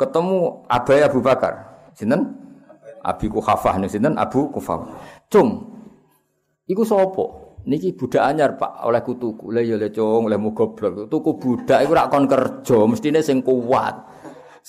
Ketemu 0.00 0.64
Abai 0.64 1.04
Abu 1.04 1.20
Bakar. 1.20 1.68
Sinten? 1.92 2.32
Abi 3.04 3.28
Kuhafah 3.28 3.76
nih 3.76 3.92
sinten 3.92 4.16
Abu 4.16 4.48
Kuhafah. 4.48 4.88
Cung. 5.28 5.68
Iku 6.64 6.84
sapa? 6.88 7.50
niki 7.68 7.92
budak 7.92 8.22
anyar 8.24 8.56
Pak 8.56 8.88
oleh 8.88 9.02
kutuku 9.04 9.52
le 9.52 9.60
ya 9.64 9.76
le 9.76 9.92
cung 9.92 10.28
le 10.32 10.36
goblok 10.40 11.12
tuku 11.12 11.30
budak 11.36 11.84
iku 11.84 11.92
rak 11.92 12.08
kon 12.08 12.24
kerja 12.24 12.78
mestine 12.88 13.20
sing 13.20 13.44
kuat 13.44 13.94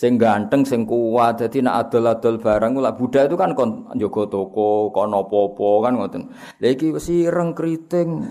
sing 0.02 0.18
ganteng 0.18 0.66
sing 0.66 0.82
kuat. 0.90 1.38
Dadi 1.38 1.62
nek 1.62 1.86
adol-adol 1.86 2.42
barang 2.42 2.82
lak 2.82 2.98
budak 2.98 3.30
itu 3.30 3.38
kan 3.38 3.54
njogo 3.94 4.26
toko 4.26 4.90
kon 4.90 5.14
apa-apa 5.14 5.70
kan 5.86 5.92
ngoten. 5.94 6.24
Lha 6.58 6.68
iki 6.74 6.90
wis 6.90 7.06
ireng 7.14 7.54
kriting 7.54 8.26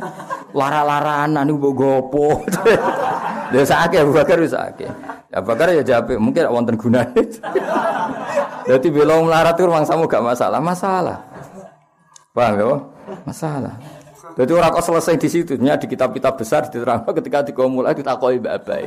lara-laranan 0.50 1.46
niku 1.46 1.70
mbok 1.70 1.74
gopo. 1.78 2.26
Lha 3.54 3.62
sakake 3.62 4.02
Bakar 4.10 4.42
wis 4.42 4.50
sakake. 4.50 4.90
Abu 5.30 5.46
Bakar 5.46 5.70
ya 5.70 5.86
jawab 5.86 6.10
mungkin 6.18 6.50
wonten 6.50 6.74
gunane. 6.74 7.22
Dadi 8.66 8.88
belum 8.90 9.30
melarat 9.30 9.54
rumang 9.62 9.86
samu 9.86 10.10
gak 10.10 10.26
masalah. 10.26 10.58
Masalah. 10.58 11.18
Paham 12.30 12.54
ya 12.58 12.78
masalah 13.26 13.74
jadi 14.38 14.52
orang 14.54 14.70
kok 14.74 14.84
selesai 14.86 15.14
di 15.18 15.28
situ, 15.28 15.52
di 15.58 15.86
kitab-kitab 15.86 16.38
besar 16.38 16.66
diterang 16.70 17.02
ketika 17.18 17.42
mulai 17.66 17.94
ditakoi 17.94 18.38
mbak 18.38 18.54
abai. 18.62 18.84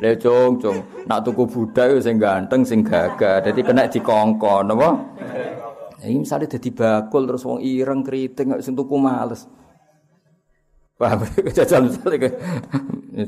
Le 0.00 0.16
cong 0.16 0.60
cong, 0.60 0.78
nak 1.04 1.24
tuku 1.24 1.44
budaya 1.44 1.96
sing 2.00 2.16
ganteng 2.16 2.64
sing 2.64 2.80
gagah, 2.84 3.44
jadi 3.44 3.60
kena 3.60 3.88
dikongkon, 3.88 4.72
apa? 4.72 4.90
Ini 6.04 6.22
misalnya 6.22 6.46
jadi 6.60 6.70
bakul 6.70 7.24
terus 7.24 7.42
wong 7.42 7.58
ireng 7.64 8.04
keriting 8.04 8.52
nggak 8.52 8.62
sentuh 8.62 8.84
males. 9.00 9.48
Paham? 10.96 11.28
Jajal 11.56 11.88
misalnya 11.88 12.16
ke 12.24 12.28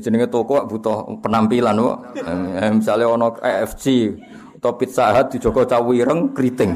jenenge 0.01 0.27
toko 0.29 0.65
butuh 0.65 1.05
penampilan 1.21 1.77
kok. 1.77 1.97
Eh, 2.17 2.71
misalnya 2.73 3.05
ono 3.09 3.37
AFC 3.37 4.13
atau 4.57 4.73
pizza 4.75 5.13
hut 5.13 5.27
di 5.33 5.37
Joko 5.37 5.65
Cawireng 5.65 6.33
keriting. 6.33 6.71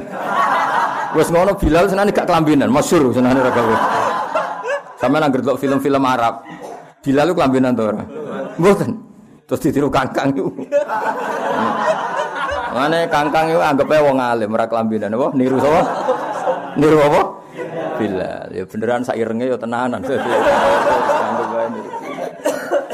Wes 1.14 1.30
ngono 1.30 1.54
Bilal 1.58 1.86
senane 1.90 2.10
gak 2.10 2.26
kelambinan, 2.26 2.74
masyhur 2.74 3.14
ra 3.14 3.52
sama 5.04 5.20
nang 5.20 5.36
ngerti 5.36 5.52
film-film 5.60 6.04
Arab. 6.08 6.48
Bilal 7.04 7.28
lu 7.28 7.34
kelambinan 7.36 7.76
to 7.76 7.84
ora? 7.84 8.04
Mboten. 8.56 8.96
Terus 9.44 9.60
ditiru 9.60 9.92
kangkang 9.92 10.32
itu. 10.32 10.48
Mane 12.72 13.12
kangkang 13.12 13.52
itu 13.52 13.60
anggapnya 13.60 14.00
wong 14.00 14.18
alim 14.24 14.56
ora 14.56 14.64
kelambinan 14.64 15.12
apa? 15.12 15.28
Niru 15.36 15.60
sapa? 15.60 15.82
Niru 16.80 16.98
apa? 17.04 17.22
Bilal. 18.00 18.48
Ya 18.56 18.64
beneran 18.64 19.04
sak 19.04 19.20
irenge 19.20 19.52
ya 19.52 19.58
tenanan. 19.60 20.00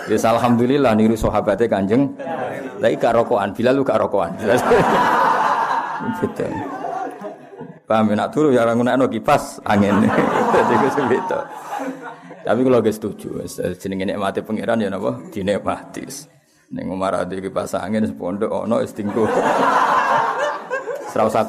Ya 0.10 0.18
alhamdulillah 0.26 0.98
niru 0.98 1.14
sahabate 1.14 1.70
Kanjeng. 1.70 2.10
Lagi 2.82 2.98
gak 2.98 3.14
rokokan, 3.14 3.54
Bilal 3.54 3.78
lu 3.78 3.86
gak 3.86 4.02
rokokan. 4.02 4.34
Gitu. 6.18 6.50
Paham 7.90 8.14
ya, 8.14 8.22
nak 8.22 8.30
turu 8.30 8.54
ya 8.54 8.66
orang 8.70 8.86
no 8.98 9.10
kipas 9.10 9.58
angin. 9.66 9.94
Jadi 10.54 10.74
gue 10.78 10.92
tapi 12.50 12.66
kalau 12.66 12.82
gak 12.82 12.98
setuju, 12.98 13.46
jenenge 13.78 14.18
mati 14.18 14.42
pangeran 14.42 14.82
ya 14.82 14.90
napa? 14.90 15.22
Dinikmati. 15.30 16.02
Ning 16.74 16.90
Umar 16.90 17.14
ade 17.14 17.38
iki 17.38 17.54
pas 17.54 17.70
angin 17.78 18.10
sepondok 18.10 18.50
ono 18.50 18.82
istingku. 18.82 19.30
Ora 21.10 21.26
usah 21.26 21.46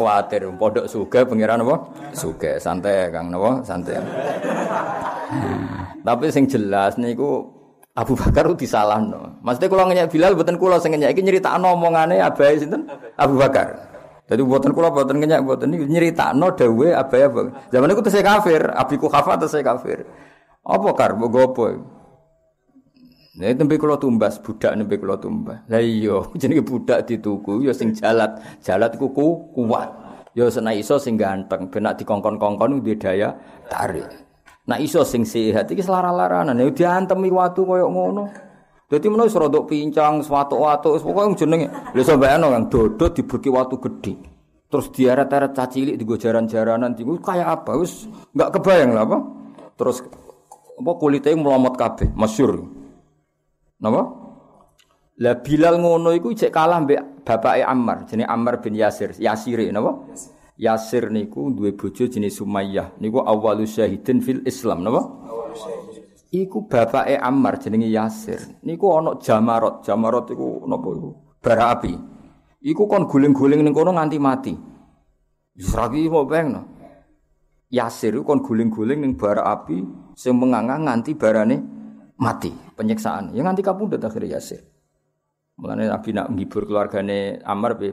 pondok 0.56 0.84
suge 0.88 1.24
pangeran 1.24 1.64
apa? 1.64 1.76
Suge, 2.12 2.60
santai 2.60 3.08
Kang 3.08 3.32
napa? 3.32 3.64
Santai. 3.64 3.96
Tapi 6.04 6.28
sing 6.28 6.44
jelas 6.48 6.96
niku 7.00 7.48
Abu 7.96 8.16
Bakar 8.16 8.48
itu 8.48 8.64
disalahno. 8.64 9.40
Maksudnya 9.44 9.68
kalau 9.68 9.84
ngeyak 9.88 10.08
Bilal 10.08 10.32
buatan 10.32 10.56
kulo 10.56 10.80
sing 10.80 10.96
ngeyak 10.96 11.12
iki 11.16 11.20
nyeritakno 11.20 11.76
omongane 11.76 12.16
abai 12.20 12.56
sinten? 12.56 12.88
Abu 13.20 13.36
Bakar. 13.36 13.76
Jadi 14.28 14.40
buatan 14.40 14.72
kulo 14.72 14.88
buatan 14.88 15.20
ngeyak 15.20 15.44
buatan 15.44 15.76
ini 15.76 15.84
nyeritakno 15.84 16.56
dawe 16.56 16.88
abai 16.96 17.20
Abu. 17.28 17.52
Zaman 17.68 17.92
itu 17.92 18.00
saya 18.08 18.24
kafir, 18.24 18.62
abiku 18.72 19.06
kafir 19.12 19.32
atau 19.36 19.48
saya 19.48 19.64
kafir. 19.64 20.08
Apa 20.70 20.94
kar 20.94 21.18
mbok 21.18 21.30
gopo? 21.34 21.64
Nek 23.40 23.58
tembe 23.58 23.74
kula 23.80 23.98
tumbas 23.98 24.38
budak 24.38 24.78
nembe 24.78 24.94
kula 25.00 25.18
tumbas. 25.18 25.66
Lah 25.66 25.82
iya, 25.82 26.22
jenenge 26.40 26.62
budak 26.62 27.10
dituku 27.10 27.66
ya 27.66 27.74
sing 27.74 27.90
jalat, 27.96 28.38
jalat 28.62 28.94
kuku 28.94 29.54
kuat. 29.54 29.90
Ya 30.36 30.46
sena 30.46 30.70
iso 30.70 30.94
sing 31.02 31.18
ganteng, 31.18 31.66
ben 31.74 31.82
nek 31.82 31.98
dikongkon-kongkon 31.98 32.78
duwe 32.78 32.94
daya 32.94 33.34
tarik. 33.66 34.06
Nah 34.70 34.78
iso 34.78 35.02
sing 35.02 35.26
sehat 35.26 35.66
iki 35.74 35.82
selara-laranan 35.82 36.54
ya 36.54 36.70
diantemi 36.70 37.34
watu 37.34 37.66
koyo 37.66 37.90
ngono. 37.90 38.30
Dadi 38.90 39.06
menawa 39.06 39.30
wis 39.30 39.38
rada 39.38 39.62
pincang, 39.62 40.18
swatu-watu, 40.22 40.98
wis 40.98 41.02
pokoke 41.06 41.38
jenenge. 41.38 41.70
Lha 41.94 42.02
sampeyan 42.02 42.42
yang 42.42 42.66
dodot 42.66 43.14
diburki 43.14 43.46
watu 43.46 43.78
gedhe. 43.78 44.18
Terus 44.70 44.86
diaret-aret 44.94 45.54
cacilik 45.54 45.94
di 45.98 46.04
jaran-jaranan 46.06 46.94
di 46.94 47.02
kayak 47.06 47.62
apa? 47.62 47.78
Wis 47.78 48.10
enggak 48.34 48.58
kebayang 48.58 48.90
lah 48.94 49.02
apa. 49.06 49.18
Terus 49.78 50.02
apa 50.80 50.90
kulite 50.96 51.28
melomot 51.36 51.76
kabeh, 51.76 52.08
masyhur. 52.16 52.64
Napa? 53.80 54.02
Lah 55.20 55.36
Bilal 55.44 55.76
ngono 55.76 56.16
iku 56.16 56.32
cek 56.32 56.48
kalah 56.48 56.80
mbek 56.80 57.28
bapake 57.28 57.60
Ammar, 57.60 58.08
jenenge 58.08 58.24
Ammar 58.24 58.64
bin 58.64 58.72
Yasir. 58.72 59.12
Yasir 59.20 59.60
napa? 59.68 60.08
Yasir 60.56 61.12
niku 61.12 61.52
duwe 61.52 61.76
bojo 61.76 62.08
jenis 62.08 62.40
Sumayyah. 62.40 62.96
Niku 62.96 63.20
awwalu 63.20 63.68
syahidin 63.68 64.24
fil 64.24 64.40
Islam, 64.48 64.80
napa? 64.80 65.04
Iku 66.32 66.64
bapake 66.64 67.20
Ammar 67.20 67.60
jenenge 67.60 67.92
Yasir. 67.92 68.64
Niku 68.64 68.96
ana 68.96 69.20
jamarot. 69.20 69.84
Jamarot 69.84 70.32
iku 70.32 70.64
napa 70.64 70.88
iku? 70.88 71.10
Bara 71.44 71.76
api. 71.76 71.92
Iku 72.64 72.88
kon 72.88 73.04
guling-guling 73.04 73.60
ning 73.60 73.76
kono 73.76 73.92
nganti 73.92 74.16
mati. 74.20 74.52
Wis 75.56 75.72
rapi 75.76 76.08
mau 76.08 76.24
bengno. 76.24 76.79
Yasir 77.70 78.18
kon 78.26 78.42
guling-guling 78.42 78.98
ning 78.98 79.14
bara 79.14 79.46
api 79.46 79.78
sing 80.18 80.34
mengangang 80.34 80.90
nganti 80.90 81.14
barane 81.14 81.56
mati, 82.18 82.50
penyiksaan. 82.50 83.30
Ya 83.30 83.46
nganti 83.46 83.62
kapundhut 83.62 84.02
akhirnya 84.02 84.36
Yasir. 84.36 84.66
Mulane 85.60 85.86
Nabi 85.86 86.10
nak 86.16 86.32
menghibur 86.32 86.64
keluargane 86.64 87.38
Amr 87.44 87.72
be 87.76 87.88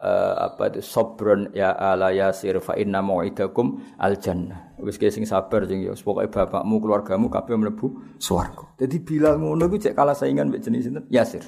uh, 0.00 0.34
apa 0.48 0.72
itu 0.72 0.80
sobron 0.80 1.50
ya 1.52 1.74
ala 1.74 2.14
yasir 2.14 2.62
fa 2.62 2.78
inna 2.78 3.02
mau'idakum 3.02 3.98
al 3.98 4.14
jannah. 4.16 4.78
Wis 4.80 4.96
sing 4.96 5.26
sabar 5.26 5.66
sing 5.68 5.84
ya 5.84 5.92
pokoke 5.92 6.30
bapakmu 6.30 6.80
keluargamu 6.80 7.26
kabeh 7.28 7.54
mlebu 7.58 8.16
swarga. 8.16 8.78
Dadi 8.78 9.02
bilang 9.02 9.44
ngono 9.44 9.68
ku 9.68 9.76
cek 9.76 9.92
kalah 9.92 10.16
saingan 10.16 10.48
mek 10.48 10.62
jenis 10.62 10.88
sinten? 10.88 11.04
Yasir. 11.12 11.42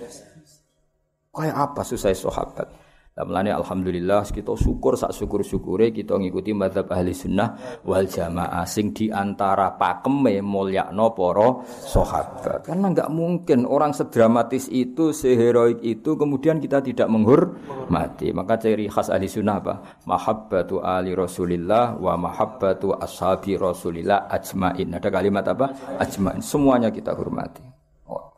Kayak 1.32 1.56
apa 1.56 1.80
susah 1.80 2.12
sahabat? 2.12 2.68
Lah 3.12 3.28
melane 3.28 3.52
alhamdulillah 3.52 4.24
kita 4.24 4.56
syukur 4.56 4.96
sak 4.96 5.12
syukur-syukure 5.12 5.92
kita 5.92 6.16
ngikuti 6.16 6.56
mazhab 6.56 6.88
ahli 6.88 7.12
sunnah 7.12 7.80
wal 7.84 8.08
jamaah 8.08 8.64
sing 8.64 8.96
di 8.96 9.12
antara 9.12 9.76
pakeme 9.76 10.40
mulyakno 10.40 11.12
para 11.12 11.60
sahabat. 11.68 12.64
Karena 12.64 12.88
enggak 12.88 13.12
mungkin 13.12 13.68
orang 13.68 13.92
sedramatis 13.92 14.64
itu, 14.72 15.12
seheroik 15.12 15.84
itu 15.84 16.16
kemudian 16.16 16.56
kita 16.56 16.80
tidak 16.80 17.12
menghormati. 17.12 18.32
Maka 18.32 18.56
ciri 18.56 18.88
khas 18.88 19.12
ahli 19.12 19.28
sunnah 19.28 19.60
apa? 19.60 19.74
Mahabbatu 20.08 20.80
ali 20.80 21.12
Rasulillah 21.12 22.00
wa 22.00 22.16
mahabbatu 22.16 22.96
ashabi 22.96 23.60
Rasulillah 23.60 24.32
ajmain. 24.32 24.88
Ada 24.88 25.12
kalimat 25.12 25.44
apa? 25.52 25.68
Ajmain. 26.00 26.40
Semuanya 26.40 26.88
kita 26.88 27.12
hormati. 27.12 27.71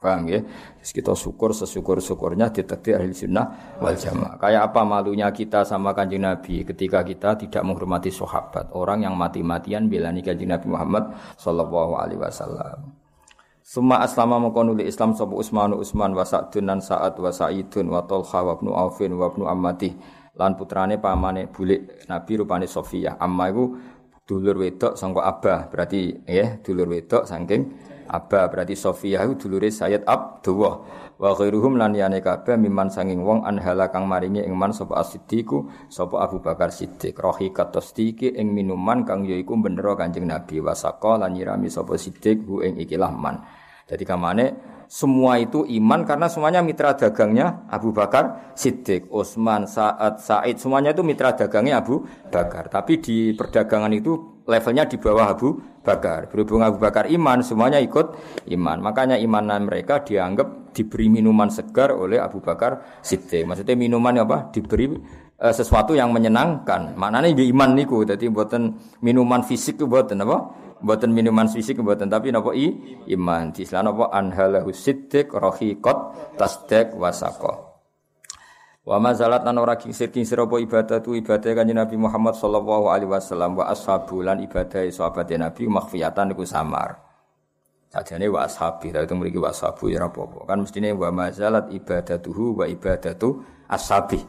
Paham 0.04 0.28
ya? 0.28 0.44
Terus 0.84 0.92
kita 0.92 1.12
syukur 1.16 1.56
sesyukur-syukurnya 1.56 2.52
ditakdir 2.52 3.00
ahli 3.00 3.16
sunnah 3.16 3.76
wal 3.80 3.96
jamaah. 3.96 4.36
Kayak 4.36 4.68
apa 4.68 4.84
malunya 4.84 5.32
kita 5.32 5.64
sama 5.64 5.96
kanjeng 5.96 6.28
Nabi 6.28 6.60
ketika 6.68 7.00
kita 7.00 7.40
tidak 7.40 7.64
menghormati 7.64 8.12
sahabat. 8.12 8.76
Orang 8.76 9.00
yang 9.00 9.16
mati-matian 9.16 9.88
belani 9.88 10.20
kanjeng 10.20 10.52
Nabi 10.52 10.68
Muhammad 10.68 11.16
sallallahu 11.40 11.96
alaihi 11.96 12.20
wasallam. 12.20 12.92
Suma 13.64 14.04
aslama 14.04 14.36
mengkonuli 14.36 14.84
Islam 14.84 15.16
sapa 15.16 15.32
Utsman 15.32 15.72
Utsman 15.72 16.12
wa 16.12 16.20
Sa'dun 16.20 16.68
nan 16.68 16.84
Sa'ad 16.84 17.16
wa 17.16 17.32
Sa'idun 17.32 17.88
wa 17.88 18.04
Talha 18.04 18.44
wa 18.44 18.52
ibnu 18.60 18.76
Aufin 18.76 19.16
wa 19.16 19.32
ibnu 19.32 19.48
Ammati 19.48 19.88
lan 20.36 20.52
putrane 20.52 21.00
pamane 21.00 21.48
bulik 21.48 22.04
Nabi 22.12 22.44
rupane 22.44 22.68
Sofia. 22.68 23.16
Amma 23.16 23.48
iku 23.48 23.72
dulur 24.28 24.60
wedok 24.60 25.00
sangka 25.00 25.24
Abah, 25.24 25.72
berarti 25.72 26.12
ya 26.28 26.60
dulur 26.60 26.92
wedok 26.92 27.24
saking 27.24 27.93
Abba 28.07 28.46
berarti 28.52 28.76
Sofia 28.78 29.24
itu 29.24 29.48
dulure 29.48 29.72
Sayyid 29.72 30.05
Abdullah. 30.05 31.05
Wa 31.14 31.30
ghairuhum 31.32 31.78
lan 31.78 31.94
yane 31.94 32.18
kabeh 32.18 32.59
miman 32.59 32.90
sanging 32.90 33.22
wong 33.22 33.46
anhala 33.46 33.88
kang 33.88 34.11
maringi 34.11 34.42
ing 34.42 34.59
man 34.59 34.74
sapa 34.74 34.98
As-Siddiqu 34.98 35.88
sapa 35.88 36.20
Abu 36.20 36.42
Bakar 36.42 36.74
Siddiq. 36.74 37.14
Rohi 37.16 37.55
katostiki 37.55 38.34
ing 38.34 38.50
minuman 38.50 39.07
kang 39.07 39.22
yaiku 39.22 39.55
bener 39.57 39.94
Kanjeng 39.94 40.26
Nabi. 40.26 40.59
Wasaka 40.59 41.22
lan 41.22 41.38
nyirami 41.38 41.70
sapa 41.70 41.94
Siddiq 41.94 42.44
hu 42.44 42.61
ing 42.66 42.76
ikilah 42.82 43.14
man. 43.14 43.63
Jadi 43.85 44.05
kamane 44.09 44.47
semua 44.89 45.41
itu 45.41 45.64
iman 45.64 46.05
karena 46.05 46.28
semuanya 46.28 46.61
mitra 46.61 46.95
dagangnya 46.95 47.66
Abu 47.72 47.91
Bakar 47.91 48.55
Siddiq, 48.55 49.09
Utsman, 49.11 49.66
Sa'ad, 49.66 50.20
Sa'id, 50.20 50.61
semuanya 50.61 50.93
itu 50.95 51.03
mitra 51.03 51.35
dagangnya 51.35 51.82
Abu 51.82 52.05
Bakar. 52.30 52.68
Tapi 52.70 53.01
di 53.01 53.32
perdagangan 53.35 53.91
itu 53.91 54.45
levelnya 54.45 54.85
di 54.85 54.97
bawah 55.01 55.26
Abu 55.35 55.57
Bakar. 55.80 56.28
Berhubung 56.28 56.62
Abu 56.64 56.80
Bakar 56.80 57.09
iman, 57.11 57.41
semuanya 57.41 57.80
ikut 57.80 58.16
iman. 58.55 58.78
Makanya 58.80 59.16
imanan 59.20 59.68
mereka 59.68 60.05
dianggap 60.05 60.72
diberi 60.76 61.09
minuman 61.09 61.49
segar 61.49 61.93
oleh 61.93 62.20
Abu 62.20 62.39
Bakar 62.45 63.01
Siddiq. 63.01 63.45
Maksudnya 63.49 63.76
minuman 63.76 64.14
apa? 64.20 64.53
Diberi 64.53 64.95
uh, 65.41 65.55
sesuatu 65.55 65.97
yang 65.97 66.12
menyenangkan. 66.12 66.95
Maknanya 66.95 67.35
iman 67.35 67.70
niku. 67.74 68.05
Jadi 68.05 68.30
buatan 68.30 68.78
minuman 69.01 69.43
fisik 69.43 69.80
itu 69.80 69.91
buatan 69.91 70.22
apa? 70.22 70.63
Buatan 70.83 71.14
minuman 71.14 71.47
fisik 71.47 71.79
buatan 71.79 72.11
tapi 72.11 72.35
napa 72.35 72.51
i 72.57 72.72
iman. 73.14 73.55
Di 73.55 73.62
Islam 73.62 73.95
napa 73.95 74.11
anhalahu 74.11 74.75
siddiq 74.75 75.31
rahiqat 75.31 75.99
tasdek 76.35 76.99
wasaqah. 76.99 77.75
Wa 78.85 79.01
mazalat 79.01 79.41
lan 79.49 79.57
ora 79.57 79.81
kingsir 79.81 80.12
kingsir 80.12 80.37
apa 80.37 80.61
ibadah 80.61 81.01
tu 81.01 81.16
ibadah 81.16 81.57
kanjeng 81.57 81.81
Nabi 81.81 81.97
Muhammad 81.97 82.37
sallallahu 82.37 82.93
alaihi 82.93 83.09
wasallam 83.09 83.57
wa 83.57 83.64
ashabu 83.72 84.20
lan 84.20 84.45
ibadah 84.45 84.85
sahabat 84.93 85.33
Nabi 85.41 85.64
makhfiyatan 85.64 86.37
iku 86.37 86.45
samar. 86.45 87.01
Sajane 87.89 88.29
wa 88.29 88.45
ashabi 88.45 88.93
ta 88.93 89.01
itu 89.01 89.16
mriki 89.16 89.41
wa 89.41 89.49
ashabu 89.49 89.89
ya 89.89 90.05
apa 90.05 90.20
Kan 90.45 90.68
mestine 90.68 90.93
wa 90.93 91.09
mazalat 91.09 91.72
ibadatuhu 91.72 92.61
wa 92.61 92.68
ibadatu 92.68 93.41
ashabi. 93.72 94.20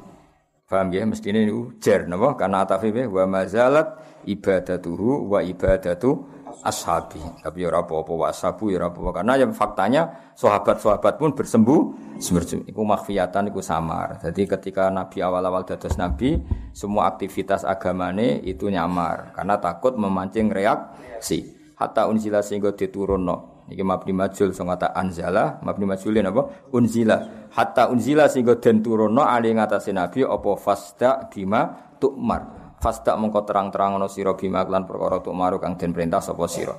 Paham 0.72 0.88
ya 0.96 1.04
mestine 1.04 1.44
niku 1.44 1.76
jer 1.84 2.08
napa 2.08 2.40
karena 2.40 2.64
atafi 2.64 2.96
wa 3.12 3.28
mazalat 3.28 3.92
ibadatuhu 4.24 5.36
wa 5.36 5.44
ibadatu 5.44 6.32
ashabi. 6.62 7.20
Tapi 7.42 7.66
ya 7.66 7.74
apa-apa 7.74 8.14
wasabu 8.14 8.72
ya 8.72 8.88
apa 8.88 9.00
karena 9.12 9.34
yang 9.36 9.52
faktanya 9.52 10.32
sahabat-sahabat 10.38 11.20
pun 11.20 11.36
bersembuh 11.36 11.96
sembuh. 12.22 12.70
Iku 12.70 12.82
makhfiyatan 12.84 13.52
iku 13.52 13.60
samar. 13.60 14.22
Jadi 14.24 14.48
ketika 14.48 14.88
Nabi 14.94 15.20
awal-awal 15.20 15.68
dados 15.68 16.00
Nabi, 16.00 16.40
semua 16.72 17.12
aktivitas 17.12 17.68
agamane 17.68 18.40
itu 18.44 18.72
nyamar 18.72 19.36
karena 19.36 19.60
takut 19.60 19.98
memancing 20.00 20.48
reaksi. 20.54 21.56
Hatta 21.76 22.08
unzila 22.08 22.40
sehingga 22.40 22.72
diturunno. 22.72 23.56
Iki 23.66 23.82
mabni 23.82 24.14
majul 24.14 24.54
sing 24.54 24.70
kata 24.70 24.94
anzala, 24.94 25.58
mabni 25.66 25.90
majulin 25.90 26.30
apa? 26.30 26.70
Unzila. 26.70 27.50
Hatta 27.50 27.90
unzila 27.90 28.30
sehingga 28.30 28.62
den 28.62 28.86
turunno 28.86 29.26
ali 29.26 29.50
ngatasé 29.50 29.90
Nabi 29.90 30.22
apa 30.22 30.52
fasda 30.56 31.26
bima 31.34 31.96
tukmar. 31.98 32.65
Fasda 32.86 33.18
mengko 33.18 33.42
terang-terangono 33.42 34.06
sira 34.06 34.38
bima 34.38 34.62
lan 34.62 34.86
perkara 34.86 35.18
tuk 35.18 35.34
maru 35.34 35.58
kang 35.58 35.74
den 35.74 35.90
perintah 35.90 36.22
sapa 36.22 36.46
sira. 36.46 36.78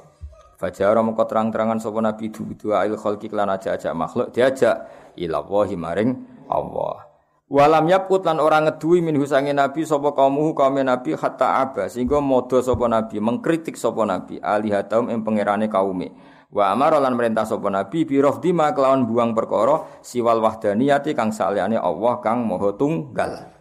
Fajara 0.54 1.02
mengko 1.02 1.26
terang-terangan 1.26 1.82
sapa 1.82 1.98
nabi 1.98 2.30
du 2.30 2.46
ail 2.70 2.94
khalqi 2.94 3.26
lan 3.34 3.50
aja-aja 3.50 3.90
makhluk 3.90 4.30
diajak 4.30 4.86
ila 5.18 5.42
wahi 5.42 5.74
maring 5.74 6.14
Allah. 6.46 7.10
Walam 7.50 7.90
yaput 7.90 8.22
lan 8.22 8.38
orang 8.38 8.70
ngedui 8.70 9.02
minhu 9.02 9.26
sange 9.26 9.50
nabi 9.50 9.82
sapa 9.82 10.14
kaumuhu 10.14 10.54
kaum 10.54 10.78
nabi 10.78 11.18
hatta 11.18 11.58
aba 11.66 11.90
sehingga 11.90 12.22
modho 12.22 12.62
sapa 12.62 12.86
nabi 12.86 13.18
mengkritik 13.18 13.74
sapa 13.74 14.06
nabi 14.06 14.38
alihataum 14.38 15.10
ing 15.10 15.26
pangerane 15.26 15.66
kaume. 15.66 16.14
Wa 16.54 16.70
amara 16.70 17.02
lan 17.02 17.18
merintah 17.18 17.50
sapa 17.50 17.66
nabi 17.66 18.06
bi 18.06 18.22
rafdima 18.22 18.70
kelawan 18.70 19.10
buang 19.10 19.34
perkara 19.34 19.82
siwal 20.06 20.38
wahdaniyati 20.38 21.18
kang 21.18 21.34
saliyane 21.34 21.74
Allah 21.74 22.22
kang 22.22 22.46
maha 22.46 22.78
tunggal. 22.78 23.55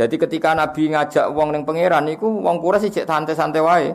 Jadi 0.00 0.16
ketika 0.16 0.56
Nabi 0.56 0.96
ngajak 0.96 1.28
wong 1.36 1.52
ning 1.52 1.68
pangeran 1.68 2.08
niku 2.08 2.24
wong 2.24 2.56
Quraisy 2.64 2.88
cek 2.88 3.04
santai-santai 3.04 3.60
wae. 3.60 3.92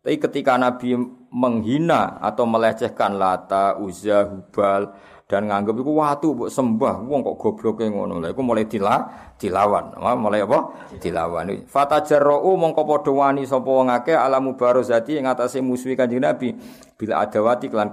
Tapi 0.00 0.16
ketika 0.16 0.56
Nabi 0.56 0.96
menghina 1.28 2.16
atau 2.24 2.48
melecehkan 2.48 3.20
Lata, 3.20 3.76
Uzza, 3.76 4.24
Hubal 4.24 4.96
dan 5.26 5.50
nganggep 5.50 5.82
iku 5.82 5.92
watu 5.98 6.38
mbok 6.38 6.48
sembah, 6.48 7.02
wong 7.02 7.20
kok 7.20 7.36
gobloke 7.36 7.84
ngono. 7.84 8.22
Lha 8.22 8.32
iku 8.32 8.40
mulai 8.40 8.64
dila, 8.64 9.02
dilawan. 9.36 9.98
Mulai 9.98 10.46
apa? 10.46 10.58
Dilawan. 11.02 11.68
Fatajarra'u 11.68 12.54
mongko 12.56 12.86
padha 12.86 13.12
wani 13.12 13.42
sapa 13.44 13.66
wong 13.66 13.92
akeh 13.92 14.16
alamu 14.16 14.56
barozati 14.56 15.20
ing 15.20 15.28
atase 15.28 15.60
musuhi 15.60 15.98
Kanjeng 15.98 16.24
Nabi. 16.24 16.54
Bila 16.96 17.26
adawati 17.26 17.68
kelan 17.68 17.92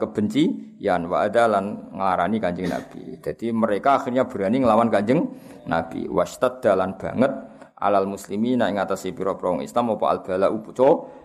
yan 0.80 1.12
wa 1.12 1.28
adalan 1.28 1.91
ngarani 1.91 2.38
Kanjeng 2.39 2.72
Nabi. 2.72 3.20
Jadi 3.20 3.52
mereka 3.52 4.00
akhirnya 4.00 4.30
berani 4.30 4.64
ngelawan 4.64 4.88
Kanjeng 4.94 5.28
Nabi. 5.68 6.07
Wastad 6.09 6.59
dalan 6.64 6.95
banget 6.95 7.32
alal 7.84 8.07
muslimina 8.07 8.72
ing 8.72 8.80
atase 8.80 9.11
pira-pira 9.11 9.59
Islam 9.59 9.99
apa 9.99 10.05
al 10.07 10.20
bala 10.24 10.47
upo 10.47 10.72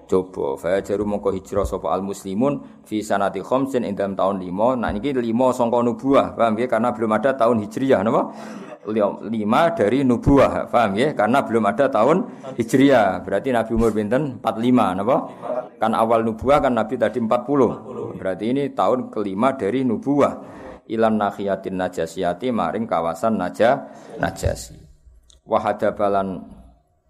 coba. 0.09 0.47
Fa 0.59 0.83
jaru 0.83 1.07
mongko 1.07 1.31
hijrah 1.31 1.63
sapa 1.63 1.95
al 1.95 2.03
muslimun 2.03 2.83
fi 2.83 2.99
sanati 2.99 3.39
khamsin 3.39 3.87
ing 3.87 3.95
dalam 3.95 4.19
tahun 4.19 4.43
5 4.43 4.83
nah 4.83 4.91
niki 4.91 5.15
5 5.15 5.23
sangka 5.55 5.79
nubuah 5.87 6.35
paham 6.35 6.59
ya 6.59 6.67
karena 6.67 6.89
belum 6.91 7.11
ada 7.15 7.31
tahun 7.39 7.57
hijriah 7.63 8.01
napa? 8.03 8.23
5 8.89 9.29
dari 9.77 9.99
nubuah 10.01 10.73
paham 10.73 10.91
ya 10.97 11.13
karena 11.13 11.39
belum 11.45 11.65
ada 11.69 11.87
tahun 11.93 12.17
hijriah. 12.59 13.23
Berarti 13.23 13.49
Nabi 13.55 13.71
umur 13.77 13.91
pinten? 13.95 14.43
45 14.43 14.99
napa? 14.99 15.17
Kan 15.79 15.93
awal 15.95 16.27
nubuah 16.27 16.59
kan 16.59 16.75
Nabi 16.75 16.99
tadi 16.99 17.23
40 17.23 18.19
berarti 18.19 18.51
ini 18.51 18.75
tahun 18.75 19.15
kelima 19.15 19.55
dari 19.55 19.87
nubuah 19.87 20.35
ilam 20.89 21.21
nahiyatin 21.21 21.77
najasiyati 21.77 22.49
maring 22.51 22.89
kawasan 22.89 23.37
naja 23.37 23.87
najasi 24.17 24.77
wahada 25.45 25.93
balan 25.93 26.59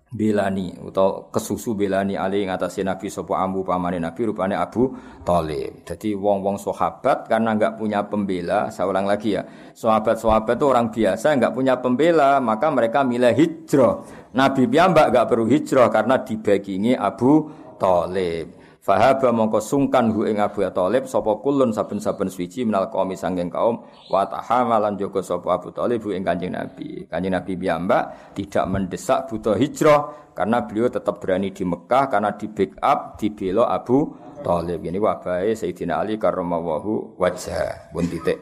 belani 0.09 0.73
atau 0.73 1.29
kesusu 1.29 1.77
belani 1.77 2.17
ali 2.17 2.49
ngatasi 2.49 2.81
Nabi 2.81 3.13
sopo 3.13 3.37
ambu 3.37 3.61
pamane 3.61 4.01
Nabi 4.01 4.25
rupane 4.25 4.57
Abu 4.57 4.89
Thalib. 5.21 5.85
Jadi 5.85 6.17
wong-wong 6.17 6.57
sahabat 6.57 7.29
karena 7.29 7.53
nggak 7.53 7.77
punya 7.77 8.01
pembela, 8.09 8.73
saya 8.73 8.89
ulang 8.89 9.05
lagi 9.05 9.37
ya. 9.37 9.45
Sahabat-sahabat 9.77 10.57
itu 10.57 10.65
orang 10.65 10.89
biasa 10.89 11.37
nggak 11.37 11.53
punya 11.53 11.77
pembela, 11.77 12.41
maka 12.41 12.73
mereka 12.73 13.05
milih 13.05 13.37
hijrah. 13.37 14.01
Nabi 14.33 14.65
piyambak 14.65 15.13
nggak 15.13 15.27
perlu 15.29 15.45
hijrah 15.45 15.93
karena 15.93 16.17
dibagingi 16.25 16.97
Abu 16.97 17.45
Thalib. 17.77 18.58
Fahaba 18.89 19.37
mongko 19.37 19.61
sungkan 19.61 20.09
hu 20.17 20.25
ing 20.25 20.41
Abu 20.41 20.65
Thalib 20.65 21.05
sapa 21.05 21.37
kulun 21.45 21.77
saben-saben 21.77 22.33
suci 22.33 22.65
minal 22.65 22.89
kaum 22.89 23.13
kaum 23.53 23.85
wa 24.09 24.25
tahamalan 24.25 24.97
joko 24.97 25.21
sapa 25.21 25.61
Abu 25.61 25.69
Thalib 25.77 26.09
hu 26.09 26.17
ing 26.17 26.25
Kanjeng 26.25 26.57
Nabi. 26.57 27.05
Kanjeng 27.05 27.37
Nabi 27.37 27.53
piyambak 27.53 28.33
tidak 28.33 28.65
mendesak 28.65 29.29
butuh 29.29 29.61
hijrah 29.61 30.33
karena 30.33 30.65
beliau 30.65 30.89
tetap 30.89 31.21
berani 31.21 31.53
di 31.53 31.69
Mekah 31.69 32.09
karena 32.09 32.33
di 32.33 32.49
backup 32.49 33.21
dibela 33.21 33.69
Abu 33.69 34.09
Thalib. 34.41 34.81
Ini 34.81 34.97
wabahe 34.97 35.53
Sayyidina 35.53 36.01
Ali 36.01 36.17
karramallahu 36.17 37.21
wajah. 37.21 37.93
Pun 37.93 38.09
titik. 38.09 38.41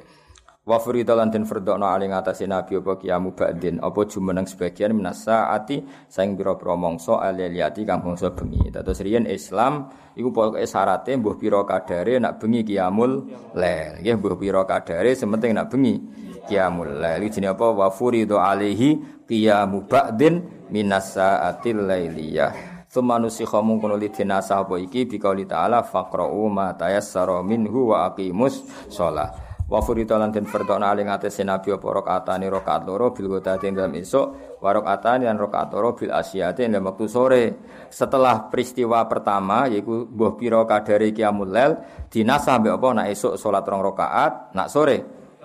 Wa 0.67 0.83
furida 0.83 1.15
lan 1.15 1.31
den 1.31 1.47
fardhono 1.47 1.87
ali 1.87 2.11
ngatasi 2.11 2.51
nabi 2.51 2.83
apa 2.83 2.99
kiamu 2.99 3.39
ba'din 3.39 3.79
apa 3.79 4.03
jumeneng 4.03 4.51
sebagian 4.51 4.99
minasa 4.99 5.55
ati 5.55 5.79
saing 6.11 6.35
pira-pira 6.35 6.75
mangsa 6.75 7.23
aliyati 7.23 7.87
kang 7.87 8.03
bangsa 8.03 8.35
bengi. 8.35 8.75
Dados 8.75 8.99
riyen 8.99 9.31
Islam 9.31 9.87
iku 10.19 10.35
pokoke 10.35 10.67
syarate 10.67 11.15
mbuh 11.15 11.39
pira 11.39 11.63
kadare 11.63 12.19
nak 12.19 12.43
bengi 12.43 12.67
kiamul 12.67 13.31
lail. 13.55 14.03
Nggih 14.03 14.15
mbuh 14.19 14.35
pira 14.35 14.67
kadare 14.67 15.15
sementing 15.15 15.55
nak 15.55 15.71
bengi 15.71 16.03
kiamul 16.51 16.99
lail. 16.99 17.23
Iki 17.23 17.39
jenenge 17.39 17.55
apa 17.55 17.67
wa 17.71 17.87
furida 17.95 18.43
alaihi 18.43 19.23
qiyamu 19.23 19.87
ba'din 19.87 20.67
minasa 20.75 21.47
atil 21.47 21.87
lailiyah. 21.87 22.83
Tsumma 22.91 23.23
nusikha 23.23 23.63
mungkun 23.63 23.95
li 24.03 24.11
dinasa 24.11 24.67
apa 24.67 24.83
iki 24.83 25.07
bi 25.07 25.23
ta'ala 25.23 25.87
faqra'u 25.87 26.51
ma 26.51 26.75
tayassara 26.75 27.39
minhu 27.47 27.95
wa 27.95 28.11
aqimus 28.11 28.67
shalah. 28.91 29.46
Wa 29.67 29.83
furita 29.83 30.15
lan 30.15 30.31
den 30.31 30.47
fardona 30.47 30.95
aling 30.95 31.11
atase 31.11 31.43
nabi 31.43 31.75
apa 31.75 31.83
rakaatane 31.91 32.47
rakaat 32.47 32.87
loro 32.87 33.11
bil 33.11 33.35
ghadati 33.35 33.67
dalam 33.75 33.99
esuk 33.99 34.59
wa 34.63 34.71
rakaatane 34.71 35.27
lan 35.27 35.35
rakaat 35.35 35.75
loro 35.75 35.91
bil 35.99 36.15
asyati 36.15 36.71
dalam 36.71 36.87
waktu 36.87 37.07
sore. 37.11 37.45
Setelah 37.91 38.47
peristiwa 38.47 39.03
pertama 39.11 39.67
yaiku 39.67 40.07
mbuh 40.07 40.39
pira 40.39 40.63
kadare 40.71 41.11
qiyamul 41.11 41.51
lail 41.51 41.83
dinasah 42.07 42.63
mbek 42.63 42.79
apa 42.79 42.89
nak 42.95 43.07
esuk 43.11 43.35
salat 43.35 43.67
rong 43.67 43.83
rakaat, 43.83 44.55
nak 44.55 44.71
sore 44.71 44.97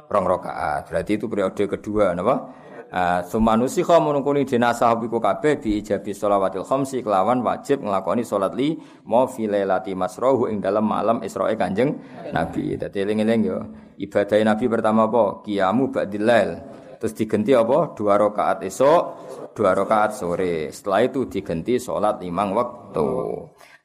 rong 0.06 0.26
rakaat. 0.30 0.86
Berarti 0.86 1.12
itu 1.18 1.26
periode 1.26 1.64
kedua 1.66 2.14
napa? 2.14 2.61
Uh, 2.92 3.24
Sumanusi 3.24 3.88
kau 3.88 4.04
menungkuni 4.04 4.44
dinasah 4.44 5.00
biku 5.00 5.24
kabeh 5.24 5.64
bi 5.64 5.80
ijabi 5.80 6.12
sholawatil 6.12 6.68
khamsi 6.68 7.00
kelawan 7.00 7.40
wajib 7.40 7.80
ngelakoni 7.80 8.28
sholat 8.28 8.52
li 8.52 8.76
mau 9.08 9.32
filelati 9.32 9.96
masrohu 9.96 10.52
ing 10.52 10.60
dalam 10.60 10.84
malam 10.84 11.24
Isra'i 11.24 11.56
kanjeng 11.56 11.96
Nabi. 12.36 12.76
Dadi 12.76 13.00
eling-eling 13.00 13.42
yo 13.48 13.64
ibadah 13.96 14.44
Nabi 14.44 14.66
pertama 14.68 15.08
apa? 15.08 15.40
Kiamu 15.40 15.88
ba'dilail. 15.88 16.52
Terus 17.00 17.16
diganti 17.16 17.56
apa? 17.56 17.96
Dua 17.96 18.20
rakaat 18.20 18.68
esok, 18.68 19.02
dua 19.56 19.72
rakaat 19.72 20.12
sore. 20.12 20.68
Setelah 20.76 21.08
itu 21.08 21.32
diganti 21.32 21.80
sholat 21.80 22.20
limang 22.20 22.52
waktu. 22.52 23.08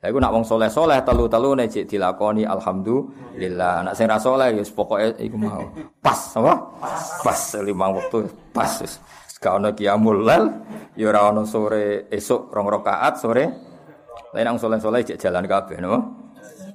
Lah 0.07 0.14
iku 0.14 0.22
nak 0.22 0.38
wong 0.38 0.46
soleh-soleh 0.46 1.02
telu-telu 1.02 1.59
nek 1.59 1.66
dilakoni 1.66 2.46
alhamdulillah. 2.46 3.90
Nak 3.90 3.94
sing 3.98 4.07
ra 4.07 4.22
soleh 4.22 4.54
ya 4.54 4.62
pokoke 4.70 5.18
iku 5.18 5.34
mau. 5.34 5.66
Pas 5.98 6.30
apa? 6.38 6.54
Pas 7.26 7.40
limang 7.59 7.98
waktu 7.98 8.30
pas 8.54 8.70
wis 8.86 9.02
gak 9.42 9.59
ono 9.59 9.74
qiyamul 9.74 10.22
lail 10.22 10.46
ya 10.94 11.11
ora 11.11 11.34
sore 11.42 12.07
esuk 12.07 12.54
rong 12.54 12.70
rakaat 12.70 13.18
sore. 13.18 13.44
Lain 14.30 14.46
nang 14.46 14.62
soleh-soleh 14.62 15.02
cek 15.02 15.18
jalan 15.18 15.42
kabeh 15.42 15.82
no 15.82 15.98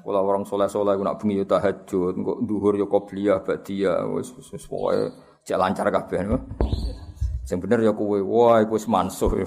kula 0.03 0.19
orang 0.19 0.43
soleh-soleh 0.43 0.99
nak 0.99 1.15
bengi 1.23 1.39
yo 1.39 1.47
tahajud 1.47 2.11
kok 2.11 2.37
dhuwur 2.43 2.75
yo 2.75 2.91
qobliyah 2.91 3.47
ba'diyah 3.47 4.11
wis 4.11 4.35
wis 4.35 4.67
pokoke 4.67 5.07
lancar 5.55 5.87
kabeh 5.87 6.19
no 6.27 6.35
sing 7.47 7.63
bener 7.63 7.79
ya 7.79 7.95
kowe 7.95 8.19
wah 8.19 8.59
iku 8.59 8.75
wis 8.75 8.91
mansuh 8.91 9.31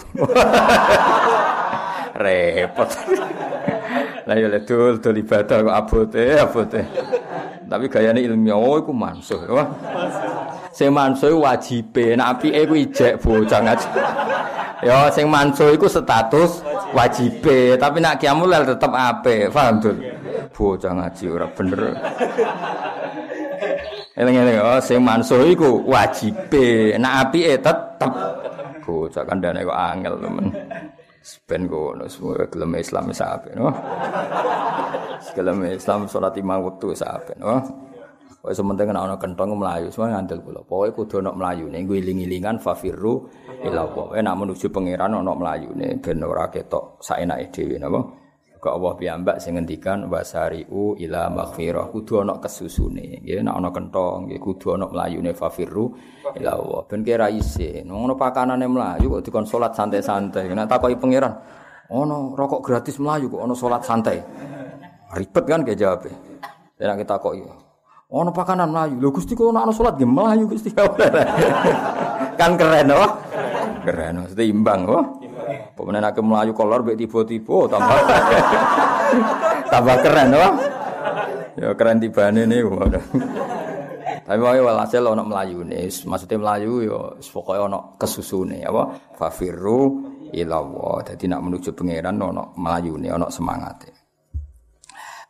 repot 2.14 2.90
lah 4.24 4.36
ya 4.40 4.48
ledul 4.48 4.96
dul 4.96 5.16
ibadah 5.20 5.60
kok 5.60 5.76
abote 5.76 6.24
abote 6.40 6.80
tapi 7.68 7.84
gayane 7.92 8.24
ilmiah 8.24 8.56
oh 8.56 8.80
iku 8.80 8.92
mansuh 8.92 9.40
wah 9.52 9.68
sing 10.72 10.88
manso 10.90 11.28
wajibe 11.36 12.16
nek 12.16 12.40
apike 12.40 12.60
ku 12.64 12.74
ijek 12.74 13.20
bocah 13.20 13.60
ngaji 13.60 13.88
ya 14.80 15.12
sing 15.12 15.28
manso 15.28 15.68
iku 15.70 15.86
status 15.86 16.64
wajibe 16.96 17.76
tapi 17.76 18.00
nek 18.00 18.16
kiamul 18.16 18.48
tetep 18.48 18.92
apik 18.92 19.52
paham 19.52 19.76
tuh 19.80 19.96
bocah 20.54 20.92
ngaji 20.94 21.24
ora 21.28 21.46
bener. 21.50 21.82
Eleng-eleng 24.14 24.62
oh 24.62 24.78
sing 24.78 25.02
manso 25.02 25.42
iku 25.42 25.82
wajibe 25.84 26.94
nek 26.96 27.12
apike 27.28 27.60
tetep. 27.60 28.12
Bocah 28.84 29.22
kandhane 29.24 29.64
kok 29.64 29.78
angel 29.78 30.14
temen 30.20 30.46
Ben 31.48 31.64
ngono 31.64 32.04
semua 32.04 32.44
gelem 32.52 32.76
Islam 32.76 33.08
sape 33.16 33.56
no. 33.56 33.72
Gelem 35.32 35.64
Islam 35.72 36.04
salat 36.04 36.36
lima 36.36 36.60
waktu 36.60 36.92
sape 36.92 37.32
no. 37.40 37.64
Pokoke 38.44 38.60
sementing 38.60 38.92
ana 38.92 39.08
ana 39.08 39.16
kentong 39.16 39.56
mlayu, 39.56 39.88
semua 39.88 40.12
ngandel 40.20 40.44
kula. 40.44 40.60
Pokoke 40.68 40.92
kudu 40.92 41.24
ana 41.24 41.32
mlayune, 41.32 41.80
nggo 41.80 41.96
iling-ilingan 41.96 42.60
fafirru 42.60 43.24
ila 43.64 43.88
Allah. 43.88 44.20
Nek 44.20 44.36
menuju 44.36 44.68
pangeran 44.68 45.16
ana 45.16 45.32
mlayune 45.32 45.96
ben 45.96 46.20
ora 46.20 46.52
ketok 46.52 47.00
saenake 47.00 47.48
dhewe 47.48 47.80
napa. 47.80 48.23
Kok 48.64 48.80
Allah 48.80 48.96
piyambak 48.96 49.36
sing 49.44 49.60
ngendikan 49.60 50.08
wasariu 50.08 50.96
ila 50.96 51.28
maghfirah 51.28 51.92
kudu 51.92 52.24
ana 52.24 52.40
kesusune. 52.40 53.20
Nggih 53.20 53.44
nek 53.44 53.60
ana 53.60 53.68
kentong 53.68 54.32
nggih 54.32 54.40
kudu 54.40 54.72
ana 54.72 54.88
mlayune 54.88 55.36
fafirru 55.36 55.92
ila 56.32 56.50
Allah. 56.56 56.80
Ben 56.88 57.04
kira 57.04 57.28
isin. 57.28 57.92
Ngono 57.92 58.16
pakanane 58.16 58.64
mlayu 58.64 59.12
kok 59.12 59.28
dikon 59.28 59.44
salat 59.44 59.76
santai-santai. 59.76 60.48
Nek 60.48 60.64
takoki 60.64 60.96
pangeran, 60.96 61.36
ono 61.92 62.32
rokok 62.32 62.64
gratis 62.64 62.96
melayu 62.96 63.28
kok 63.28 63.44
ono 63.44 63.52
salat 63.52 63.84
santai. 63.84 64.16
Ribet 65.12 65.44
kan 65.44 65.60
kayak 65.60 65.76
jawabnya. 65.76 66.16
Dan 66.80 66.96
kita 67.04 67.20
kok 67.20 67.36
iya. 67.36 67.52
Ono 68.16 68.30
pakanan 68.32 68.72
Melayu. 68.72 68.96
Lho 68.96 69.12
Gusti 69.12 69.36
kok 69.36 69.52
ana 69.52 69.76
salat 69.76 70.00
nggih 70.00 70.08
Melayu 70.08 70.44
Gusti. 70.48 70.72
kan 72.40 72.56
keren 72.56 72.96
oh. 72.96 73.12
Keren, 73.84 74.24
mesti 74.24 74.48
imbang 74.48 74.88
oh. 74.88 75.23
Pemenang 75.72 76.12
aku 76.12 76.20
Melayu 76.20 76.52
kolor 76.52 76.84
mbek 76.84 77.00
tiba-tiba 77.00 77.72
tambah 77.72 77.98
tambah 79.72 79.96
keren 80.04 80.36
oh. 80.36 80.52
Ya 81.54 81.70
keren 81.78 82.02
tibane 82.02 82.44
niku. 82.44 82.76
Tapi 84.24 84.40
wae 84.40 84.60
walhasil 84.60 85.04
ana 85.04 85.20
Melayu 85.20 85.64
nih, 85.68 85.88
maksudnya 86.08 86.40
Melayu 86.40 86.72
ya 86.84 87.00
pokoke 87.20 87.60
ana 87.60 87.96
kesusune 88.00 88.64
apa 88.64 89.14
fafirru 89.20 90.00
ila 90.32 90.56
Allah. 90.64 90.94
Dadi 91.12 91.28
nak 91.28 91.44
menuju 91.44 91.76
pangeran 91.76 92.16
ana 92.18 92.42
Melayu 92.56 92.96
nih, 92.96 93.12
ana 93.12 93.28
semangate. 93.28 94.03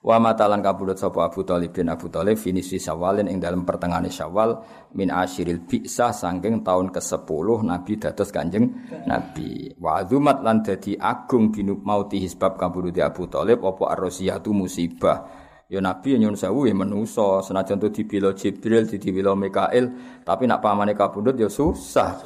Wa 0.05 0.20
matalan 0.20 0.61
kabudut 0.61 1.00
sapa 1.00 1.32
Abu 1.32 1.48
Thalib 1.48 1.72
bin 1.72 1.88
Abu 1.88 2.12
Thalib 2.12 2.36
finisi 2.36 2.76
Syawalin 2.76 3.24
ing 3.24 3.40
dalam 3.40 3.64
pertengahan 3.64 4.05
Syawal 4.05 4.61
min 4.92 5.09
asyiril 5.09 5.64
bi'sah 5.64 6.12
saking 6.12 6.61
tahun 6.61 6.92
ke-10 6.92 7.46
Nabi 7.64 7.92
dados 7.96 8.28
Kanjeng 8.28 8.68
Nabi. 9.09 9.72
Wa 9.80 10.05
azumat 10.05 10.44
lan 10.44 10.61
dadi 10.61 10.92
agung 11.00 11.48
binuk 11.48 11.80
mauti 11.80 12.20
sebab 12.20 12.61
kabudut 12.61 12.92
Abu 13.00 13.32
Thalib 13.32 13.64
apa 13.64 13.96
arrosiyatu 13.96 14.52
musibah. 14.52 15.24
Ya 15.72 15.80
Nabi 15.80 16.20
nyun 16.20 16.36
sewu 16.36 16.68
ya 16.68 16.76
menusa 16.76 17.40
senajan 17.40 17.80
tu 17.80 17.88
dibila 17.88 18.36
Jibril 18.36 18.84
dibila 18.84 19.32
Mikail 19.32 20.20
tapi 20.20 20.44
nak 20.44 20.61
pamane 20.61 20.92
kabudut 20.92 21.32
ya 21.32 21.48
susah. 21.48 22.20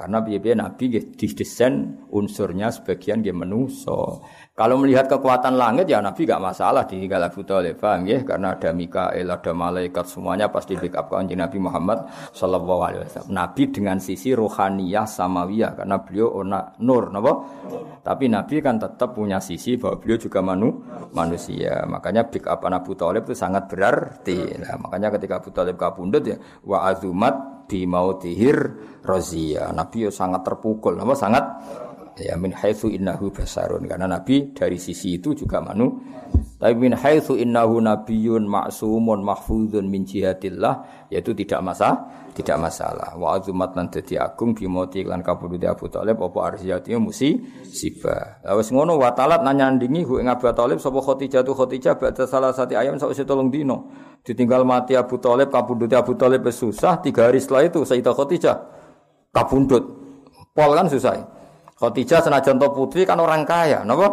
Karena 0.00 0.24
biaya 0.24 0.56
Nabi 0.56 0.96
didesain 1.12 2.08
unsurnya 2.08 2.72
sebagian 2.72 3.20
dia 3.20 3.36
menuso. 3.36 4.24
Kalau 4.56 4.80
melihat 4.80 5.12
kekuatan 5.12 5.60
langit 5.60 5.92
ya 5.92 6.00
Nabi 6.00 6.24
gak 6.24 6.40
masalah 6.40 6.88
di 6.88 7.04
Abu 7.04 7.44
Thalib, 7.44 7.76
paham 7.76 8.08
ya? 8.08 8.24
Karena 8.24 8.56
ada 8.56 8.72
Mikael, 8.72 9.28
ada 9.28 9.52
malaikat 9.52 10.08
semuanya 10.08 10.48
pasti 10.48 10.72
backup 10.76 11.12
kanjeng 11.12 11.44
Nabi 11.44 11.60
Muhammad 11.60 12.08
Shallallahu 12.32 12.80
Alaihi 12.80 13.00
Wasallam. 13.04 13.32
Nabi 13.36 13.62
dengan 13.68 14.00
sisi 14.00 14.32
rohaniyah 14.32 15.04
samawiyah 15.04 15.84
karena 15.84 15.96
beliau 16.00 16.40
ona 16.40 16.72
nur, 16.80 17.12
napa? 17.12 17.32
Tapi 18.00 18.32
Nabi 18.32 18.64
kan 18.64 18.80
tetap 18.80 19.12
punya 19.12 19.36
sisi 19.36 19.76
bahwa 19.76 20.00
beliau 20.00 20.16
juga 20.16 20.40
manu, 20.40 20.80
manusia. 21.12 21.84
Makanya 21.84 22.24
backup 22.32 22.64
Abu 22.64 22.96
Thalib 22.96 23.28
itu 23.28 23.36
sangat 23.36 23.68
berarti. 23.68 24.56
Nah, 24.56 24.80
makanya 24.80 25.12
ketika 25.12 25.44
Abu 25.44 25.52
Thalib 25.52 25.76
kabundut 25.76 26.24
ya 26.24 26.40
wa 26.64 26.88
azumat 26.88 27.59
bi 27.70 27.86
mautihir 27.86 28.58
rozia. 29.06 29.70
Nabi 29.70 30.04
ya 30.04 30.10
sangat 30.10 30.42
terpukul, 30.42 30.98
napa? 30.98 31.14
Sangat 31.14 31.44
ya 32.18 32.34
min 32.34 32.50
haitsu 32.50 32.90
innahu 32.90 33.30
basarun. 33.30 33.86
Karena 33.86 34.10
nabi 34.10 34.50
dari 34.50 34.80
sisi 34.80 35.20
itu 35.20 35.36
juga 35.36 35.62
manu 35.62 36.00
tapi 36.60 36.76
min 36.76 36.92
haitsu 36.92 37.40
innahu 37.40 37.80
nabiyyun 37.80 38.44
ma'sumun 38.44 39.24
mahfuzun 39.24 39.88
min 39.88 40.04
jihatillah 40.04 41.08
yaitu 41.08 41.32
tidak 41.32 41.64
masalah 41.64 42.04
tidak 42.36 42.60
masalah. 42.60 43.16
Wa 43.16 43.40
azumat 43.40 43.72
lan 43.72 43.88
dadi 43.88 44.20
agung 44.20 44.52
bimoti 44.52 45.02
lan 45.02 45.24
kabudute 45.24 45.64
Abu 45.66 45.88
Thalib 45.88 46.20
apa 46.20 46.38
arsiyati 46.52 46.92
musi 47.00 47.40
siba 47.64 48.44
wis 48.54 48.68
ngono 48.70 49.00
wa 49.00 49.10
talat 49.16 49.40
nanyandingi 49.40 50.04
hu 50.04 50.20
ing 50.20 50.28
Abu 50.28 50.46
Thalib 50.52 50.78
sapa 50.78 51.00
Khadijah 51.00 51.40
tu 51.42 51.56
Khadijah 51.56 51.96
ba'da 51.96 52.28
salah 52.28 52.52
sati 52.52 52.76
ayam 52.76 53.00
sawise 53.00 53.24
tolong 53.24 53.48
dino 53.48 53.88
ditinggal 54.22 54.62
mati 54.68 54.94
Abu 54.94 55.16
Thalib 55.16 55.48
kabudute 55.48 55.96
Abu 55.96 56.14
Thalib 56.14 56.44
susah 56.52 57.00
tiga 57.00 57.32
hari 57.32 57.40
setelah 57.40 57.66
itu 57.66 57.80
Sayyidah 57.82 58.14
Khadijah 58.14 58.56
kabundut. 59.32 59.84
Pol 60.50 60.74
kan 60.74 60.90
susah 60.90 61.39
Khadijah 61.80 62.20
senajan 62.20 62.60
to 62.60 62.68
putri 62.76 63.08
kan 63.08 63.16
orang 63.16 63.48
kaya, 63.48 63.80
napa? 63.88 64.12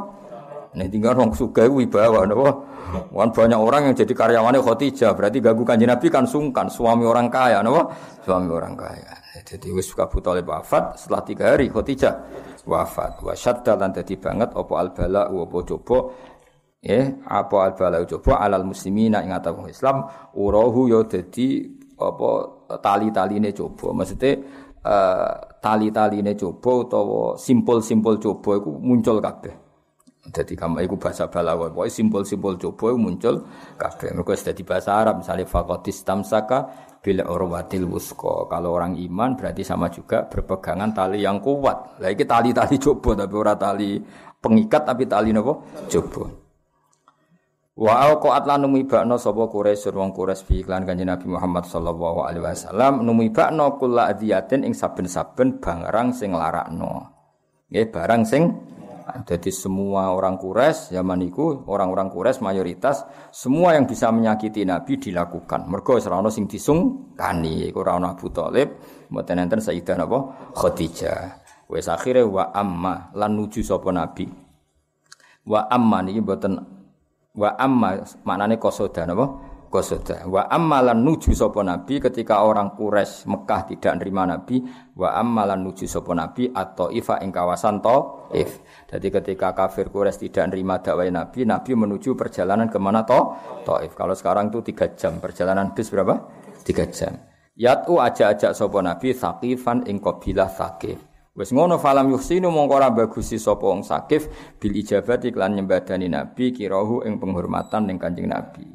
Nih 0.72 0.88
tinggal 0.88 1.20
orang 1.20 1.36
suga 1.36 1.68
wibawa, 1.68 2.24
napa? 2.24 2.64
Wan 3.12 3.36
banyak 3.36 3.60
orang 3.60 3.92
yang 3.92 3.96
jadi 4.00 4.14
karyawannya 4.16 4.64
Khadijah, 4.64 5.12
berarti 5.12 5.44
ganggu 5.44 5.68
kanjeng 5.68 5.92
Nabi 5.92 6.08
kan 6.08 6.24
sungkan, 6.24 6.72
suami 6.72 7.04
orang 7.04 7.28
kaya, 7.28 7.60
napa? 7.60 7.92
Suami 8.24 8.48
orang 8.48 8.80
kaya. 8.80 9.28
Jadi 9.48 9.72
wis 9.72 9.92
Abu 9.96 10.20
Thalib 10.20 10.48
wafat 10.48 11.00
setelah 11.00 11.22
tiga 11.24 11.44
hari 11.56 11.68
Khadijah 11.68 12.14
wafat. 12.68 13.24
Wa 13.24 13.32
syadda 13.32 13.80
lan 13.80 13.96
banget 13.96 14.50
apa 14.52 14.74
al 14.76 14.90
bala 14.92 15.22
apa 15.32 15.98
ya 16.84 17.02
apa 17.32 17.56
al 17.64 17.74
bala 17.80 17.98
alal 18.04 18.66
muslimina 18.68 19.24
ing 19.24 19.32
atau 19.32 19.64
Islam 19.72 20.04
urahu 20.36 20.92
ya 20.92 21.00
dadi 21.08 21.64
apa 21.96 22.30
tali-taline 22.84 23.56
coba. 23.56 24.04
Maksudnya 24.04 24.32
tali-taline 25.60 26.34
coba 26.38 26.72
utawa 26.88 27.24
simpul-simpul 27.36 28.22
coba 28.22 28.52
iku 28.62 28.72
muncul 28.80 29.18
kabeh. 29.20 29.56
Jadi 30.28 30.60
kamu 30.60 30.84
iku 30.84 31.00
bahasa 31.00 31.32
balawa, 31.32 31.72
pokoknya 31.72 31.94
simpul-simpul 32.04 32.60
coba 32.60 33.00
muncul 33.00 33.48
kabeh. 33.80 34.12
Mereka 34.12 34.36
sudah 34.36 34.56
di 34.56 34.64
bahasa 34.68 34.92
Arab, 35.00 35.24
misalnya 35.24 35.48
fakotis 35.48 36.04
tamsaka 36.04 36.68
bila 37.00 37.24
urwatil 37.32 37.88
wusko. 37.88 38.52
Kalau 38.52 38.76
orang 38.76 39.00
iman 39.00 39.40
berarti 39.40 39.64
sama 39.64 39.88
juga 39.88 40.28
berpegangan 40.28 40.92
tali 40.92 41.24
yang 41.24 41.40
kuat. 41.40 42.04
Lah 42.04 42.12
iki 42.12 42.28
tali-tali 42.28 42.76
coba 42.76 43.24
tapi 43.24 43.34
ora 43.40 43.56
tali 43.56 44.04
pengikat 44.44 44.84
tapi 44.84 45.08
tali 45.08 45.32
nopo 45.32 45.64
coba. 45.88 46.47
Wa 47.78 48.10
alqaat 48.10 48.50
lan 48.50 48.66
numibakno 48.66 49.22
sapa 49.22 49.46
Quraisy 49.46 49.94
wong 49.94 50.10
Quraisy 50.10 50.50
fi 50.50 50.54
iklan 50.66 50.82
Kanjeng 50.82 51.14
Nabi 51.14 51.30
Muhammad 51.30 51.70
sallallahu 51.70 52.26
alaihi 52.26 52.42
wasallam 52.42 53.06
numibakno 53.06 53.78
kula 53.78 54.10
adiyatin 54.10 54.66
ing 54.66 54.74
saben-saben 54.74 55.62
barang 55.62 56.10
sing 56.10 56.34
larakno. 56.34 57.14
Nggih 57.70 57.94
barang 57.94 58.26
sing 58.26 58.50
jadi 59.30 59.54
semua 59.54 60.10
orang 60.10 60.42
Quraisy 60.42 60.98
zaman 60.98 61.22
itu 61.22 61.64
orang-orang 61.70 62.10
Quraisy 62.10 62.42
mayoritas 62.42 63.06
semua 63.30 63.78
yang 63.78 63.86
bisa 63.86 64.10
menyakiti 64.10 64.66
Nabi 64.66 64.98
dilakukan. 64.98 65.70
Mergo 65.70 66.02
ora 66.02 66.18
ono 66.18 66.34
sing 66.34 66.50
disungkani, 66.50 67.70
iku 67.70 67.86
ora 67.86 67.94
ono 68.02 68.10
Abu 68.10 68.34
Thalib, 68.34 68.74
mboten 69.14 69.38
enten 69.38 69.62
Sayyidah 69.62 69.96
napa 70.02 70.50
Khadijah. 70.58 71.46
Wes 71.70 71.86
akhire 71.88 72.26
wa 72.26 72.50
amma 72.52 73.14
lan 73.14 73.38
nuju 73.38 73.62
sapa 73.62 73.94
Nabi. 73.94 74.26
Wa 75.46 75.70
amma 75.72 76.04
niki 76.04 76.26
mboten 76.26 76.77
Wa 77.38 77.54
amma 77.54 78.02
maknane 78.26 78.58
kosoda 78.58 79.06
napa? 79.06 79.30
Kosoda. 79.70 80.26
Wa 80.26 80.50
amma 80.50 80.82
lan 80.82 81.06
nuju 81.06 81.38
sapa 81.38 81.62
nabi 81.62 82.02
ketika 82.02 82.42
orang 82.42 82.74
Quraisy 82.74 83.30
Mekah 83.30 83.62
tidak 83.70 83.94
nerima 84.02 84.26
nabi, 84.26 84.64
wa 84.98 85.14
amma 85.14 85.46
lan 85.46 85.62
nuju 85.62 85.86
sapa 85.86 86.18
nabi 86.18 86.50
atau 86.50 86.90
ifa 86.90 87.22
ing 87.22 87.30
kawasan 87.30 87.78
Taif. 87.78 88.64
Jadi 88.90 89.08
ketika 89.14 89.54
kafir 89.54 89.94
Quraisy 89.94 90.34
tidak 90.34 90.56
nerima 90.56 90.82
dakwah 90.82 91.06
nabi, 91.06 91.46
nabi 91.46 91.72
menuju 91.78 92.18
perjalanan 92.18 92.72
ke 92.74 92.82
mana 92.82 93.06
to? 93.06 93.38
Taif. 93.68 93.94
Kalau 93.94 94.18
sekarang 94.18 94.50
itu 94.50 94.66
tiga 94.74 94.90
jam, 94.98 95.22
perjalanan 95.22 95.78
bis 95.78 95.94
berapa? 95.94 96.16
Tiga 96.66 96.90
jam. 96.90 97.14
Yatu 97.54 98.02
aja-ajak 98.02 98.58
sapa 98.58 98.80
nabi 98.82 99.14
Saqifan 99.14 99.86
ing 99.86 100.02
kabilah 100.02 100.50
Saqif. 100.50 101.07
Wes 101.38 101.54
ngono 101.54 101.78
falam 101.78 102.10
yuhsinu 102.10 102.50
mongko 102.50 102.74
ora 102.82 102.90
bagusi 102.90 103.38
sapa 103.38 103.62
wong 103.62 103.86
sakif 103.86 104.26
bil 104.58 104.74
ijabat 104.74 105.22
iklan 105.30 105.54
nyembadani 105.54 106.10
nabi 106.10 106.50
kirahu 106.50 107.06
ing 107.06 107.22
penghormatan 107.22 107.86
ning 107.86 108.02
Kanjeng 108.02 108.26
Nabi. 108.26 108.66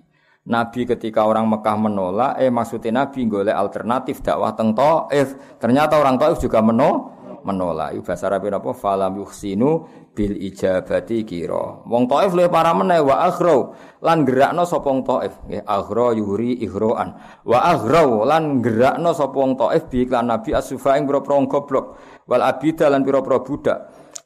Nabi 0.43 0.87
ketika 0.87 1.23
orang 1.23 1.47
Mekah 1.47 1.79
menolak, 1.79 2.33
eh 2.39 2.51
maksudnya 2.51 3.03
Nabi 3.03 3.31
golek 3.31 3.55
alternatif 3.55 4.23
dakwah 4.23 4.55
teng 4.55 4.75
Taif. 4.75 5.35
Ternyata 5.59 5.99
orang 5.99 6.19
Taif 6.19 6.39
juga 6.39 6.59
menolak 6.63 7.22
menolak. 7.43 7.95
Iku 7.95 8.03
bahasa 8.07 8.27
Arab 8.31 8.47
napa? 8.49 8.71
Falam 8.75 9.19
yuhsinu 9.19 9.87
bil 10.13 10.35
ijabati 10.39 11.27
kira. 11.27 11.85
Wong 11.87 12.11
Taif 12.11 12.37
luwih 12.37 12.51
para 12.53 12.73
meneh 12.77 13.01
wa 13.01 13.27
aghra 13.27 13.73
lan 14.03 14.25
gerakno 14.25 14.63
sapa 14.67 14.87
wong 14.87 15.03
Taif. 15.03 15.33
Nggih, 15.47 15.63
aghra 15.65 16.07
yuhri 16.17 16.59
ihroan. 16.63 17.15
Wa 17.45 17.59
aghra 17.73 18.05
lan 18.07 18.61
gerakno 18.61 19.11
sapa 19.13 19.37
wong 19.37 19.55
Taif 19.57 19.89
bi 19.89 20.07
iklan 20.07 20.29
Nabi 20.31 20.55
asufa 20.55 20.99
ing 21.01 21.05
boro 21.05 21.23
goblok. 21.23 21.99
Wal 22.29 22.43
abida 22.43 22.87
lan 22.87 23.03
pira-pira 23.03 23.43
budak. 23.43 23.79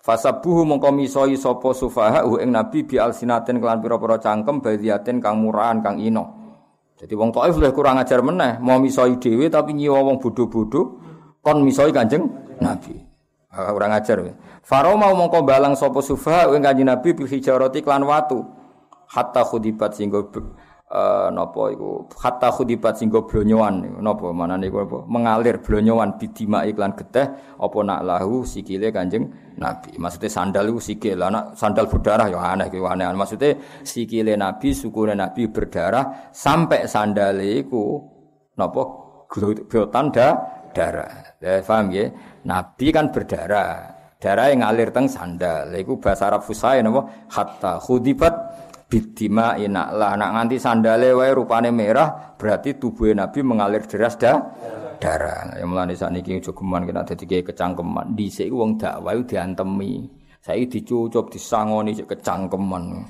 Fasabuhu 0.03 0.63
mongko 0.63 0.91
misoi 0.95 1.35
sapa 1.35 1.75
sufaha 1.75 2.23
ing 2.43 2.51
Nabi 2.55 2.87
bi 2.87 2.97
alsinaten 2.99 3.59
kelan 3.59 3.83
pira-pira 3.83 4.23
cangkem 4.23 4.63
badiaten 4.63 5.19
kang 5.19 5.43
murahan 5.43 5.83
kang 5.83 5.99
ino. 5.99 6.47
Jadi 6.97 7.13
wong 7.13 7.29
Taif 7.29 7.61
luwih 7.61 7.77
kurang 7.77 8.01
ajar 8.01 8.25
meneh, 8.25 8.57
mau 8.57 8.81
misoi 8.81 9.21
dhewe 9.21 9.53
tapi 9.53 9.77
nyiwa 9.77 10.01
wong 10.01 10.17
bodho-bodho 10.17 11.06
kon 11.47 11.63
misoi 11.63 11.95
Kanjeng 11.95 12.27
Nabi. 12.59 13.07
Orang 13.55 13.95
ajar. 13.95 14.19
Faro 14.67 14.99
mau 14.99 15.15
mongko 15.15 15.47
balang 15.47 15.79
sapa 15.79 16.03
sufa 16.03 16.51
ing 16.51 16.67
kanjeng 16.67 16.91
Nabi 16.91 17.15
bil 17.15 17.31
hijarati 17.31 17.81
klan 17.81 18.03
watu. 18.05 18.43
Hatta 19.07 19.47
khudibat 19.47 19.95
singgo 19.95 20.29
uh, 20.29 21.31
napa 21.31 21.71
iku 21.71 22.11
hatta 22.19 22.51
khudibat 22.51 22.99
singgo 22.99 23.23
blonyoan 23.25 24.03
napa 24.03 24.35
manane 24.35 24.67
iku 24.67 24.83
apa 24.83 24.99
mengalir 25.07 25.63
blonyoan 25.63 26.19
bidima 26.19 26.67
iklan 26.67 26.99
geteh 26.99 27.31
apa 27.55 27.79
nak 27.87 28.03
lahu 28.03 28.43
sikile 28.43 28.91
kanjeng 28.91 29.31
Nabi. 29.57 29.97
Maksudnya 29.97 30.29
sandal 30.29 30.69
iku 30.69 30.81
sikil, 30.83 31.17
anak 31.23 31.57
sandal 31.57 31.87
berdarah 31.89 32.29
ya 32.29 32.43
aneh 32.43 32.69
aneh. 32.69 33.07
Maksudnya 33.15 33.57
sikile 33.87 34.35
Nabi, 34.37 34.75
sukune 34.77 35.15
Nabi 35.17 35.49
berdarah 35.49 36.29
sampai 36.35 36.85
sandale 36.91 37.63
iku 37.63 38.03
napa 38.59 38.83
glotan 39.71 40.11
darah. 40.77 41.41
Ya 41.41 41.65
paham 41.65 41.89
ya? 41.89 42.13
Nabi 42.45 42.93
kan 42.93 43.09
berdarah. 43.09 43.97
Darah 44.21 44.53
yang 44.53 44.61
ngalir 44.61 44.93
teng 44.93 45.09
sandal. 45.09 45.73
Iku 45.73 45.97
bahasa 45.97 46.29
Arab 46.29 46.45
fusai 46.45 46.85
napa? 46.85 47.29
Hatta 47.33 47.81
khudibat 47.81 48.33
bidima 48.93 49.57
inaklah. 49.57 50.13
Nak 50.21 50.31
nganti 50.37 50.57
sandale 50.61 51.17
wae 51.17 51.33
rupane 51.33 51.73
merah, 51.73 52.37
berarti 52.37 52.77
tubuh 52.77 53.13
Nabi 53.17 53.41
mengalir 53.41 53.85
deras 53.89 54.21
dah 54.21 54.37
darah. 55.01 55.57
Yang 55.57 55.69
mulane 55.69 55.95
sakniki 55.97 56.41
jogeman 56.41 56.85
kena 56.85 57.05
dadi 57.05 57.25
kecangkeman. 57.45 58.17
Dhisik 58.17 58.49
wong 58.53 58.81
dakwah 58.81 59.17
diantemi. 59.21 60.09
Saiki 60.41 60.79
dicucup 60.81 61.33
disangoni 61.33 61.93
kecangkeman. 61.99 63.03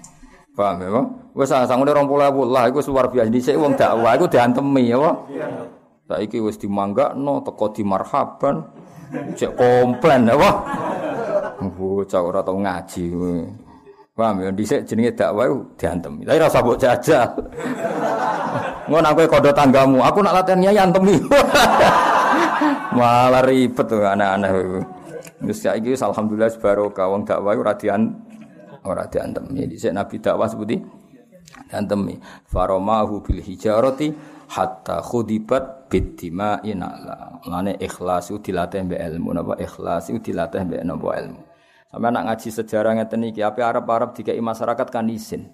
Paham 0.56 0.80
ya, 0.80 1.04
Wes 1.36 1.52
sangone 1.52 1.92
20.000 1.92 2.32
lah 2.48 2.64
iku 2.72 2.80
luar 2.88 3.12
biasa. 3.12 3.28
Dhisik 3.28 3.60
wong 3.60 3.76
dakwah 3.76 4.16
iku 4.16 4.24
diantemi 4.24 4.88
ya, 4.88 5.12
Saiki 6.06 6.38
wis 6.38 6.54
dimanggakno 6.54 7.42
teko 7.42 7.74
di 7.74 7.82
marhaban. 7.82 8.62
Cek 9.34 9.58
komplain 9.58 10.30
apa? 10.30 10.50
Bocah 11.58 12.22
ora 12.22 12.46
tau 12.46 12.58
ngaji. 12.62 13.10
Paham 14.16 14.40
ya 14.40 14.50
dhisik 14.54 14.86
jenenge 14.86 15.18
dakwah 15.18 15.50
diantem. 15.76 16.22
Tapi 16.22 16.38
ora 16.38 16.48
usah 16.48 16.62
mbok 16.62 16.78
jajal. 16.78 17.28
Ngono 18.86 19.06
aku 19.12 19.26
kodo 19.26 19.50
tanggamu, 19.50 19.98
aku 20.00 20.22
nak 20.22 20.40
latihan 20.40 20.62
nyai 20.62 20.78
antemi. 20.78 21.18
Malah 22.96 23.42
ribet 23.44 23.84
tuh 23.84 24.06
anak-anak. 24.06 24.50
Wis 25.42 25.58
saiki 25.58 25.98
alhamdulillah 25.98 26.54
barokah 26.56 27.06
wong 27.10 27.26
dakwah 27.26 27.58
ora 27.58 27.74
dian 27.74 28.14
ora 28.86 29.04
diantemi. 29.10 29.66
Dhisik 29.68 29.90
Nabi 29.90 30.22
dakwah 30.22 30.46
seperti 30.46 30.80
diantemi. 31.70 32.18
Faromahu 32.46 33.22
bil 33.22 33.40
hijarati 33.42 34.12
hatta 34.50 35.02
khudibat 35.02 35.90
bidima 35.90 36.62
inala. 36.62 37.42
Lane 37.46 37.78
ikhlas 37.78 38.30
itu 38.30 38.50
dilatih 38.50 38.86
mbek 38.86 39.00
ilmu 39.00 39.30
napa 39.34 39.54
ikhlas 39.58 40.10
itu 40.10 40.32
dilatih 40.32 40.62
mbek 40.66 40.82
napa 40.86 41.08
ilmu. 41.18 41.40
Sampai 41.86 42.10
nak 42.10 42.24
ngaji 42.28 42.48
sejarah 42.50 42.92
ngeten 42.98 43.24
iki 43.30 43.40
ape 43.46 43.62
Arab-Arab 43.62 44.12
dikai 44.18 44.38
masyarakat 44.42 44.86
kan 44.90 45.06
izin. 45.06 45.48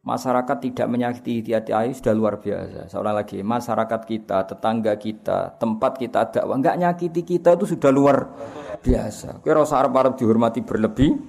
Masyarakat 0.00 0.56
tidak 0.64 0.88
menyakiti 0.88 1.52
hati 1.52 1.76
ayu 1.76 1.92
sudah 1.92 2.16
luar 2.16 2.40
biasa. 2.40 2.88
Seorang 2.88 3.20
lagi, 3.20 3.44
masyarakat 3.44 4.00
kita, 4.08 4.48
tetangga 4.48 4.96
kita, 4.96 5.60
tempat 5.60 6.00
kita 6.00 6.24
dakwah 6.32 6.56
enggak 6.56 6.80
nyakiti 6.80 7.20
kita 7.20 7.52
itu 7.52 7.76
sudah 7.76 7.92
luar 7.92 8.32
biasa. 8.80 9.44
Kira 9.44 9.60
Arab-Arab 9.60 10.16
dihormati 10.16 10.64
berlebih, 10.64 11.20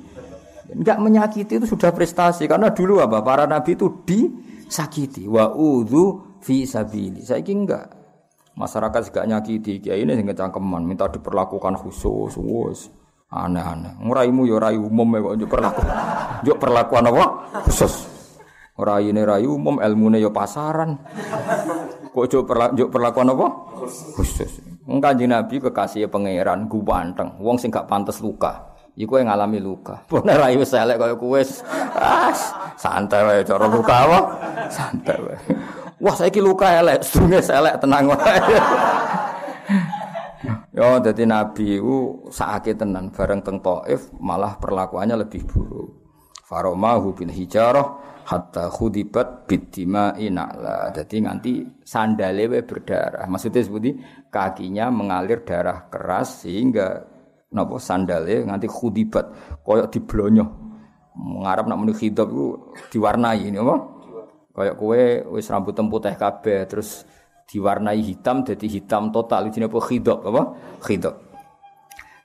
enggak 0.72 0.97
menyakiti 0.97 1.59
itu 1.59 1.67
sudah 1.67 1.91
prestasi 1.91 2.47
karena 2.47 2.72
dulu 2.72 3.03
apa 3.03 3.19
para 3.22 3.43
nabi 3.45 3.76
itu 3.76 4.03
disakiti 4.07 5.28
wa 5.28 5.51
udhu 5.51 6.38
fi 6.41 6.63
sabili. 6.65 7.22
Saiki 7.22 7.53
enggak. 7.53 7.88
Masyarakat 8.51 9.01
juga 9.07 9.22
nyakiti 9.24 9.80
kiai 9.80 10.03
ini 10.03 10.15
sing 10.15 10.28
kecangkeman 10.28 10.84
minta 10.84 11.07
diperlakukan 11.07 11.80
khusus 11.80 12.36
wis 12.36 12.91
aneh-aneh. 13.32 13.95
Nguraimu 14.03 14.43
ya 14.43 14.59
rai 14.59 14.76
umum 14.76 15.07
ya 15.15 15.19
kok 15.24 15.36
perlaku. 15.47 15.82
Yo 16.47 16.53
perlakuan 16.59 17.07
apa? 17.07 17.26
Khusus. 17.63 18.11
Rai 18.82 19.13
ini 19.13 19.22
rai 19.22 19.45
umum, 19.45 19.78
ilmune 19.78 20.17
ya 20.17 20.34
pasaran. 20.34 20.97
Kok 22.11 22.26
jo 22.26 22.41
perlakuan 22.89 23.30
apa? 23.30 23.47
Khusus. 24.17 24.57
Kanjeng 24.89 25.32
Nabi 25.32 25.61
kekasih 25.61 26.09
pangeran 26.09 26.65
guwanteng, 26.65 27.38
wong 27.39 27.61
sing 27.61 27.69
gak 27.69 27.86
pantes 27.86 28.19
luka. 28.19 28.70
Iku 29.00 29.24
yang 29.24 29.32
ngalami 29.32 29.64
luka. 29.64 30.04
Pone 30.04 30.36
rai 30.36 30.60
wis 30.60 30.76
elek 30.76 31.00
kaya 31.00 31.16
kowe. 31.16 31.39
Ah, 31.96 32.36
santai 32.76 33.24
wae 33.24 33.42
cara 33.48 33.66
luka 33.72 33.96
apa? 34.04 34.20
Santai 34.68 35.18
wae. 35.24 35.38
Wah 36.02 36.16
saiki 36.18 36.42
luka 36.44 36.68
elek, 36.82 37.00
sunge 37.06 37.39
elek 37.39 37.80
tenang 37.80 38.12
wae. 38.12 38.36
Yo 40.72 41.04
dadi 41.04 41.28
nabi 41.28 41.78
ku 41.84 42.26
sakake 42.32 42.80
tenan 42.80 43.12
bareng 43.12 43.44
teng 43.44 43.60
Taif 43.60 44.12
malah 44.18 44.56
perlakuannya 44.56 45.20
lebih 45.20 45.44
buruk. 45.44 45.89
Faromahu 46.48 47.16
bil 47.16 47.32
hijarah 47.32 47.88
hatta 48.28 48.72
khudibat 48.72 49.48
bidima 49.48 50.16
inala. 50.16 50.92
Jadi 50.96 51.16
nganti 51.24 51.52
sandale 51.84 52.48
we 52.48 52.60
berdarah. 52.64 53.28
Maksudnya 53.28 53.64
seperti 53.64 53.92
kakinya 54.32 54.88
mengalir 54.92 55.44
darah 55.44 55.92
keras 55.92 56.48
sehingga 56.48 57.11
napa 57.52 57.76
sandale 57.78 58.47
nganti 58.47 58.68
khudibat 58.68 59.26
koyok 59.64 59.88
diblonyo. 59.91 60.45
Ngarep 61.12 61.66
nak 61.68 61.78
muni 61.78 61.93
khidab 61.93 62.28
iku 62.32 62.72
diwarnai 62.91 63.52
ini 63.52 63.60
apa? 63.60 63.76
Kayak 64.52 64.76
kue 64.80 65.04
wis 65.36 65.47
rambut 65.47 65.76
putih 65.76 66.16
kabeh 66.16 66.60
terus 66.68 67.08
diwarnai 67.52 67.99
hitam 67.99 68.47
jadi 68.47 68.64
hitam 68.68 69.12
total 69.12 69.52
ini 69.52 69.68
apa 69.68 69.80
khidab 69.80 70.24
apa 70.24 70.41
khidab 70.84 71.30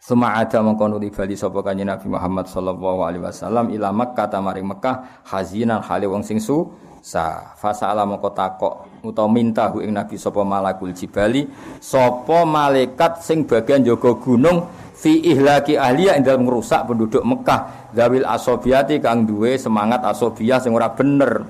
Suma 0.07 0.39
ada 0.39 0.63
mengkono 0.63 1.03
di 1.03 1.11
bali 1.11 1.35
sapa 1.35 1.67
kanjeng 1.67 1.91
Nabi 1.91 2.07
Muhammad 2.07 2.47
sallallahu 2.47 3.11
alaihi 3.11 3.27
wasallam 3.27 3.75
ila 3.75 3.91
Makkah 3.91 4.31
tamari 4.31 4.63
Mekah 4.63 5.27
hazinan 5.27 5.83
hale 5.83 6.07
wong 6.07 6.23
sing 6.23 6.39
su 6.39 6.63
sa 7.03 7.51
fasala 7.59 8.07
mongko 8.07 8.31
takok 8.31 9.03
utawa 9.03 9.27
minta 9.27 9.67
ing 9.83 9.91
Nabi 9.91 10.15
sapa 10.15 10.47
malakul 10.47 10.95
jibali 10.95 11.51
sapa 11.83 12.47
malaikat 12.47 13.19
sing 13.19 13.51
bagian 13.51 13.83
jaga 13.83 14.15
gunung 14.23 14.71
fi 14.95 15.27
ihlaki 15.27 15.75
ahliya 15.75 16.15
ing 16.15 16.23
dalem 16.23 16.47
ngrusak 16.47 16.87
penduduk 16.87 17.27
Mekah 17.27 17.91
zawil 17.91 18.23
asobiati 18.31 19.03
kang 19.03 19.27
duwe 19.27 19.59
semangat 19.59 20.07
asobiyah 20.07 20.63
sing 20.63 20.71
ora 20.71 20.87
bener 20.95 21.43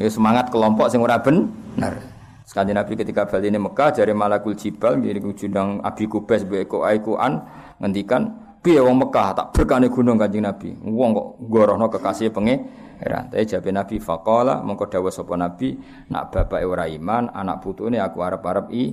ini 0.00 0.08
semangat 0.08 0.48
kelompok 0.48 0.88
sing 0.88 1.04
ora 1.04 1.20
bener. 1.20 2.16
Sekali 2.48 2.72
Nabi 2.72 2.96
ketika 2.96 3.28
balik 3.28 3.52
ini 3.52 3.60
Mekah 3.60 3.92
dari 3.92 4.16
Malakul 4.16 4.56
Jibal 4.56 4.96
jadi 4.96 5.20
kujudang 5.20 5.84
Abi 5.84 6.08
Kubes 6.08 6.48
beko 6.48 6.80
Aikuan 6.80 7.44
ngendikan 7.78 8.48
piye 8.62 8.82
wong 8.82 8.98
Mekah 9.06 9.28
tak 9.34 9.46
berkane 9.54 9.88
gunung 9.88 10.18
Kanjeng 10.18 10.44
Nabi. 10.44 10.74
Wong 10.82 11.10
kok 11.14 11.28
gorohno 11.46 11.86
kekasih 11.88 12.34
pangeran. 12.34 13.30
Tapi 13.30 13.46
jabe 13.46 13.70
Nabi 13.70 13.96
faqala 14.02 14.60
mengko 14.60 14.90
dawuh 14.90 15.10
sapa 15.10 15.38
Nabi 15.38 15.78
nak 16.10 16.34
bapak 16.34 16.62
ora 16.66 16.90
iman, 16.90 17.30
anak 17.30 17.62
putune 17.62 18.02
aku 18.02 18.20
arep-arep 18.20 18.66
i 18.74 18.90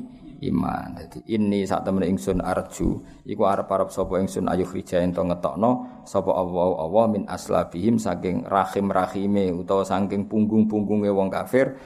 iman. 0.51 0.99
Dadi 0.99 1.25
ini 1.31 1.65
sak 1.65 1.87
temen 1.87 2.05
ingsun 2.05 2.43
arju 2.43 3.01
iku 3.25 3.43
arep-arep 3.49 3.89
sapa 3.89 4.21
ingsun 4.21 4.45
ayuh 4.45 4.69
rija 4.69 5.01
ento 5.01 5.25
ngetokno 5.25 6.03
sapa 6.05 6.31
Allah 6.35 6.85
Allah 6.85 7.05
min 7.09 7.23
aslabihim 7.25 7.97
saking 7.97 8.45
rahim-rahime 8.45 9.55
utawa 9.55 9.81
saking 9.81 10.29
punggung-punggunge 10.29 11.09
wong 11.09 11.33
kafir 11.33 11.79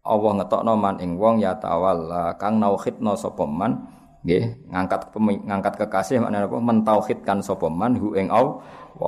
Allah 0.00 0.32
ngetokno 0.42 0.72
man 0.80 0.96
ing 0.98 1.20
wong 1.20 1.44
ya 1.44 1.60
tawalla 1.60 2.34
kang 2.40 2.58
nauhidna 2.58 3.14
sapa 3.14 3.44
man 3.44 3.99
nggih 4.20 4.68
ngangkat 4.68 5.00
ngangkat 5.48 5.74
kekasih 5.80 6.20
maknane 6.20 6.44
apa 6.44 6.58
mentauhidkan 6.60 7.40
sapa 7.40 7.72
man 7.72 7.96
hu 7.96 8.12
ing 8.12 8.28
Allah 8.28 8.60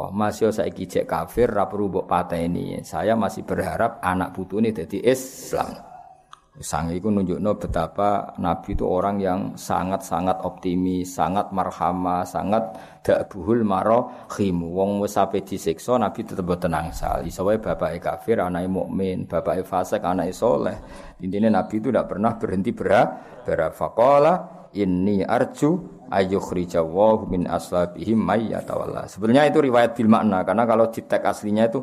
masih 0.09 0.49
saiki 0.49 0.89
cek 0.89 1.05
kafir 1.05 1.53
ra 1.53 1.69
perlu 1.69 1.93
mbok 1.93 2.09
pateni 2.09 2.81
saya 2.81 3.13
masih 3.13 3.45
berharap 3.45 4.01
anak 4.01 4.33
putune 4.33 4.73
dadi 4.73 5.05
Islam 5.05 5.93
Sang 6.61 6.93
itu 6.93 7.09
nunjukno 7.09 7.57
betapa 7.57 8.37
Nabi 8.37 8.77
itu 8.77 8.85
orang 8.85 9.17
yang 9.17 9.41
sangat-sangat 9.57 10.45
optimis, 10.45 11.17
sangat 11.17 11.49
marhama, 11.49 12.29
sangat 12.29 12.77
dak 13.01 13.33
buhul 13.33 13.65
maro 13.65 14.29
khimu. 14.29 14.69
Wong 14.69 15.01
wis 15.01 15.17
sampe 15.17 15.41
disiksa 15.41 15.97
Nabi 15.97 16.21
tetep 16.21 16.45
tenang 16.61 16.93
sal. 16.93 17.25
Iso 17.25 17.49
wae 17.49 17.57
bapake 17.57 18.05
kafir, 18.05 18.37
anake 18.45 18.69
mukmin, 18.69 19.25
bapake 19.25 19.65
fasik, 19.65 20.05
anake 20.05 20.37
soleh. 20.37 20.77
Intinya 21.25 21.49
Nabi 21.49 21.81
itu 21.81 21.89
tidak 21.89 22.13
pernah 22.13 22.37
berhenti 22.37 22.71
berharap. 22.77 23.09
Berafaqala 23.49 24.62
inni 24.77 25.25
arju 25.25 26.03
ayyukhrijawahu 26.13 27.29
min 27.33 27.49
aslabihim 27.49 28.21
may 28.21 28.53
yatawalla. 28.53 29.09
Sebenarnya 29.09 29.49
itu 29.49 29.59
riwayat 29.65 29.97
bil 29.97 30.13
makna 30.13 30.45
karena 30.45 30.69
kalau 30.69 30.93
di 30.93 31.01
teks 31.05 31.25
aslinya 31.25 31.73
itu 31.73 31.81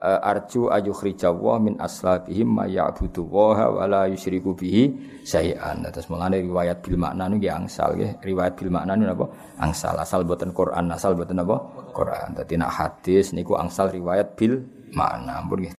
uh, 0.00 0.20
arju 0.24 0.72
ayukhrijawah 0.72 1.56
min 1.60 1.74
aslabihim 1.78 2.48
ma 2.48 2.64
ya'budu 2.66 3.22
wa 3.28 3.84
la 3.86 4.08
yusyriku 4.10 4.56
bihi 4.56 4.82
syai'an. 5.22 5.86
Terus 5.92 6.08
mulane 6.10 6.40
riwayat 6.40 6.82
bil 6.82 6.96
makna 6.96 7.28
niku 7.28 7.52
angsal 7.52 7.94
nggih. 7.94 8.18
Riwayat 8.24 8.52
bil 8.56 8.72
makna 8.72 8.96
niku 8.96 9.08
napa? 9.12 9.26
Angsal 9.60 9.94
asal 10.00 10.24
boten 10.24 10.50
Quran, 10.50 10.90
asal 10.90 11.14
boten 11.14 11.38
napa? 11.38 11.60
Quran. 11.92 12.40
Dadi 12.40 12.54
nak 12.56 12.72
hadis 12.74 13.36
niku 13.36 13.54
angsal 13.60 13.92
riwayat 13.92 14.34
bil 14.34 14.64
makna. 14.96 15.44
Ampun 15.44 15.62
nggih. 15.62 15.68